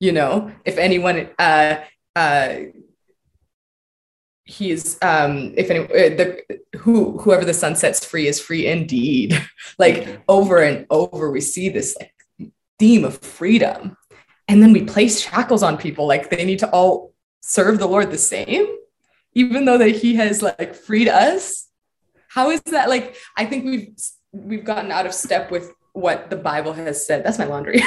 You 0.00 0.12
know, 0.12 0.52
if 0.64 0.78
anyone 0.78 1.30
uh 1.38 1.76
uh 2.16 2.54
he's 4.50 4.98
um 5.02 5.54
if 5.56 5.70
any 5.70 5.84
uh, 5.84 6.16
the 6.16 6.42
who 6.76 7.18
whoever 7.18 7.44
the 7.44 7.54
Son 7.54 7.76
sets 7.76 8.04
free 8.04 8.26
is 8.26 8.40
free 8.40 8.66
indeed 8.66 9.40
like 9.78 10.20
over 10.28 10.58
and 10.58 10.86
over 10.90 11.30
we 11.30 11.40
see 11.40 11.68
this 11.68 11.96
like 11.98 12.12
theme 12.80 13.04
of 13.04 13.18
freedom. 13.18 13.96
And 14.48 14.60
then 14.60 14.72
we 14.72 14.82
place 14.82 15.20
shackles 15.20 15.62
on 15.62 15.76
people 15.76 16.08
like 16.08 16.30
they 16.30 16.44
need 16.44 16.58
to 16.60 16.70
all 16.70 17.14
serve 17.40 17.78
the 17.78 17.86
Lord 17.86 18.10
the 18.10 18.18
same, 18.18 18.66
even 19.34 19.64
though 19.64 19.78
that 19.78 19.90
He 19.90 20.16
has 20.16 20.42
like 20.42 20.74
freed 20.74 21.06
us. 21.06 21.68
How 22.26 22.50
is 22.50 22.60
that 22.62 22.88
like? 22.88 23.14
I 23.36 23.44
think 23.44 23.64
we've 23.64 23.94
we've 24.32 24.64
gotten 24.64 24.90
out 24.90 25.06
of 25.06 25.14
step 25.14 25.52
with 25.52 25.70
what 25.92 26.30
the 26.30 26.36
Bible 26.36 26.72
has 26.72 27.06
said. 27.06 27.22
That's 27.24 27.38
my 27.38 27.44
laundry. 27.44 27.80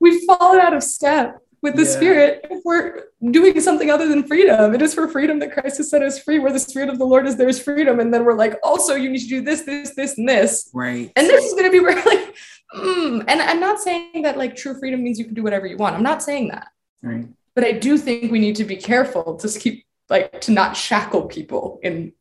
we've 0.00 0.22
fallen 0.24 0.60
out 0.60 0.74
of 0.74 0.82
step 0.82 1.38
with 1.62 1.76
the 1.76 1.84
yeah. 1.84 1.90
spirit 1.90 2.46
if 2.50 2.62
we're 2.64 3.04
doing 3.30 3.60
something 3.60 3.90
other 3.90 4.08
than 4.08 4.26
freedom. 4.26 4.74
It 4.74 4.82
is 4.82 4.94
for 4.94 5.08
freedom 5.08 5.38
that 5.40 5.52
christ 5.52 5.76
has 5.78 5.90
set 5.90 6.02
us 6.02 6.22
free 6.22 6.38
where 6.38 6.52
the 6.52 6.60
spirit 6.60 6.88
of 6.88 6.98
the 6.98 7.04
lord 7.04 7.26
is 7.26 7.36
there's 7.36 7.60
freedom. 7.60 8.00
And 8.00 8.12
then 8.12 8.24
we're 8.24 8.34
like 8.34 8.58
also 8.62 8.94
you 8.94 9.10
need 9.10 9.20
to 9.20 9.28
do 9.28 9.42
this 9.42 9.62
this 9.62 9.94
this 9.94 10.18
and 10.18 10.28
this. 10.28 10.70
Right. 10.72 11.12
And 11.16 11.26
this 11.26 11.44
is 11.44 11.52
going 11.52 11.64
to 11.64 11.70
be 11.70 11.80
where 11.84 11.96
like 11.96 12.34
mm. 12.74 13.24
and 13.28 13.42
i'm 13.42 13.60
not 13.60 13.80
saying 13.80 14.22
that 14.22 14.38
like 14.38 14.56
true 14.56 14.78
freedom 14.78 15.02
means 15.02 15.18
you 15.18 15.24
can 15.24 15.34
do 15.34 15.42
whatever 15.42 15.66
you 15.66 15.76
want. 15.76 15.96
I'm 15.96 16.02
not 16.02 16.22
saying 16.22 16.48
that. 16.48 16.68
Right. 17.02 17.26
But 17.54 17.64
i 17.64 17.72
do 17.72 17.98
think 17.98 18.32
we 18.32 18.38
need 18.38 18.56
to 18.56 18.64
be 18.64 18.76
careful 18.76 19.36
to 19.36 19.58
keep 19.58 19.84
like 20.08 20.40
to 20.42 20.52
not 20.52 20.76
shackle 20.76 21.22
people 21.22 21.78
in 21.82 22.12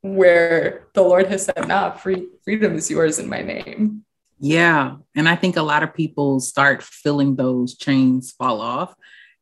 where 0.00 0.88
the 0.92 1.02
lord 1.02 1.26
has 1.26 1.46
said 1.46 1.66
nah 1.66 1.90
free 1.90 2.28
freedom 2.44 2.74
is 2.74 2.90
yours 2.90 3.18
in 3.18 3.28
my 3.28 3.40
name 3.40 4.04
yeah. 4.38 4.96
And 5.14 5.28
I 5.28 5.36
think 5.36 5.56
a 5.56 5.62
lot 5.62 5.82
of 5.82 5.94
people 5.94 6.40
start 6.40 6.82
feeling 6.82 7.36
those 7.36 7.76
chains 7.76 8.32
fall 8.32 8.60
off 8.60 8.94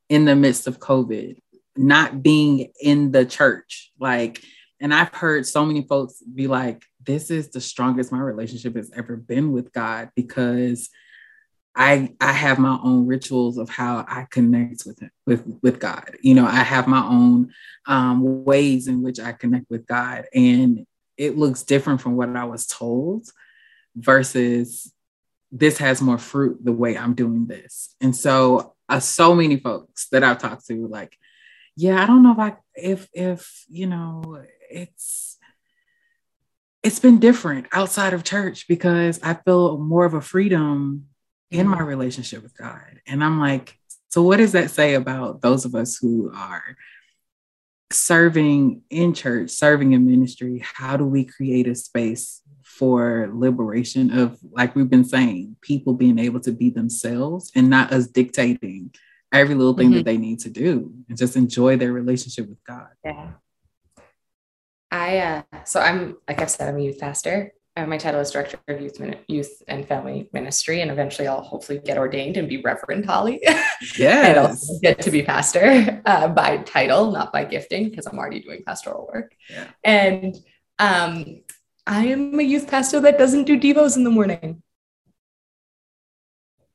in 0.09 0.25
the 0.25 0.37
midst 0.37 0.67
of 0.67 0.79
COVID, 0.79 1.41
not 1.77 2.23
being 2.23 2.73
in 2.81 3.13
the 3.13 3.25
church. 3.25 3.93
Like, 3.99 4.43
and 4.81 4.93
I've 4.93 5.15
heard 5.15 5.47
so 5.47 5.65
many 5.65 5.83
folks 5.83 6.23
be 6.23 6.47
like, 6.47 6.85
this 7.05 7.31
is 7.31 7.51
the 7.51 7.61
strongest 7.61 8.13
my 8.13 8.21
relationship 8.21 8.77
has 8.77 8.91
ever 8.95 9.17
been 9.17 9.53
with 9.53 9.73
God 9.73 10.11
because 10.15 10.91
I 11.75 12.11
I 12.21 12.33
have 12.33 12.59
my 12.59 12.79
own 12.83 13.07
rituals 13.07 13.57
of 13.57 13.71
how 13.71 14.05
I 14.07 14.27
connect 14.31 14.83
with 14.85 15.01
him, 15.01 15.11
with 15.27 15.43
with 15.63 15.81
God. 15.81 16.17
You 16.21 16.35
know, 16.35 16.47
I 16.47 16.57
have 16.57 16.87
my 16.87 17.03
own 17.03 17.53
um, 17.87 18.45
ways 18.45 18.89
in 18.89 19.03
which 19.03 19.19
I 19.19 19.33
connect 19.33 19.71
with 19.71 19.87
God, 19.87 20.27
and 20.35 20.87
it 21.17 21.39
looks 21.39 21.63
different 21.63 22.03
from 22.03 22.17
what 22.17 22.29
I 22.37 22.45
was 22.45 22.67
told 22.67 23.27
versus 23.97 24.93
this 25.51 25.79
has 25.79 26.01
more 26.01 26.19
fruit 26.19 26.65
the 26.65 26.73
way 26.73 26.97
I'm 26.97 27.15
doing 27.15 27.47
this. 27.47 27.95
And 28.01 28.17
so, 28.17 28.75
uh, 28.89 29.01
so 29.01 29.35
many 29.35 29.59
folks 29.59 30.09
that 30.11 30.25
I've 30.25 30.39
talked 30.39 30.67
to, 30.69 30.87
like, 30.89 31.17
yeah, 31.77 32.03
I 32.03 32.07
don't 32.07 32.23
know 32.23 32.33
if 32.33 32.39
I, 32.39 32.57
if, 32.75 33.09
if, 33.13 33.65
you 33.69 33.87
know, 33.87 34.43
it's, 34.71 35.39
it's 36.83 36.99
been 36.99 37.19
different 37.19 37.67
outside 37.73 38.13
of 38.13 38.25
church 38.25 38.67
because 38.67 39.21
I 39.23 39.35
feel 39.35 39.79
more 39.79 40.05
of 40.05 40.15
a 40.15 40.21
freedom 40.21 41.07
in 41.51 41.69
my 41.69 41.81
relationship 41.81 42.43
with 42.43 42.57
God. 42.57 43.01
And 43.07 43.23
I'm 43.23 43.39
like, 43.39 43.79
so 44.09 44.23
what 44.23 44.39
does 44.39 44.53
that 44.53 44.71
say 44.71 44.95
about 44.95 45.41
those 45.41 45.65
of 45.65 45.75
us 45.75 45.97
who 45.97 46.31
are 46.35 46.77
serving 47.91 48.83
in 48.91 49.15
church, 49.15 49.51
serving 49.51 49.93
in 49.93 50.07
ministry? 50.07 50.63
How 50.63 50.97
do 50.97 51.07
we 51.07 51.25
create 51.25 51.67
a 51.67 51.75
space 51.75 52.42
for 52.79 53.29
liberation 53.33 54.19
of, 54.19 54.39
like 54.51 54.75
we've 54.75 54.89
been 54.89 55.05
saying, 55.05 55.57
people 55.61 55.93
being 55.93 56.19
able 56.19 56.41
to 56.41 56.53
be 56.53 56.71
themselves 56.71 57.53
and 57.55 57.69
not 57.69 57.93
us 57.93 58.07
dictating 58.07 58.95
every 59.31 59.55
little 59.55 59.75
thing 59.75 59.89
mm-hmm. 59.89 59.97
that 59.99 60.05
they 60.05 60.17
need 60.17 60.41
to 60.41 60.51
do 60.51 60.93
and 61.09 61.19
just 61.19 61.37
enjoy 61.37 61.77
their 61.77 61.93
relationship 61.93 62.49
with 62.49 62.63
God. 62.65 62.89
Yeah. 63.05 63.33
I, 64.91 65.19
uh, 65.19 65.43
so 65.65 65.81
I'm, 65.81 66.17
like 66.27 66.41
I've 66.41 66.51
said, 66.51 66.69
I'm 66.69 66.79
a 66.79 66.83
youth 66.83 66.99
pastor. 66.99 67.53
Uh, 67.77 67.87
my 67.87 67.99
title 67.99 68.21
is 68.21 68.31
director 68.31 68.59
of 68.69 68.81
youth, 68.81 69.01
youth 69.29 69.63
and 69.69 69.87
family 69.87 70.29
ministry, 70.33 70.83
and 70.83 70.91
eventually 70.91 71.27
I'll 71.27 71.41
hopefully 71.43 71.81
get 71.83 71.97
ordained 71.97 72.37
and 72.37 72.47
be 72.47 72.61
Reverend 72.61 73.07
Holly. 73.07 73.41
Yeah, 73.97 74.27
and 74.27 74.39
also 74.39 74.79
get 74.83 75.01
to 75.01 75.11
be 75.11 75.23
pastor 75.23 76.03
uh, 76.05 76.29
by 76.29 76.59
title, 76.59 77.13
not 77.13 77.33
by 77.33 77.47
gifting, 77.47 77.89
because 77.89 78.05
I'm 78.07 78.19
already 78.19 78.41
doing 78.41 78.63
pastoral 78.67 79.09
work. 79.11 79.35
Yeah. 79.49 79.69
And 79.83 80.37
um, 80.79 81.41
I 81.87 82.07
am 82.07 82.39
a 82.39 82.43
youth 82.43 82.69
pastor 82.69 83.01
that 83.01 83.19
doesn't 83.19 83.45
do 83.45 83.59
Devos 83.59 83.97
in 83.97 84.05
the 84.05 84.11
morning. 84.11 84.63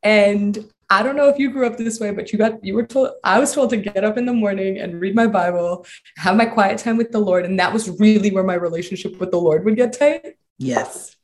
And 0.04 0.70
I 0.90 1.04
don't 1.04 1.16
know 1.16 1.28
if 1.28 1.38
you 1.38 1.52
grew 1.52 1.66
up 1.66 1.78
this 1.78 2.00
way, 2.00 2.12
but 2.12 2.32
you 2.32 2.40
got 2.40 2.64
you 2.64 2.74
were 2.74 2.86
told 2.86 3.12
I 3.24 3.40
was 3.40 3.54
told 3.54 3.70
to 3.72 3.78
get 3.78 4.04
up 4.04 4.18
in 4.18 4.26
the 4.26 4.34
morning 4.34 4.78
and 4.80 5.02
read 5.02 5.16
my 5.16 5.28
Bible, 5.28 5.86
have 6.18 6.36
my 6.36 6.46
quiet 6.46 6.78
time 6.78 6.98
with 6.98 7.12
the 7.12 7.20
Lord, 7.20 7.46
and 7.46 7.60
that 7.60 7.74
was 7.74 7.90
really 8.00 8.32
where 8.32 8.44
my 8.44 8.54
relationship 8.54 9.20
with 9.20 9.32
the 9.32 9.40
Lord 9.40 9.66
would 9.66 9.76
get 9.76 9.98
tight. 9.98 10.38
Yes. 10.58 11.16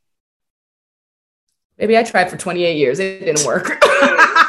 Maybe 1.78 1.96
I 1.98 2.02
tried 2.04 2.30
for 2.30 2.36
28 2.36 2.76
years. 2.76 2.98
It 2.98 3.20
didn't 3.20 3.46
work. 3.46 3.82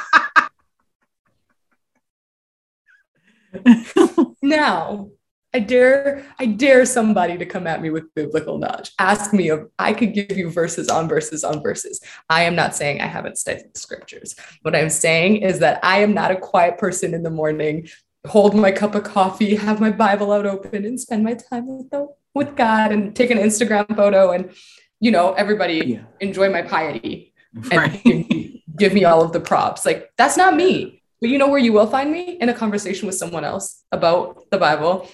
now, 4.42 5.10
I 5.56 5.60
dare, 5.60 6.26
I 6.38 6.48
dare 6.48 6.86
somebody 6.86 7.38
to 7.38 7.46
come 7.46 7.66
at 7.66 7.82
me 7.82 7.90
with 7.90 8.14
biblical 8.14 8.58
knowledge. 8.58 8.92
Ask 9.00 9.32
me 9.32 9.52
if 9.52 9.62
I 9.80 9.94
could 9.94 10.14
give 10.14 10.38
you 10.38 10.50
verses 10.50 10.90
on 10.90 11.08
verses 11.08 11.46
on 11.46 11.64
verses. 11.64 12.02
I 12.30 12.44
am 12.44 12.56
not 12.56 12.76
saying 12.76 13.00
I 13.00 13.08
haven't 13.08 13.38
studied 13.38 13.74
the 13.74 13.80
scriptures. 13.80 14.36
What 14.64 14.76
I'm 14.76 14.90
saying 14.90 15.38
is 15.38 15.60
that 15.60 15.80
I 15.82 16.00
am 16.00 16.14
not 16.14 16.32
a 16.32 16.36
quiet 16.36 16.78
person 16.78 17.14
in 17.14 17.24
the 17.24 17.30
morning, 17.30 17.88
hold 18.28 18.54
my 18.54 18.74
cup 18.74 18.96
of 18.96 19.06
coffee, 19.06 19.56
have 19.56 19.80
my 19.80 19.92
Bible 19.92 20.34
out 20.34 20.46
open, 20.46 20.84
and 20.84 21.00
spend 21.00 21.24
my 21.24 21.36
time 21.36 21.68
with, 21.68 21.90
the, 21.90 22.10
with 22.34 22.58
God 22.58 22.92
and 22.92 23.16
take 23.16 23.32
an 23.32 23.38
Instagram 23.38 23.96
photo 23.96 24.32
and, 24.32 24.52
you 25.00 25.12
know, 25.12 25.32
everybody 25.36 25.76
yeah. 25.86 26.02
enjoy 26.20 26.50
my 26.50 26.64
piety 26.64 27.34
right. 27.72 27.94
and 27.94 28.04
give 28.04 28.30
me, 28.30 28.64
give 28.76 28.94
me 28.94 29.06
all 29.06 29.22
of 29.22 29.32
the 29.32 29.40
props. 29.40 29.86
Like, 29.86 30.12
that's 30.18 30.36
not 30.36 30.54
me. 30.54 31.02
But 31.22 31.30
you 31.30 31.38
know 31.38 31.48
where 31.48 31.60
you 31.60 31.72
will 31.72 31.88
find 31.88 32.12
me? 32.12 32.38
In 32.42 32.50
a 32.50 32.54
conversation 32.54 33.06
with 33.06 33.16
someone 33.16 33.46
else 33.46 33.86
about 33.94 34.50
the 34.52 34.58
Bible 34.58 35.08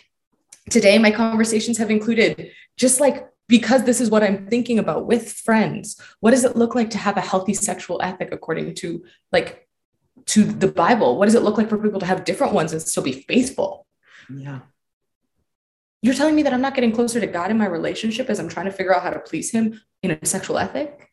Today, 0.70 0.98
my 0.98 1.12
conversations 1.12 1.78
have 1.78 1.90
included 1.90 2.52
just 2.78 3.00
like 3.00 3.28
because 3.48 3.84
this 3.84 4.00
is 4.00 4.10
what 4.10 4.24
I'm 4.24 4.48
thinking 4.48 4.80
about 4.80 5.08
with 5.08 5.34
friends. 5.34 6.00
What 6.22 6.32
does 6.32 6.46
it 6.46 6.56
look 6.56 6.74
like 6.74 6.92
to 6.92 6.98
have 6.98 7.18
a 7.18 7.22
healthy 7.22 7.54
sexual 7.54 8.02
ethic 8.02 8.30
according 8.32 8.76
to 8.76 9.04
like 9.32 9.68
to 10.28 10.44
the 10.44 10.70
Bible? 10.70 11.18
What 11.18 11.26
does 11.26 11.36
it 11.36 11.44
look 11.44 11.58
like 11.58 11.68
for 11.68 11.78
people 11.78 12.00
to 12.00 12.06
have 12.06 12.24
different 12.24 12.54
ones 12.54 12.72
and 12.72 12.82
still 12.82 13.04
be 13.04 13.26
faithful? 13.28 13.86
Yeah. 14.34 14.60
You're 16.02 16.16
telling 16.16 16.36
me 16.36 16.44
that 16.44 16.54
I'm 16.54 16.62
not 16.62 16.76
getting 16.76 16.94
closer 16.94 17.20
to 17.20 17.28
God 17.28 17.52
in 17.52 17.58
my 17.58 17.68
relationship 17.68 18.30
as 18.30 18.40
I'm 18.40 18.48
trying 18.48 18.68
to 18.68 18.72
figure 18.72 18.96
out 18.96 19.04
how 19.04 19.10
to 19.10 19.20
please 19.20 19.52
him 19.52 19.82
in 20.02 20.12
a 20.12 20.26
sexual 20.26 20.58
ethic? 20.58 21.12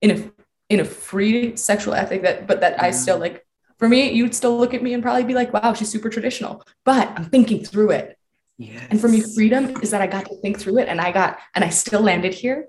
In 0.00 0.10
a 0.10 0.32
in 0.70 0.80
a 0.80 0.84
free 0.84 1.56
sexual 1.56 1.94
ethic 1.94 2.22
that 2.22 2.46
but 2.46 2.60
that 2.60 2.74
yeah. 2.74 2.84
I 2.84 2.90
still 2.90 3.18
like 3.18 3.44
for 3.78 3.88
me, 3.88 4.12
you'd 4.12 4.34
still 4.34 4.58
look 4.58 4.74
at 4.74 4.82
me 4.82 4.92
and 4.92 5.02
probably 5.02 5.24
be 5.24 5.34
like, 5.34 5.52
wow, 5.54 5.72
she's 5.72 5.88
super 5.88 6.10
traditional. 6.10 6.62
But 6.84 7.08
I'm 7.16 7.24
thinking 7.24 7.64
through 7.64 7.90
it. 7.92 8.18
Yes. 8.60 8.88
And 8.90 9.00
for 9.00 9.08
me, 9.08 9.22
freedom 9.22 9.80
is 9.82 9.90
that 9.90 10.02
I 10.02 10.06
got 10.06 10.26
to 10.26 10.36
think 10.42 10.60
through 10.60 10.80
it 10.80 10.88
and 10.88 11.00
I 11.00 11.12
got, 11.12 11.38
and 11.54 11.64
I 11.64 11.70
still 11.70 12.02
landed 12.02 12.34
here. 12.34 12.66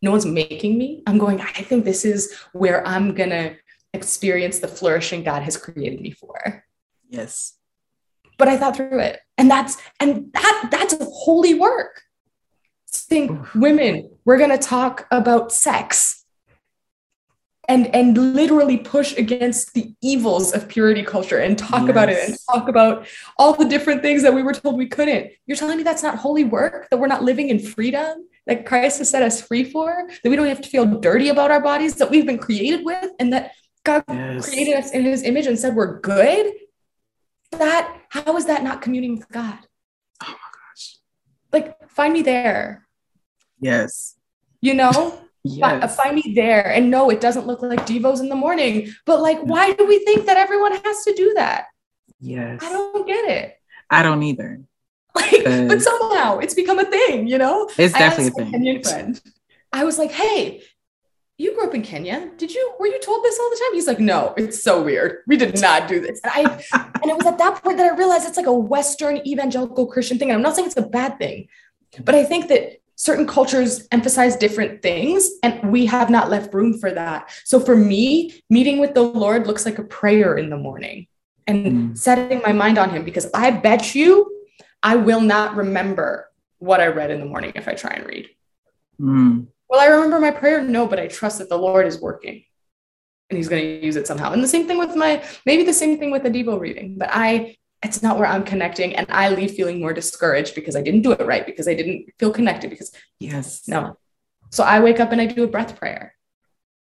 No 0.00 0.12
one's 0.12 0.24
making 0.24 0.78
me. 0.78 1.02
I'm 1.04 1.18
going, 1.18 1.40
I 1.40 1.62
think 1.62 1.84
this 1.84 2.04
is 2.04 2.32
where 2.52 2.86
I'm 2.86 3.12
going 3.14 3.30
to 3.30 3.56
experience 3.92 4.60
the 4.60 4.68
flourishing 4.68 5.24
God 5.24 5.42
has 5.42 5.56
created 5.56 6.00
me 6.00 6.12
for. 6.12 6.64
Yes. 7.08 7.54
But 8.38 8.46
I 8.46 8.56
thought 8.56 8.76
through 8.76 9.00
it. 9.00 9.18
And 9.36 9.50
that's, 9.50 9.78
and 9.98 10.32
that, 10.32 10.68
that's 10.70 10.92
a 10.92 11.04
holy 11.04 11.54
work. 11.54 12.02
Think, 12.88 13.52
women, 13.54 14.10
we're 14.24 14.38
going 14.38 14.50
to 14.50 14.58
talk 14.58 15.08
about 15.10 15.50
sex 15.50 16.19
and 17.70 17.86
and 17.94 18.34
literally 18.34 18.76
push 18.76 19.16
against 19.16 19.74
the 19.74 19.94
evils 20.02 20.52
of 20.52 20.68
purity 20.68 21.04
culture 21.04 21.38
and 21.38 21.56
talk 21.56 21.82
yes. 21.82 21.90
about 21.90 22.08
it 22.08 22.28
and 22.28 22.36
talk 22.50 22.68
about 22.68 23.06
all 23.38 23.54
the 23.54 23.64
different 23.64 24.02
things 24.02 24.22
that 24.22 24.34
we 24.34 24.42
were 24.42 24.52
told 24.52 24.76
we 24.76 24.88
couldn't. 24.88 25.30
You're 25.46 25.56
telling 25.56 25.78
me 25.78 25.84
that's 25.84 26.02
not 26.02 26.16
holy 26.18 26.42
work 26.42 26.90
that 26.90 26.98
we're 26.98 27.06
not 27.06 27.22
living 27.22 27.48
in 27.48 27.60
freedom 27.60 28.26
that 28.46 28.66
christ 28.66 28.98
has 28.98 29.08
set 29.08 29.22
us 29.22 29.40
free 29.40 29.62
for 29.62 30.08
that 30.08 30.30
we 30.30 30.34
don't 30.34 30.48
have 30.48 30.62
to 30.62 30.68
feel 30.68 30.84
dirty 30.84 31.28
about 31.28 31.50
our 31.50 31.60
bodies 31.60 31.94
that 31.96 32.10
we've 32.10 32.26
been 32.26 32.38
created 32.38 32.84
with 32.84 33.10
and 33.20 33.32
that 33.32 33.52
god 33.84 34.02
yes. 34.08 34.48
created 34.48 34.74
us 34.74 34.90
in 34.90 35.04
his 35.04 35.22
image 35.22 35.46
and 35.46 35.58
said 35.58 35.74
we're 35.74 36.00
good? 36.00 36.52
That 37.52 38.00
how 38.10 38.36
is 38.36 38.46
that 38.46 38.64
not 38.64 38.82
communing 38.82 39.16
with 39.16 39.28
god? 39.28 39.58
Oh 40.22 40.26
my 40.26 40.50
gosh. 40.58 40.98
Like 41.52 41.88
find 41.88 42.12
me 42.12 42.22
there. 42.22 42.88
Yes. 43.60 44.16
You 44.60 44.74
know 44.74 45.20
Yes. 45.44 45.96
Find 45.96 46.14
me 46.14 46.32
there. 46.34 46.70
And 46.70 46.90
no, 46.90 47.10
it 47.10 47.20
doesn't 47.20 47.46
look 47.46 47.62
like 47.62 47.86
Devos 47.86 48.20
in 48.20 48.28
the 48.28 48.36
morning. 48.36 48.92
But 49.06 49.20
like, 49.20 49.40
why 49.40 49.72
do 49.72 49.86
we 49.86 50.04
think 50.04 50.26
that 50.26 50.36
everyone 50.36 50.72
has 50.72 51.04
to 51.04 51.14
do 51.14 51.34
that? 51.34 51.66
Yes. 52.20 52.62
I 52.62 52.70
don't 52.70 53.06
get 53.06 53.28
it. 53.28 53.56
I 53.88 54.02
don't 54.02 54.22
either. 54.22 54.60
Like, 55.12 55.44
uh, 55.44 55.66
but 55.66 55.82
somehow 55.82 56.38
it's 56.38 56.54
become 56.54 56.78
a 56.78 56.84
thing, 56.84 57.26
you 57.26 57.36
know? 57.36 57.68
It's 57.76 57.94
definitely 57.94 58.28
a 58.28 58.30
thing. 58.30 58.52
Kenyan 58.52 58.88
friend. 58.88 59.20
I 59.72 59.84
was 59.84 59.98
like, 59.98 60.12
hey, 60.12 60.62
you 61.40 61.54
grew 61.54 61.66
up 61.66 61.74
in 61.74 61.82
Kenya. 61.82 62.30
Did 62.36 62.52
you 62.52 62.74
were 62.78 62.86
you 62.86 63.00
told 63.00 63.24
this 63.24 63.38
all 63.40 63.48
the 63.48 63.56
time? 63.56 63.74
He's 63.74 63.86
like, 63.86 63.98
no, 63.98 64.34
it's 64.36 64.62
so 64.62 64.82
weird. 64.82 65.22
We 65.26 65.38
did 65.38 65.58
not 65.60 65.88
do 65.88 65.98
this. 65.98 66.20
And 66.22 66.32
I 66.34 66.42
and 67.02 67.10
it 67.10 67.16
was 67.16 67.26
at 67.26 67.38
that 67.38 67.62
point 67.62 67.78
that 67.78 67.92
I 67.92 67.96
realized 67.96 68.28
it's 68.28 68.36
like 68.36 68.46
a 68.46 68.52
Western 68.52 69.26
evangelical 69.26 69.86
Christian 69.86 70.18
thing. 70.18 70.28
And 70.28 70.36
I'm 70.36 70.42
not 70.42 70.54
saying 70.54 70.66
it's 70.66 70.76
a 70.76 70.82
bad 70.82 71.18
thing, 71.18 71.48
but 72.04 72.14
I 72.14 72.24
think 72.24 72.48
that 72.48 72.79
certain 73.00 73.26
cultures 73.26 73.88
emphasize 73.92 74.36
different 74.36 74.82
things 74.82 75.30
and 75.42 75.72
we 75.72 75.86
have 75.86 76.10
not 76.10 76.28
left 76.28 76.52
room 76.52 76.78
for 76.78 76.90
that 76.90 77.30
so 77.46 77.58
for 77.58 77.74
me 77.74 78.42
meeting 78.50 78.78
with 78.78 78.92
the 78.92 79.00
lord 79.02 79.46
looks 79.46 79.64
like 79.64 79.78
a 79.78 79.82
prayer 79.84 80.36
in 80.36 80.50
the 80.50 80.56
morning 80.56 81.06
and 81.46 81.66
mm. 81.66 81.98
setting 81.98 82.42
my 82.42 82.52
mind 82.52 82.76
on 82.76 82.90
him 82.90 83.02
because 83.02 83.26
i 83.32 83.50
bet 83.50 83.94
you 83.94 84.30
i 84.82 84.96
will 84.96 85.22
not 85.22 85.56
remember 85.56 86.30
what 86.58 86.78
i 86.78 86.88
read 86.88 87.10
in 87.10 87.20
the 87.20 87.24
morning 87.24 87.52
if 87.54 87.68
i 87.68 87.72
try 87.72 87.90
and 87.92 88.04
read 88.04 88.28
mm. 89.00 89.46
well 89.70 89.80
i 89.80 89.86
remember 89.86 90.20
my 90.20 90.30
prayer 90.30 90.62
no 90.62 90.86
but 90.86 91.00
i 91.00 91.06
trust 91.06 91.38
that 91.38 91.48
the 91.48 91.56
lord 91.56 91.86
is 91.86 91.98
working 92.02 92.44
and 93.30 93.38
he's 93.38 93.48
going 93.48 93.62
to 93.62 93.86
use 93.86 93.96
it 93.96 94.06
somehow 94.06 94.30
and 94.32 94.44
the 94.44 94.48
same 94.48 94.66
thing 94.66 94.76
with 94.76 94.94
my 94.94 95.24
maybe 95.46 95.64
the 95.64 95.72
same 95.72 95.98
thing 95.98 96.10
with 96.10 96.22
the 96.22 96.30
devo 96.30 96.60
reading 96.60 96.96
but 96.98 97.08
i 97.10 97.56
it's 97.82 98.02
not 98.02 98.18
where 98.18 98.26
I'm 98.26 98.44
connecting. 98.44 98.94
And 98.94 99.06
I 99.10 99.30
leave 99.30 99.52
feeling 99.52 99.80
more 99.80 99.92
discouraged 99.92 100.54
because 100.54 100.76
I 100.76 100.82
didn't 100.82 101.02
do 101.02 101.12
it 101.12 101.26
right, 101.26 101.46
because 101.46 101.66
I 101.66 101.74
didn't 101.74 102.10
feel 102.18 102.32
connected. 102.32 102.70
Because, 102.70 102.92
yes, 103.18 103.66
no. 103.66 103.96
So 104.50 104.64
I 104.64 104.80
wake 104.80 105.00
up 105.00 105.12
and 105.12 105.20
I 105.20 105.26
do 105.26 105.44
a 105.44 105.48
breath 105.48 105.78
prayer. 105.78 106.14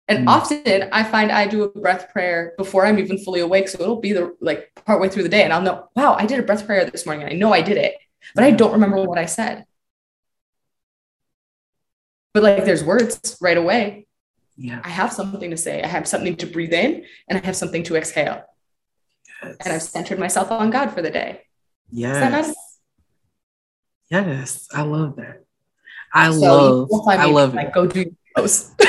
And 0.10 0.28
mm. 0.28 0.30
often 0.30 0.90
I 0.92 1.04
find 1.04 1.32
I 1.32 1.48
do 1.48 1.64
a 1.64 1.70
breath 1.70 2.10
prayer 2.12 2.54
before 2.58 2.86
I'm 2.86 3.00
even 3.00 3.18
fully 3.20 3.40
awake. 3.42 3.70
So 3.70 3.80
it'll 3.82 4.02
be 4.02 4.12
the 4.12 4.36
like 4.42 4.72
partway 4.86 5.08
through 5.08 5.24
the 5.24 5.30
day 5.30 5.44
and 5.44 5.54
I'll 5.54 5.62
know, 5.62 5.88
wow, 5.96 6.16
I 6.16 6.26
did 6.26 6.40
a 6.40 6.44
breath 6.44 6.66
prayer 6.66 6.84
this 6.90 7.06
morning. 7.06 7.24
And 7.24 7.34
I 7.34 7.38
know 7.38 7.54
I 7.54 7.62
did 7.62 7.78
it, 7.78 7.96
but 8.34 8.44
I 8.44 8.52
don't 8.52 8.74
remember 8.74 9.04
what 9.04 9.20
I 9.20 9.28
said. 9.28 9.66
But 12.34 12.44
like 12.44 12.66
there's 12.66 12.84
words 12.84 13.38
right 13.40 13.58
away. 13.58 14.08
Yeah. 14.58 14.82
I 14.84 14.90
have 14.90 15.14
something 15.14 15.52
to 15.52 15.58
say. 15.58 15.82
I 15.82 15.88
have 15.88 16.08
something 16.08 16.36
to 16.38 16.46
breathe 16.46 16.74
in 16.74 17.06
and 17.28 17.40
I 17.40 17.46
have 17.46 17.56
something 17.56 17.84
to 17.84 17.96
exhale. 17.96 18.44
Yes. 19.44 19.58
And 19.62 19.74
I've 19.74 19.84
centered 19.84 20.20
myself 20.20 20.52
on 20.52 20.70
God 20.70 20.92
for 20.92 21.02
the 21.02 21.10
day. 21.10 21.44
Yes. 21.90 22.54
Yes. 24.10 24.68
I 24.74 24.82
love 24.82 25.16
that. 25.18 25.44
I 26.14 26.32
so 26.32 26.88
love 26.90 27.08
I 27.08 27.26
love 27.26 27.54
like, 27.54 27.68
it. 27.68 27.74
Go 27.74 27.86
do 27.86 28.16
those. 28.36 28.72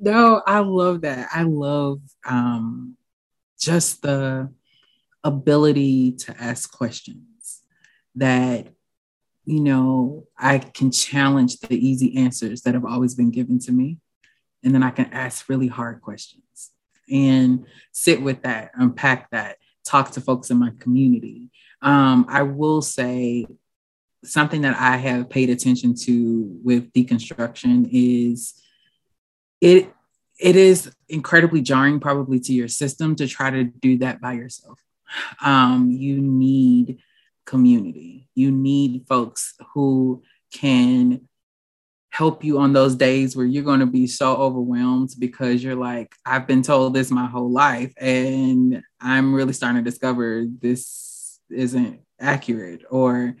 no, 0.00 0.42
I 0.46 0.60
love 0.60 1.02
that. 1.02 1.28
I 1.32 1.42
love 1.42 2.00
um 2.26 2.96
just 3.58 4.02
the 4.02 4.50
ability 5.24 6.12
to 6.12 6.34
ask 6.40 6.70
questions 6.72 7.62
that 8.14 8.68
you 9.44 9.60
know 9.60 10.26
I 10.38 10.58
can 10.58 10.90
challenge 10.90 11.58
the 11.60 11.74
easy 11.74 12.16
answers 12.16 12.62
that 12.62 12.74
have 12.74 12.84
always 12.84 13.14
been 13.14 13.30
given 13.30 13.58
to 13.60 13.72
me 13.72 13.98
and 14.62 14.74
then 14.74 14.82
I 14.82 14.90
can 14.90 15.06
ask 15.12 15.48
really 15.48 15.66
hard 15.66 16.00
questions 16.00 16.42
and 17.10 17.66
sit 17.92 18.22
with 18.22 18.42
that, 18.42 18.70
unpack 18.74 19.30
that, 19.30 19.58
talk 19.84 20.12
to 20.12 20.20
folks 20.20 20.50
in 20.50 20.58
my 20.58 20.72
community. 20.78 21.50
Um, 21.82 22.26
I 22.28 22.42
will 22.42 22.82
say 22.82 23.46
something 24.24 24.62
that 24.62 24.76
I 24.78 24.96
have 24.96 25.30
paid 25.30 25.50
attention 25.50 25.94
to 25.94 26.60
with 26.62 26.92
deconstruction 26.92 27.88
is 27.92 28.60
it 29.60 29.92
it 30.38 30.56
is 30.56 30.92
incredibly 31.08 31.62
jarring 31.62 31.98
probably 31.98 32.38
to 32.40 32.52
your 32.52 32.68
system 32.68 33.16
to 33.16 33.26
try 33.26 33.50
to 33.50 33.64
do 33.64 33.98
that 33.98 34.20
by 34.20 34.34
yourself. 34.34 34.78
Um, 35.44 35.90
you 35.90 36.20
need 36.20 36.98
community. 37.44 38.28
You 38.34 38.52
need 38.52 39.06
folks 39.08 39.54
who 39.74 40.22
can 40.52 41.27
help 42.10 42.42
you 42.42 42.58
on 42.58 42.72
those 42.72 42.96
days 42.96 43.36
where 43.36 43.46
you're 43.46 43.64
going 43.64 43.80
to 43.80 43.86
be 43.86 44.06
so 44.06 44.34
overwhelmed 44.36 45.10
because 45.18 45.62
you're 45.62 45.76
like, 45.76 46.14
I've 46.24 46.46
been 46.46 46.62
told 46.62 46.94
this 46.94 47.10
my 47.10 47.26
whole 47.26 47.50
life, 47.50 47.92
and 47.96 48.82
I'm 49.00 49.34
really 49.34 49.52
starting 49.52 49.84
to 49.84 49.90
discover 49.90 50.44
this 50.46 51.38
isn't 51.50 52.00
accurate. 52.20 52.82
Or, 52.90 53.36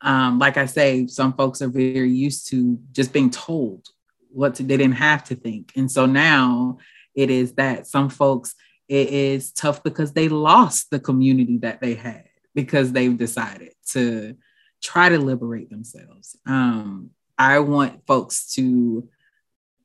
um, 0.00 0.38
like 0.38 0.56
I 0.56 0.66
say, 0.66 1.06
some 1.06 1.32
folks 1.34 1.62
are 1.62 1.68
very 1.68 2.10
used 2.10 2.48
to 2.48 2.78
just 2.92 3.12
being 3.12 3.30
told 3.30 3.86
what 4.30 4.54
to, 4.56 4.62
they 4.62 4.76
didn't 4.76 4.94
have 4.94 5.24
to 5.24 5.34
think. 5.34 5.72
And 5.76 5.90
so 5.90 6.06
now 6.06 6.78
it 7.14 7.30
is 7.30 7.54
that 7.54 7.86
some 7.86 8.08
folks, 8.08 8.54
it 8.88 9.08
is 9.10 9.52
tough 9.52 9.82
because 9.82 10.12
they 10.12 10.28
lost 10.28 10.90
the 10.90 11.00
community 11.00 11.58
that 11.58 11.80
they 11.80 11.94
had 11.94 12.24
because 12.54 12.92
they've 12.92 13.16
decided 13.16 13.72
to 13.90 14.36
try 14.82 15.08
to 15.08 15.18
liberate 15.18 15.70
themselves. 15.70 16.36
Um, 16.46 17.10
I 17.42 17.58
want 17.58 18.06
folks 18.06 18.52
to 18.54 19.08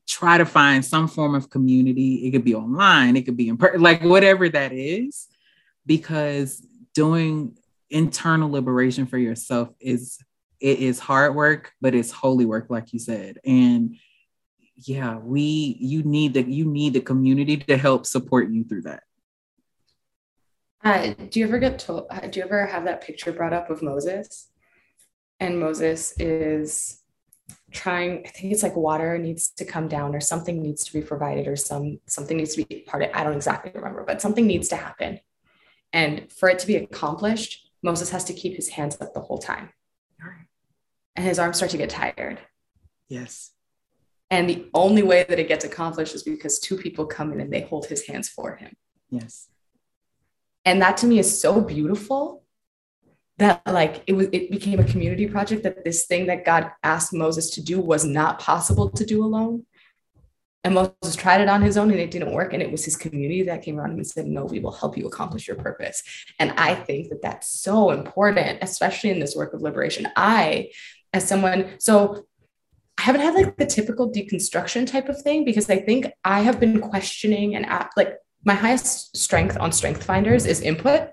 try 0.06 0.38
to 0.38 0.46
find 0.46 0.84
some 0.84 1.08
form 1.08 1.34
of 1.34 1.50
community. 1.50 2.26
It 2.26 2.30
could 2.30 2.44
be 2.44 2.54
online, 2.54 3.16
it 3.16 3.22
could 3.22 3.36
be 3.36 3.48
in 3.48 3.56
person, 3.56 3.80
like 3.80 4.02
whatever 4.02 4.48
that 4.48 4.72
is, 4.72 5.26
because 5.84 6.64
doing 6.94 7.58
internal 7.90 8.48
liberation 8.48 9.06
for 9.06 9.18
yourself 9.18 9.70
is 9.80 10.18
it 10.60 10.78
is 10.78 11.00
hard 11.00 11.34
work, 11.34 11.72
but 11.80 11.96
it's 11.96 12.12
holy 12.12 12.44
work, 12.44 12.66
like 12.68 12.92
you 12.92 13.00
said. 13.00 13.38
And 13.44 13.96
yeah, 14.76 15.18
we 15.18 15.76
you 15.80 16.04
need 16.04 16.34
the 16.34 16.42
you 16.42 16.64
need 16.64 16.92
the 16.92 17.00
community 17.00 17.56
to 17.56 17.76
help 17.76 18.06
support 18.06 18.50
you 18.50 18.62
through 18.62 18.82
that. 18.82 19.02
Uh, 20.84 21.14
do 21.28 21.40
you 21.40 21.46
ever 21.46 21.58
get 21.58 21.80
told? 21.80 22.06
Uh, 22.08 22.20
do 22.28 22.38
you 22.38 22.46
ever 22.46 22.66
have 22.66 22.84
that 22.84 23.00
picture 23.00 23.32
brought 23.32 23.52
up 23.52 23.68
of 23.68 23.82
Moses? 23.82 24.48
And 25.40 25.58
Moses 25.58 26.14
is 26.20 27.02
trying 27.70 28.24
i 28.26 28.28
think 28.28 28.52
it's 28.52 28.62
like 28.62 28.76
water 28.76 29.18
needs 29.18 29.48
to 29.50 29.64
come 29.64 29.88
down 29.88 30.14
or 30.14 30.20
something 30.20 30.62
needs 30.62 30.84
to 30.84 30.92
be 30.92 31.02
provided 31.02 31.46
or 31.46 31.56
some 31.56 31.98
something 32.06 32.36
needs 32.36 32.54
to 32.54 32.64
be 32.64 32.80
part 32.80 33.02
of 33.02 33.10
i 33.14 33.22
don't 33.22 33.36
exactly 33.36 33.70
remember 33.74 34.04
but 34.06 34.20
something 34.22 34.46
needs 34.46 34.68
to 34.68 34.76
happen. 34.76 35.20
And 35.90 36.30
for 36.30 36.50
it 36.50 36.58
to 36.60 36.66
be 36.66 36.76
accomplished 36.76 37.70
moses 37.82 38.10
has 38.10 38.24
to 38.24 38.32
keep 38.32 38.56
his 38.56 38.68
hands 38.70 38.96
up 39.00 39.14
the 39.14 39.20
whole 39.20 39.38
time. 39.38 39.70
And 41.16 41.26
his 41.26 41.40
arms 41.40 41.56
start 41.56 41.72
to 41.72 41.76
get 41.76 41.90
tired. 41.90 42.38
Yes. 43.08 43.50
And 44.30 44.48
the 44.48 44.68
only 44.72 45.02
way 45.02 45.24
that 45.28 45.40
it 45.40 45.48
gets 45.48 45.64
accomplished 45.64 46.14
is 46.14 46.22
because 46.22 46.60
two 46.60 46.76
people 46.76 47.06
come 47.06 47.32
in 47.32 47.40
and 47.40 47.52
they 47.52 47.62
hold 47.62 47.86
his 47.86 48.06
hands 48.06 48.28
for 48.28 48.54
him. 48.54 48.76
Yes. 49.10 49.48
And 50.64 50.80
that 50.82 50.98
to 50.98 51.06
me 51.06 51.18
is 51.18 51.40
so 51.40 51.60
beautiful 51.60 52.44
that 53.38 53.62
like 53.66 54.02
it 54.06 54.14
was 54.14 54.28
it 54.32 54.50
became 54.50 54.80
a 54.80 54.84
community 54.84 55.26
project 55.26 55.62
that 55.62 55.84
this 55.84 56.06
thing 56.06 56.26
that 56.26 56.44
God 56.44 56.70
asked 56.82 57.12
Moses 57.12 57.50
to 57.50 57.62
do 57.62 57.80
was 57.80 58.04
not 58.04 58.38
possible 58.40 58.90
to 58.90 59.04
do 59.04 59.24
alone. 59.24 59.64
And 60.64 60.74
Moses 60.74 61.14
tried 61.14 61.40
it 61.40 61.48
on 61.48 61.62
his 61.62 61.78
own 61.78 61.90
and 61.92 62.00
it 62.00 62.10
didn't 62.10 62.32
work. 62.32 62.52
And 62.52 62.60
it 62.60 62.70
was 62.70 62.84
his 62.84 62.96
community 62.96 63.44
that 63.44 63.62
came 63.62 63.78
around 63.78 63.92
him 63.92 63.98
and 63.98 64.06
said, 64.06 64.26
No, 64.26 64.44
we 64.44 64.58
will 64.58 64.72
help 64.72 64.98
you 64.98 65.06
accomplish 65.06 65.46
your 65.46 65.56
purpose. 65.56 66.02
And 66.40 66.52
I 66.52 66.74
think 66.74 67.10
that 67.10 67.22
that's 67.22 67.48
so 67.48 67.90
important, 67.90 68.58
especially 68.60 69.10
in 69.10 69.20
this 69.20 69.36
work 69.36 69.54
of 69.54 69.62
liberation. 69.62 70.08
I, 70.16 70.70
as 71.12 71.26
someone, 71.26 71.76
so 71.78 72.26
I 72.98 73.02
haven't 73.02 73.20
had 73.20 73.34
like 73.34 73.56
the 73.56 73.66
typical 73.66 74.10
deconstruction 74.10 74.84
type 74.84 75.08
of 75.08 75.22
thing 75.22 75.44
because 75.44 75.70
I 75.70 75.78
think 75.78 76.10
I 76.24 76.40
have 76.40 76.58
been 76.58 76.80
questioning 76.80 77.54
and 77.54 77.64
like 77.96 78.16
my 78.44 78.54
highest 78.54 79.16
strength 79.16 79.56
on 79.60 79.70
Strength 79.70 80.02
Finders 80.02 80.44
is 80.44 80.60
input 80.60 81.10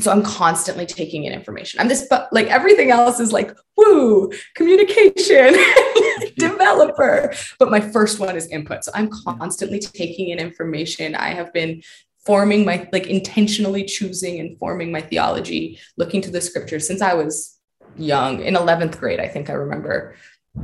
so 0.00 0.10
i'm 0.10 0.22
constantly 0.22 0.86
taking 0.86 1.24
in 1.24 1.32
information. 1.32 1.80
I'm 1.80 1.88
this 1.88 2.06
but 2.08 2.32
like 2.32 2.46
everything 2.46 2.90
else 2.90 3.20
is 3.20 3.32
like 3.32 3.56
woo 3.76 4.30
communication 4.54 5.54
developer. 6.38 7.32
But 7.58 7.70
my 7.70 7.80
first 7.80 8.18
one 8.18 8.36
is 8.36 8.46
input. 8.48 8.84
So 8.84 8.92
i'm 8.94 9.08
constantly 9.08 9.78
taking 9.78 10.30
in 10.30 10.38
information. 10.38 11.14
I 11.14 11.30
have 11.30 11.52
been 11.52 11.82
forming 12.24 12.64
my 12.64 12.88
like 12.92 13.06
intentionally 13.06 13.84
choosing 13.84 14.40
and 14.40 14.58
forming 14.58 14.92
my 14.92 15.00
theology 15.00 15.78
looking 15.96 16.20
to 16.20 16.30
the 16.30 16.40
scriptures 16.40 16.86
since 16.86 17.00
i 17.00 17.14
was 17.14 17.58
young. 17.96 18.42
In 18.42 18.54
11th 18.54 18.98
grade 18.98 19.20
i 19.20 19.28
think 19.28 19.50
i 19.50 19.54
remember 19.54 20.14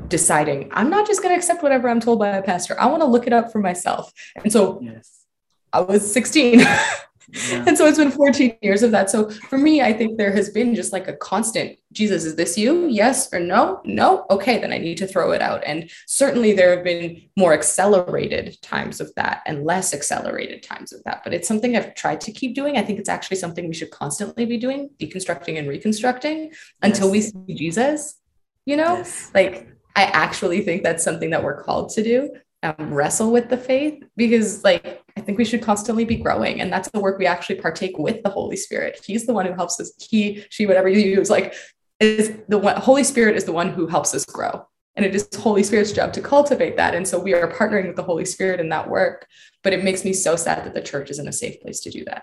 deciding 0.09 0.68
i'm 0.72 0.91
not 0.91 1.07
just 1.07 1.22
going 1.22 1.32
to 1.32 1.39
accept 1.39 1.62
whatever 1.62 1.89
i'm 1.89 2.01
told 2.01 2.18
by 2.18 2.28
a 2.28 2.43
pastor. 2.43 2.78
I 2.78 2.87
want 2.87 3.03
to 3.03 3.07
look 3.07 3.26
it 3.26 3.32
up 3.32 3.53
for 3.53 3.59
myself. 3.59 4.12
And 4.37 4.53
so 4.53 4.80
yes. 4.82 5.24
i 5.72 5.80
was 5.80 6.12
16 6.12 6.61
Yeah. 7.29 7.64
And 7.66 7.77
so 7.77 7.87
it's 7.87 7.99
been 7.99 8.11
14 8.11 8.59
years 8.62 8.83
of 8.83 8.91
that. 8.93 9.11
So 9.11 9.31
for 9.31 9.59
me, 9.59 9.83
I 9.83 9.93
think 9.93 10.16
there 10.16 10.33
has 10.33 10.51
been 10.51 10.74
just 10.74 10.93
like 10.93 11.09
a 11.09 11.16
constant 11.16 11.79
Jesus, 11.93 12.24
is 12.24 12.37
this 12.37 12.59
you? 12.59 12.87
Yes 12.89 13.33
or 13.33 13.41
no? 13.41 13.81
No. 13.85 14.27
Okay, 14.31 14.59
then 14.59 14.72
I 14.72 14.79
need 14.79 14.99
to 14.99 15.07
throw 15.07 15.33
it 15.33 15.41
out. 15.41 15.62
And 15.64 15.91
certainly 16.07 16.53
there 16.53 16.74
have 16.77 16.85
been 16.85 17.22
more 17.37 17.55
accelerated 17.55 18.61
times 18.62 19.01
of 19.01 19.14
that 19.16 19.43
and 19.47 19.64
less 19.64 19.95
accelerated 19.95 20.62
times 20.62 20.93
of 20.93 21.03
that. 21.05 21.24
But 21.24 21.33
it's 21.33 21.49
something 21.49 21.77
I've 21.77 21.95
tried 21.95 22.20
to 22.22 22.33
keep 22.33 22.55
doing. 22.55 22.77
I 22.77 22.83
think 22.83 22.99
it's 22.99 23.09
actually 23.09 23.39
something 23.39 23.66
we 23.66 23.74
should 23.74 23.91
constantly 23.91 24.45
be 24.45 24.59
doing, 24.59 24.91
deconstructing 25.01 25.59
and 25.59 25.68
reconstructing 25.68 26.53
until 26.83 27.11
we 27.11 27.22
see 27.22 27.55
Jesus, 27.55 28.20
you 28.66 28.77
know? 28.77 28.97
Yes. 28.97 29.31
Like 29.35 29.68
I 29.97 30.05
actually 30.05 30.61
think 30.61 30.83
that's 30.83 31.03
something 31.03 31.31
that 31.31 31.43
we're 31.43 31.62
called 31.62 31.89
to 31.91 32.03
do 32.03 32.31
um, 32.66 32.92
wrestle 32.92 33.32
with 33.32 33.48
the 33.48 33.56
faith 33.56 34.02
because 34.16 34.64
like 34.64 35.02
i 35.16 35.20
think 35.20 35.38
we 35.38 35.44
should 35.44 35.62
constantly 35.62 36.04
be 36.04 36.16
growing. 36.16 36.60
And 36.60 36.72
that's 36.72 36.90
the 36.90 37.00
work 37.00 37.18
we 37.18 37.26
actually 37.26 37.56
partake 37.56 37.98
with 37.98 38.22
the 38.22 38.30
holy 38.30 38.56
spirit. 38.56 39.00
He's 39.04 39.26
the 39.26 39.32
one 39.32 39.46
who 39.46 39.54
helps 39.54 39.80
us. 39.80 39.92
He 39.98 40.44
she 40.50 40.66
whatever 40.66 40.88
you 40.88 41.00
use 41.00 41.30
like 41.30 41.54
is 42.00 42.36
the 42.48 42.58
one 42.58 42.76
holy 42.76 43.04
spirit 43.04 43.36
is 43.36 43.44
the 43.44 43.52
one 43.52 43.70
who 43.70 43.86
helps 43.86 44.14
us 44.14 44.24
grow. 44.24 44.66
And 44.94 45.04
it 45.04 45.14
is 45.14 45.28
holy 45.36 45.62
spirit's 45.62 45.92
job 45.92 46.12
to 46.14 46.22
cultivate 46.22 46.76
that. 46.78 46.94
And 46.94 47.06
so 47.06 47.18
we 47.18 47.34
are 47.34 47.52
partnering 47.52 47.86
with 47.86 47.96
the 47.96 48.02
holy 48.02 48.24
spirit 48.24 48.60
in 48.60 48.70
that 48.70 48.88
work. 48.88 49.26
But 49.62 49.74
it 49.74 49.84
makes 49.84 50.04
me 50.04 50.12
so 50.14 50.36
sad 50.36 50.64
that 50.64 50.74
the 50.74 50.80
church 50.80 51.10
isn't 51.10 51.28
a 51.28 51.32
safe 51.32 51.60
place 51.60 51.80
to 51.80 51.90
do 51.90 52.04
that 52.06 52.22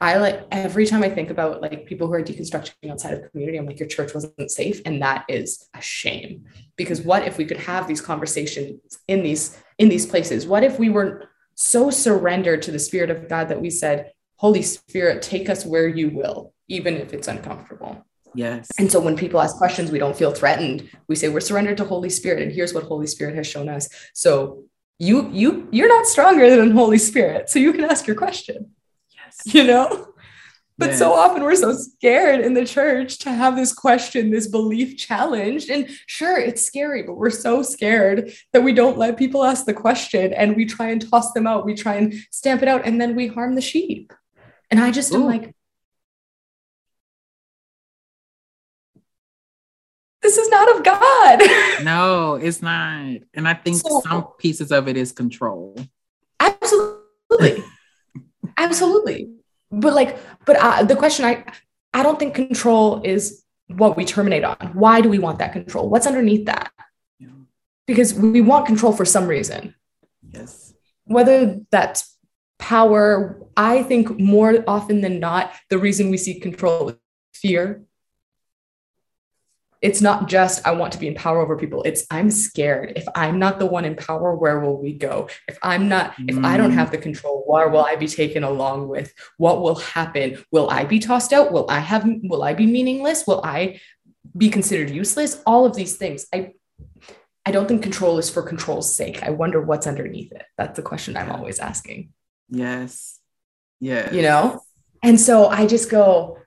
I 0.00 0.16
like 0.16 0.46
every 0.50 0.86
time 0.86 1.02
I 1.02 1.10
think 1.10 1.30
about 1.30 1.60
like 1.60 1.84
people 1.84 2.06
who 2.06 2.14
are 2.14 2.22
deconstructing 2.22 2.90
outside 2.90 3.14
of 3.14 3.30
community, 3.30 3.58
I'm 3.58 3.66
like, 3.66 3.78
your 3.78 3.88
church 3.88 4.14
wasn't 4.14 4.50
safe. 4.50 4.80
And 4.86 5.02
that 5.02 5.26
is 5.28 5.68
a 5.74 5.82
shame. 5.82 6.46
Because 6.76 7.02
what 7.02 7.26
if 7.26 7.36
we 7.36 7.44
could 7.44 7.58
have 7.58 7.86
these 7.86 8.00
conversations 8.00 8.80
in 9.08 9.22
these 9.22 9.58
in 9.78 9.88
these 9.88 10.06
places? 10.06 10.46
What 10.46 10.64
if 10.64 10.78
we 10.78 10.88
were 10.88 11.30
so 11.60 11.90
surrendered 11.90 12.62
to 12.62 12.70
the 12.70 12.78
spirit 12.78 13.10
of 13.10 13.28
God 13.28 13.48
that 13.48 13.60
we 13.60 13.68
said, 13.68 14.12
Holy 14.36 14.62
Spirit, 14.62 15.20
take 15.20 15.50
us 15.50 15.66
where 15.66 15.86
you 15.86 16.08
will, 16.08 16.54
even 16.68 16.96
if 16.96 17.12
it's 17.12 17.28
uncomfortable. 17.28 18.06
Yes. 18.34 18.70
And 18.78 18.90
so 18.90 18.98
when 18.98 19.14
people 19.14 19.40
ask 19.40 19.56
questions, 19.56 19.90
we 19.90 19.98
don't 19.98 20.16
feel 20.16 20.32
threatened. 20.32 20.88
We 21.08 21.16
say 21.16 21.28
we're 21.28 21.40
surrendered 21.40 21.76
to 21.76 21.84
Holy 21.84 22.08
Spirit, 22.08 22.42
and 22.42 22.50
here's 22.50 22.72
what 22.72 22.84
Holy 22.84 23.06
Spirit 23.06 23.34
has 23.34 23.46
shown 23.46 23.68
us. 23.68 23.88
So 24.14 24.64
you 24.98 25.28
you 25.32 25.68
you're 25.70 25.88
not 25.88 26.06
stronger 26.06 26.48
than 26.48 26.70
Holy 26.70 26.98
Spirit, 26.98 27.50
so 27.50 27.58
you 27.58 27.72
can 27.72 27.84
ask 27.84 28.06
your 28.06 28.16
question. 28.16 28.70
You 29.52 29.64
know. 29.64 30.06
But 30.80 30.94
so 30.94 31.12
often 31.12 31.42
we're 31.42 31.56
so 31.56 31.74
scared 31.74 32.40
in 32.40 32.54
the 32.54 32.64
church 32.64 33.18
to 33.18 33.30
have 33.30 33.54
this 33.54 33.70
question, 33.70 34.30
this 34.30 34.46
belief 34.46 34.96
challenged. 34.96 35.68
And 35.68 35.90
sure, 36.06 36.38
it's 36.38 36.64
scary, 36.64 37.02
but 37.02 37.18
we're 37.18 37.28
so 37.28 37.62
scared 37.62 38.32
that 38.54 38.62
we 38.62 38.72
don't 38.72 38.96
let 38.96 39.18
people 39.18 39.44
ask 39.44 39.66
the 39.66 39.74
question 39.74 40.32
and 40.32 40.56
we 40.56 40.64
try 40.64 40.88
and 40.88 41.10
toss 41.10 41.32
them 41.32 41.46
out. 41.46 41.66
We 41.66 41.74
try 41.74 41.96
and 41.96 42.14
stamp 42.30 42.62
it 42.62 42.68
out 42.68 42.86
and 42.86 42.98
then 42.98 43.14
we 43.14 43.26
harm 43.26 43.56
the 43.56 43.60
sheep. 43.60 44.14
And 44.70 44.80
I 44.80 44.90
just 44.90 45.12
Ooh. 45.12 45.16
am 45.16 45.24
like, 45.26 45.54
this 50.22 50.38
is 50.38 50.48
not 50.48 50.76
of 50.76 50.82
God. 50.82 51.40
no, 51.84 52.36
it's 52.36 52.62
not. 52.62 53.18
And 53.34 53.46
I 53.46 53.52
think 53.52 53.76
so, 53.76 54.00
some 54.00 54.28
pieces 54.38 54.72
of 54.72 54.88
it 54.88 54.96
is 54.96 55.12
control. 55.12 55.76
Absolutely. 56.40 57.64
Absolutely. 58.60 59.30
But 59.70 59.94
like, 59.94 60.18
but 60.44 60.56
uh, 60.56 60.84
the 60.84 60.96
question 60.96 61.24
I, 61.24 61.44
I 61.94 62.02
don't 62.02 62.18
think 62.18 62.34
control 62.34 63.02
is 63.04 63.44
what 63.68 63.96
we 63.96 64.04
terminate 64.04 64.44
on. 64.44 64.70
Why 64.74 65.00
do 65.00 65.08
we 65.08 65.18
want 65.18 65.38
that 65.38 65.52
control? 65.52 65.88
What's 65.88 66.06
underneath 66.06 66.46
that? 66.46 66.72
Yeah. 67.18 67.28
Because 67.86 68.14
we 68.14 68.40
want 68.40 68.66
control 68.66 68.92
for 68.92 69.04
some 69.04 69.26
reason. 69.26 69.74
Yes. 70.32 70.74
Whether 71.04 71.60
that's 71.70 72.16
power, 72.58 73.40
I 73.56 73.82
think 73.82 74.18
more 74.18 74.64
often 74.66 75.00
than 75.00 75.20
not, 75.20 75.52
the 75.70 75.78
reason 75.78 76.10
we 76.10 76.16
seek 76.16 76.42
control 76.42 76.90
is 76.90 76.96
fear 77.34 77.82
it's 79.82 80.02
not 80.02 80.28
just 80.28 80.66
I 80.66 80.72
want 80.72 80.92
to 80.92 80.98
be 80.98 81.08
in 81.08 81.14
power 81.14 81.40
over 81.40 81.56
people. 81.56 81.82
It's 81.84 82.04
I'm 82.10 82.30
scared. 82.30 82.92
If 82.96 83.06
I'm 83.14 83.38
not 83.38 83.58
the 83.58 83.66
one 83.66 83.84
in 83.84 83.96
power, 83.96 84.34
where 84.34 84.60
will 84.60 84.80
we 84.80 84.92
go? 84.92 85.28
If 85.48 85.58
I'm 85.62 85.88
not, 85.88 86.14
if 86.18 86.36
I 86.44 86.56
don't 86.56 86.72
have 86.72 86.88
mm. 86.88 86.92
the 86.92 86.98
control, 86.98 87.44
where 87.46 87.68
will 87.68 87.84
I 87.84 87.96
be 87.96 88.06
taken 88.06 88.44
along 88.44 88.88
with? 88.88 89.12
What 89.38 89.62
will 89.62 89.76
happen? 89.76 90.44
Will 90.50 90.68
I 90.68 90.84
be 90.84 90.98
tossed 90.98 91.32
out? 91.32 91.52
Will 91.52 91.66
I 91.70 91.78
have 91.78 92.06
will 92.22 92.42
I 92.42 92.52
be 92.52 92.66
meaningless? 92.66 93.26
Will 93.26 93.40
I 93.42 93.80
be 94.36 94.50
considered 94.50 94.90
useless? 94.90 95.42
All 95.46 95.64
of 95.64 95.74
these 95.74 95.96
things. 95.96 96.26
I 96.32 96.52
I 97.46 97.52
don't 97.52 97.66
think 97.66 97.82
control 97.82 98.18
is 98.18 98.28
for 98.28 98.42
control's 98.42 98.94
sake. 98.94 99.22
I 99.22 99.30
wonder 99.30 99.62
what's 99.62 99.86
underneath 99.86 100.30
it. 100.32 100.44
That's 100.58 100.76
the 100.76 100.82
question 100.82 101.16
I'm 101.16 101.32
always 101.32 101.58
asking. 101.58 102.12
Yes. 102.50 103.18
Yeah. 103.80 104.12
You 104.12 104.22
know? 104.22 104.60
And 105.02 105.18
so 105.18 105.46
I 105.46 105.66
just 105.66 105.90
go, 105.90 106.38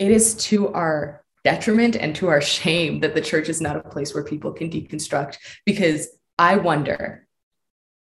it 0.00 0.10
is 0.10 0.34
to 0.46 0.68
our 0.72 1.19
detriment 1.44 1.96
and 1.96 2.14
to 2.16 2.28
our 2.28 2.40
shame 2.40 3.00
that 3.00 3.14
the 3.14 3.20
church 3.20 3.48
is 3.48 3.60
not 3.60 3.76
a 3.76 3.88
place 3.88 4.14
where 4.14 4.24
people 4.24 4.52
can 4.52 4.70
deconstruct 4.70 5.38
because 5.64 6.08
I 6.38 6.56
wonder 6.56 7.26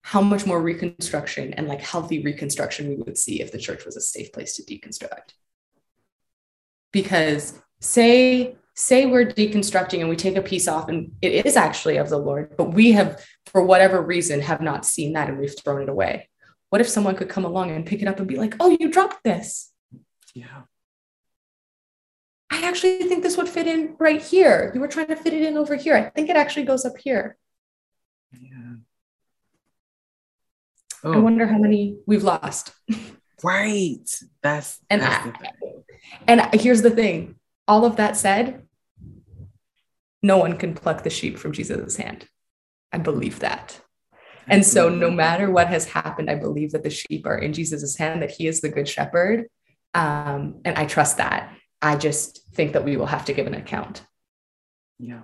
how 0.02 0.22
much 0.22 0.46
more 0.46 0.60
reconstruction 0.60 1.52
and 1.54 1.68
like 1.68 1.80
healthy 1.80 2.22
reconstruction 2.22 2.88
we 2.88 2.96
would 2.96 3.18
see 3.18 3.40
if 3.40 3.52
the 3.52 3.58
church 3.58 3.84
was 3.84 3.96
a 3.96 4.00
safe 4.00 4.32
place 4.32 4.56
to 4.56 4.62
deconstruct. 4.62 5.34
Because 6.92 7.58
say 7.80 8.56
say 8.74 9.06
we're 9.06 9.26
deconstructing 9.26 10.00
and 10.00 10.08
we 10.08 10.16
take 10.16 10.36
a 10.36 10.42
piece 10.42 10.68
off 10.68 10.88
and 10.88 11.12
it 11.20 11.44
is 11.44 11.56
actually 11.56 11.96
of 11.96 12.08
the 12.08 12.18
Lord, 12.18 12.56
but 12.56 12.72
we 12.72 12.92
have 12.92 13.22
for 13.46 13.62
whatever 13.62 14.00
reason 14.00 14.40
have 14.40 14.60
not 14.60 14.86
seen 14.86 15.12
that 15.14 15.28
and 15.28 15.38
we've 15.38 15.58
thrown 15.58 15.82
it 15.82 15.88
away. 15.88 16.28
What 16.70 16.80
if 16.80 16.88
someone 16.88 17.16
could 17.16 17.28
come 17.28 17.44
along 17.44 17.70
and 17.72 17.84
pick 17.84 18.02
it 18.02 18.08
up 18.08 18.18
and 18.18 18.28
be 18.28 18.36
like, 18.36 18.54
"Oh, 18.60 18.76
you 18.78 18.90
dropped 18.90 19.24
this." 19.24 19.72
Yeah. 20.34 20.62
I 22.58 22.66
actually 22.68 22.98
think 23.04 23.22
this 23.22 23.36
would 23.36 23.48
fit 23.48 23.66
in 23.66 23.94
right 23.98 24.20
here. 24.20 24.72
You 24.74 24.80
were 24.80 24.88
trying 24.88 25.06
to 25.06 25.16
fit 25.16 25.32
it 25.32 25.42
in 25.42 25.56
over 25.56 25.76
here. 25.76 25.96
I 25.96 26.10
think 26.10 26.28
it 26.28 26.36
actually 26.36 26.64
goes 26.64 26.84
up 26.84 26.98
here. 26.98 27.36
Yeah. 28.32 28.74
Oh. 31.04 31.12
I 31.12 31.18
wonder 31.18 31.46
how 31.46 31.58
many 31.58 31.98
we've 32.06 32.24
lost. 32.24 32.72
Right. 33.44 34.10
That's 34.42 34.80
and 34.90 35.02
that's 35.02 35.26
I, 35.26 35.50
and 36.26 36.60
here's 36.60 36.82
the 36.82 36.90
thing. 36.90 37.36
All 37.68 37.84
of 37.84 37.96
that 37.96 38.16
said, 38.16 38.66
no 40.20 40.38
one 40.38 40.56
can 40.56 40.74
pluck 40.74 41.04
the 41.04 41.10
sheep 41.10 41.38
from 41.38 41.52
Jesus' 41.52 41.96
hand. 41.96 42.26
I 42.92 42.98
believe 42.98 43.38
that. 43.38 43.80
And 44.48 44.66
so, 44.66 44.88
no 44.88 45.10
matter 45.10 45.50
what 45.50 45.68
has 45.68 45.84
happened, 45.84 46.28
I 46.28 46.34
believe 46.34 46.72
that 46.72 46.82
the 46.82 46.90
sheep 46.90 47.26
are 47.26 47.38
in 47.38 47.52
Jesus' 47.52 47.96
hand, 47.96 48.22
that 48.22 48.32
he 48.32 48.48
is 48.48 48.60
the 48.60 48.70
good 48.70 48.88
shepherd. 48.88 49.46
Um, 49.94 50.60
and 50.64 50.76
I 50.76 50.86
trust 50.86 51.18
that. 51.18 51.52
I 51.80 51.96
just 51.96 52.46
think 52.54 52.72
that 52.72 52.84
we 52.84 52.96
will 52.96 53.06
have 53.06 53.24
to 53.26 53.32
give 53.32 53.46
an 53.46 53.54
account. 53.54 54.02
Yeah. 54.98 55.22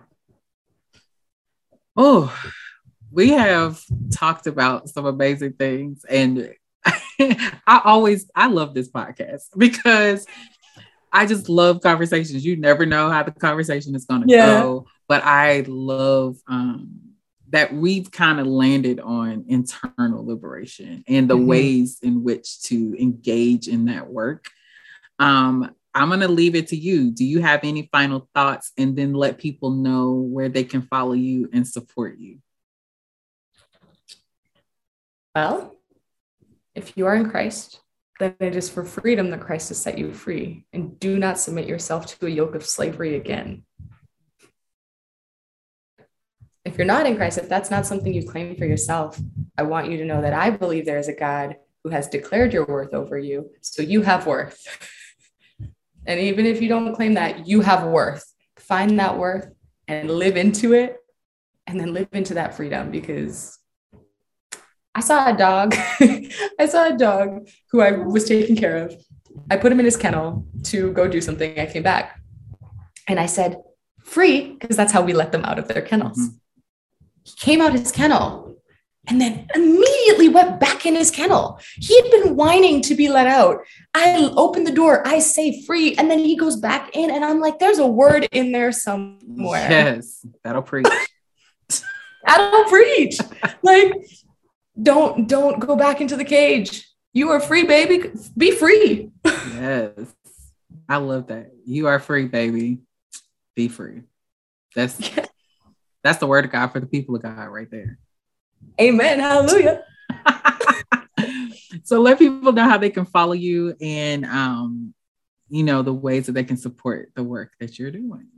Oh, 1.96 2.34
we 3.10 3.30
have 3.30 3.82
talked 4.12 4.46
about 4.46 4.88
some 4.88 5.06
amazing 5.06 5.54
things. 5.54 6.04
And 6.08 6.54
I 6.84 7.80
always, 7.84 8.30
I 8.34 8.48
love 8.48 8.74
this 8.74 8.90
podcast 8.90 9.42
because 9.56 10.26
I 11.12 11.26
just 11.26 11.48
love 11.48 11.80
conversations. 11.80 12.44
You 12.44 12.56
never 12.56 12.86
know 12.86 13.10
how 13.10 13.22
the 13.22 13.30
conversation 13.30 13.94
is 13.94 14.04
going 14.04 14.22
to 14.22 14.28
yeah. 14.28 14.60
go. 14.60 14.86
But 15.06 15.22
I 15.24 15.64
love 15.68 16.38
um, 16.48 17.00
that 17.50 17.72
we've 17.72 18.10
kind 18.10 18.40
of 18.40 18.46
landed 18.48 18.98
on 18.98 19.44
internal 19.46 20.26
liberation 20.26 21.04
and 21.06 21.28
the 21.28 21.36
mm-hmm. 21.36 21.46
ways 21.46 21.98
in 22.02 22.24
which 22.24 22.62
to 22.64 22.96
engage 22.98 23.68
in 23.68 23.84
that 23.84 24.08
work. 24.08 24.50
Um, 25.20 25.72
I'm 25.94 26.08
going 26.08 26.20
to 26.20 26.28
leave 26.28 26.56
it 26.56 26.68
to 26.68 26.76
you. 26.76 27.12
Do 27.12 27.24
you 27.24 27.40
have 27.40 27.60
any 27.62 27.88
final 27.92 28.28
thoughts 28.34 28.72
and 28.76 28.96
then 28.96 29.12
let 29.12 29.38
people 29.38 29.70
know 29.70 30.12
where 30.12 30.48
they 30.48 30.64
can 30.64 30.82
follow 30.82 31.12
you 31.12 31.48
and 31.52 31.66
support 31.66 32.18
you? 32.18 32.38
Well, 35.34 35.76
if 36.74 36.96
you 36.96 37.06
are 37.06 37.14
in 37.14 37.30
Christ, 37.30 37.80
then 38.18 38.34
it 38.40 38.56
is 38.56 38.68
for 38.68 38.84
freedom 38.84 39.30
that 39.30 39.40
Christ 39.40 39.68
has 39.68 39.78
set 39.78 39.96
you 39.96 40.12
free. 40.12 40.66
And 40.72 40.98
do 40.98 41.18
not 41.18 41.38
submit 41.38 41.68
yourself 41.68 42.06
to 42.18 42.26
a 42.26 42.30
yoke 42.30 42.56
of 42.56 42.66
slavery 42.66 43.14
again. 43.14 43.64
If 46.64 46.78
you're 46.78 46.86
not 46.86 47.06
in 47.06 47.16
Christ, 47.16 47.38
if 47.38 47.48
that's 47.48 47.70
not 47.70 47.86
something 47.86 48.12
you 48.12 48.26
claim 48.26 48.56
for 48.56 48.64
yourself, 48.64 49.20
I 49.56 49.62
want 49.64 49.90
you 49.90 49.98
to 49.98 50.04
know 50.04 50.22
that 50.22 50.32
I 50.32 50.50
believe 50.50 50.86
there 50.86 50.98
is 50.98 51.08
a 51.08 51.14
God 51.14 51.56
who 51.84 51.90
has 51.90 52.08
declared 52.08 52.52
your 52.52 52.64
worth 52.64 52.94
over 52.94 53.18
you. 53.18 53.50
So 53.60 53.82
you 53.82 54.02
have 54.02 54.26
worth. 54.26 54.66
And 56.06 56.20
even 56.20 56.46
if 56.46 56.60
you 56.60 56.68
don't 56.68 56.94
claim 56.94 57.14
that, 57.14 57.46
you 57.46 57.60
have 57.60 57.84
worth. 57.84 58.24
Find 58.56 58.98
that 58.98 59.18
worth 59.18 59.48
and 59.88 60.10
live 60.10 60.36
into 60.36 60.72
it 60.72 60.96
and 61.66 61.80
then 61.80 61.92
live 61.92 62.08
into 62.12 62.34
that 62.34 62.54
freedom 62.54 62.90
because 62.90 63.58
I 64.94 65.00
saw 65.00 65.34
a 65.34 65.36
dog. 65.36 65.74
I 66.58 66.66
saw 66.66 66.88
a 66.88 66.96
dog 66.96 67.48
who 67.70 67.80
I 67.80 67.92
was 67.92 68.24
taking 68.24 68.56
care 68.56 68.76
of. 68.76 68.94
I 69.50 69.56
put 69.56 69.72
him 69.72 69.80
in 69.80 69.84
his 69.84 69.96
kennel 69.96 70.46
to 70.64 70.92
go 70.92 71.08
do 71.08 71.20
something. 71.20 71.58
I 71.58 71.66
came 71.66 71.82
back 71.82 72.20
and 73.08 73.18
I 73.18 73.26
said, 73.26 73.56
free, 74.04 74.52
because 74.52 74.76
that's 74.76 74.92
how 74.92 75.02
we 75.02 75.12
let 75.12 75.32
them 75.32 75.44
out 75.44 75.58
of 75.58 75.68
their 75.68 75.82
kennels. 75.82 76.18
Mm-hmm. 76.18 76.36
He 77.24 77.32
came 77.38 77.60
out 77.60 77.72
his 77.72 77.90
kennel 77.90 78.43
and 79.06 79.20
then 79.20 79.46
immediately 79.54 80.28
went 80.28 80.58
back 80.60 80.86
in 80.86 80.94
his 80.94 81.10
kennel. 81.10 81.60
He 81.76 82.00
had 82.00 82.10
been 82.10 82.36
whining 82.36 82.80
to 82.82 82.94
be 82.94 83.08
let 83.08 83.26
out. 83.26 83.58
I 83.92 84.30
open 84.36 84.64
the 84.64 84.72
door, 84.72 85.06
I 85.06 85.18
say 85.18 85.62
free, 85.64 85.94
and 85.96 86.10
then 86.10 86.18
he 86.18 86.36
goes 86.36 86.56
back 86.56 86.90
in, 86.94 87.10
and 87.10 87.24
I'm 87.24 87.40
like, 87.40 87.58
there's 87.58 87.78
a 87.78 87.86
word 87.86 88.26
in 88.32 88.52
there 88.52 88.72
somewhere. 88.72 89.70
Yes, 89.70 90.26
that'll 90.42 90.62
preach. 90.62 90.86
that'll 92.26 92.64
preach. 92.64 93.18
like, 93.62 93.92
don't 94.80 95.28
don't 95.28 95.60
go 95.60 95.76
back 95.76 96.00
into 96.00 96.16
the 96.16 96.24
cage. 96.24 96.88
You 97.12 97.30
are 97.30 97.40
free, 97.40 97.64
baby. 97.64 98.10
Be 98.36 98.50
free. 98.50 99.10
yes. 99.24 99.92
I 100.88 100.96
love 100.96 101.28
that. 101.28 101.52
You 101.64 101.86
are 101.86 102.00
free, 102.00 102.26
baby. 102.26 102.78
Be 103.54 103.68
free. 103.68 104.02
That's 104.74 104.98
that's 106.02 106.18
the 106.18 106.26
word 106.26 106.44
of 106.44 106.50
God 106.50 106.68
for 106.68 106.80
the 106.80 106.86
people 106.86 107.14
of 107.14 107.22
God 107.22 107.48
right 107.48 107.70
there. 107.70 107.98
Amen. 108.80 109.20
Hallelujah. 109.20 109.84
so 111.84 112.00
let 112.00 112.18
people 112.18 112.52
know 112.52 112.68
how 112.68 112.78
they 112.78 112.90
can 112.90 113.04
follow 113.04 113.32
you 113.32 113.76
and 113.80 114.24
um, 114.24 114.94
you 115.48 115.62
know, 115.62 115.82
the 115.82 115.92
ways 115.92 116.26
that 116.26 116.32
they 116.32 116.44
can 116.44 116.56
support 116.56 117.10
the 117.14 117.22
work 117.22 117.52
that 117.60 117.78
you're 117.78 117.90
doing. 117.90 118.28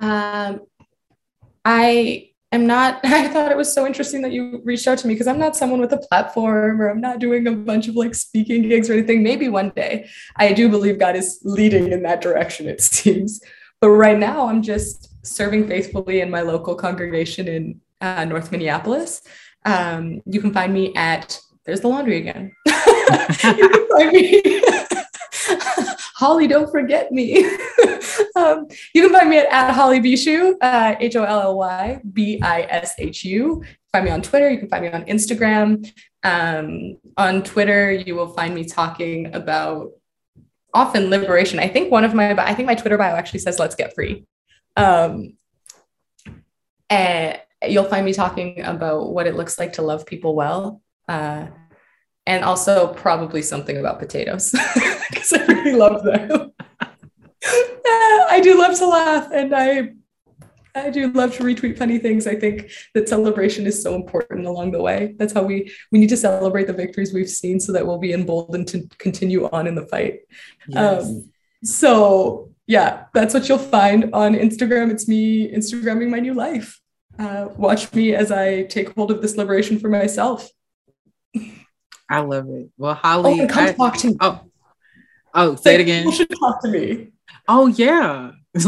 Um 0.00 0.60
I 1.64 2.30
am 2.50 2.66
not, 2.66 3.00
I 3.04 3.28
thought 3.28 3.52
it 3.52 3.56
was 3.56 3.72
so 3.72 3.86
interesting 3.86 4.22
that 4.22 4.32
you 4.32 4.62
reached 4.64 4.88
out 4.88 4.98
to 4.98 5.06
me 5.06 5.14
because 5.14 5.26
I'm 5.26 5.38
not 5.38 5.54
someone 5.56 5.80
with 5.80 5.92
a 5.92 5.98
platform 5.98 6.80
or 6.80 6.88
I'm 6.88 7.00
not 7.00 7.18
doing 7.18 7.46
a 7.46 7.52
bunch 7.52 7.88
of 7.88 7.96
like 7.96 8.14
speaking 8.14 8.62
gigs 8.62 8.88
or 8.88 8.94
anything. 8.94 9.22
Maybe 9.22 9.48
one 9.48 9.70
day. 9.70 10.08
I 10.36 10.54
do 10.54 10.70
believe 10.70 10.98
God 10.98 11.14
is 11.14 11.40
leading 11.44 11.92
in 11.92 12.02
that 12.04 12.22
direction, 12.22 12.68
it 12.68 12.80
seems. 12.80 13.40
But 13.80 13.90
right 13.90 14.18
now, 14.18 14.48
I'm 14.48 14.62
just 14.62 15.14
serving 15.24 15.68
faithfully 15.68 16.20
in 16.20 16.30
my 16.30 16.40
local 16.40 16.74
congregation 16.74 17.46
in 17.46 17.80
uh, 18.00 18.24
North 18.24 18.50
Minneapolis. 18.52 19.22
Um, 19.64 20.22
you 20.26 20.40
can 20.40 20.52
find 20.52 20.72
me 20.72 20.94
at, 20.94 21.40
there's 21.64 21.80
the 21.80 21.88
laundry 21.88 22.18
again. 22.18 22.52
you 22.66 23.68
can 23.68 23.88
find 23.88 24.12
me. 24.12 24.62
Holly, 26.18 26.48
don't 26.48 26.70
forget 26.70 27.12
me. 27.12 27.44
um, 28.36 28.66
you 28.92 29.02
can 29.02 29.12
find 29.12 29.30
me 29.30 29.38
at, 29.38 29.46
at 29.52 29.72
Holly 29.72 30.00
Bishu, 30.00 30.54
uh, 30.60 30.96
H 30.98 31.14
O 31.14 31.22
L 31.22 31.40
L 31.40 31.58
Y 31.58 32.00
B 32.12 32.40
I 32.42 32.62
S 32.62 32.94
H 32.98 33.24
U. 33.24 33.62
Find 33.92 34.04
me 34.04 34.10
on 34.10 34.20
Twitter. 34.22 34.50
You 34.50 34.58
can 34.58 34.68
find 34.68 34.84
me 34.84 34.90
on 34.90 35.04
Instagram. 35.04 35.88
Um, 36.24 36.96
on 37.16 37.44
Twitter, 37.44 37.92
you 37.92 38.16
will 38.16 38.28
find 38.28 38.52
me 38.52 38.64
talking 38.64 39.32
about 39.32 39.92
often 40.74 41.08
liberation. 41.08 41.60
I 41.60 41.68
think 41.68 41.92
one 41.92 42.04
of 42.04 42.14
my, 42.14 42.32
I 42.32 42.52
think 42.52 42.66
my 42.66 42.74
Twitter 42.74 42.98
bio 42.98 43.14
actually 43.14 43.40
says 43.40 43.60
"Let's 43.60 43.76
get 43.76 43.94
free." 43.94 44.26
Um, 44.76 45.34
and 46.90 47.40
you'll 47.66 47.84
find 47.84 48.04
me 48.04 48.12
talking 48.12 48.60
about 48.62 49.12
what 49.12 49.26
it 49.26 49.36
looks 49.36 49.58
like 49.58 49.74
to 49.74 49.82
love 49.82 50.06
people 50.06 50.34
well. 50.34 50.82
Uh, 51.08 51.46
and 52.26 52.44
also 52.44 52.92
probably 52.92 53.40
something 53.40 53.78
about 53.78 53.98
potatoes 53.98 54.50
because 55.10 55.32
I 55.32 55.44
really 55.46 55.72
love 55.72 56.04
them. 56.04 56.52
I 57.50 58.40
do 58.42 58.58
love 58.58 58.76
to 58.78 58.86
laugh 58.86 59.30
and 59.32 59.54
I 59.54 59.92
I 60.74 60.90
do 60.90 61.10
love 61.10 61.34
to 61.36 61.42
retweet 61.42 61.78
funny 61.78 61.98
things. 61.98 62.26
I 62.26 62.36
think 62.36 62.70
that 62.94 63.08
celebration 63.08 63.66
is 63.66 63.82
so 63.82 63.94
important 63.94 64.46
along 64.46 64.72
the 64.72 64.82
way. 64.82 65.14
That's 65.18 65.32
how 65.32 65.42
we 65.42 65.72
we 65.90 65.98
need 65.98 66.10
to 66.10 66.16
celebrate 66.16 66.66
the 66.66 66.72
victories 66.72 67.12
we've 67.12 67.30
seen 67.30 67.58
so 67.58 67.72
that 67.72 67.86
we'll 67.86 67.98
be 67.98 68.12
emboldened 68.12 68.68
to 68.68 68.86
continue 68.98 69.48
on 69.48 69.66
in 69.66 69.74
the 69.74 69.86
fight. 69.86 70.20
Yes. 70.68 71.06
Um, 71.06 71.32
so 71.64 72.50
yeah, 72.66 73.04
that's 73.14 73.32
what 73.34 73.48
you'll 73.48 73.58
find 73.58 74.10
on 74.12 74.34
Instagram. 74.34 74.90
It's 74.90 75.08
me 75.08 75.50
Instagramming 75.50 76.10
my 76.10 76.20
new 76.20 76.34
life. 76.34 76.78
Uh, 77.18 77.48
watch 77.56 77.92
me 77.92 78.14
as 78.14 78.30
I 78.30 78.62
take 78.64 78.94
hold 78.94 79.10
of 79.10 79.20
this 79.20 79.36
liberation 79.36 79.78
for 79.78 79.88
myself. 79.88 80.48
I 82.08 82.20
love 82.20 82.48
it. 82.48 82.70
Well, 82.78 82.94
Holly, 82.94 83.42
oh, 83.42 83.48
come 83.48 83.64
I, 83.64 83.72
talk 83.72 83.96
to 83.98 84.08
me. 84.08 84.16
Oh, 84.20 84.40
oh, 85.34 85.56
say 85.56 85.74
it 85.74 85.80
again. 85.80 86.06
You 86.06 86.12
should 86.12 86.30
talk 86.30 86.62
to 86.62 86.68
me. 86.68 87.08
Oh 87.48 87.66
yeah. 87.66 88.30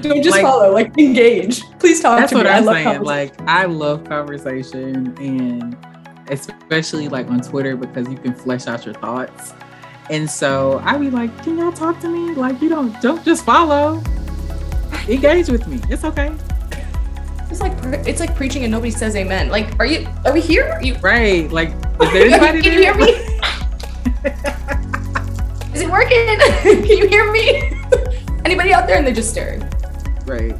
Don't 0.00 0.22
just 0.22 0.30
like, 0.30 0.42
follow, 0.42 0.72
like 0.72 0.96
engage. 0.98 1.62
Please 1.78 2.00
talk 2.00 2.18
that's 2.18 2.32
to 2.32 2.38
me. 2.38 2.44
That's 2.44 2.66
what 2.66 2.76
I'm 2.76 2.84
saying. 2.84 3.02
Like 3.02 3.40
I 3.42 3.64
love 3.64 4.04
conversation 4.04 5.16
and 5.18 5.76
especially 6.28 7.08
like 7.08 7.28
on 7.28 7.40
Twitter 7.40 7.76
because 7.76 8.08
you 8.08 8.16
can 8.16 8.34
flesh 8.34 8.66
out 8.66 8.84
your 8.84 8.94
thoughts. 8.94 9.54
And 10.10 10.30
so 10.30 10.80
I 10.84 10.98
be 10.98 11.10
like, 11.10 11.42
can 11.42 11.58
y'all 11.58 11.72
talk 11.72 12.00
to 12.00 12.08
me? 12.08 12.34
Like 12.34 12.60
you 12.60 12.68
don't 12.68 13.00
don't 13.00 13.24
just 13.24 13.44
follow. 13.44 14.02
Engage 15.08 15.48
with 15.48 15.66
me. 15.66 15.80
It's 15.88 16.04
okay. 16.04 16.32
It's 17.50 17.60
like 17.60 17.72
it's 18.06 18.20
like 18.20 18.34
preaching 18.34 18.64
and 18.64 18.70
nobody 18.70 18.90
says 18.90 19.14
amen. 19.16 19.48
Like, 19.48 19.78
are 19.78 19.86
you? 19.86 20.06
Are 20.24 20.32
we 20.32 20.40
here? 20.40 20.64
Are 20.66 20.82
you 20.82 20.94
right? 20.96 21.50
Like, 21.50 21.70
is 21.70 22.12
there 22.12 22.26
anybody 22.26 22.62
Can 22.62 22.72
you 22.72 22.80
hear 22.80 22.94
me? 22.94 23.10
is 25.74 25.82
it 25.82 25.90
working? 25.90 26.38
Can 26.62 26.84
you 26.98 27.06
hear 27.08 27.30
me? 27.32 27.72
Anybody 28.44 28.72
out 28.72 28.86
there? 28.86 28.96
And 28.96 29.06
they 29.06 29.12
just 29.12 29.30
staring. 29.30 29.62
Right. 30.24 30.56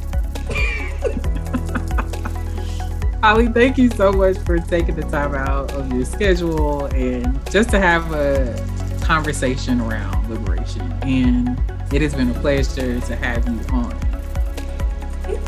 Holly, 3.21 3.47
thank 3.47 3.77
you 3.77 3.89
so 3.89 4.11
much 4.11 4.37
for 4.39 4.57
taking 4.59 4.95
the 4.95 5.01
time 5.03 5.33
out 5.33 5.73
of 5.73 5.91
your 5.91 6.05
schedule 6.05 6.85
and 6.93 7.39
just 7.51 7.69
to 7.71 7.79
have 7.79 8.13
a 8.13 8.55
conversation 9.03 9.81
around 9.81 10.29
liberation. 10.29 10.81
And 11.01 11.59
it 11.91 12.01
has 12.01 12.13
been 12.13 12.29
a 12.29 12.39
pleasure 12.39 12.99
to 13.01 13.15
have 13.15 13.47
you 13.49 13.59
on. 13.73 14.16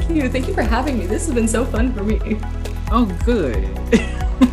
Thank 0.10 0.24
you. 0.24 0.30
Thank 0.30 0.48
you 0.48 0.56
for 0.56 0.64
having 0.64 0.98
me. 0.98 1.06
This 1.06 1.28
has 1.28 1.36
been 1.36 1.48
so 1.48 1.64
fun 1.64 1.94
for 1.94 2.04
me. 2.04 2.20
Oh, 2.92 3.06
good. 3.24 3.64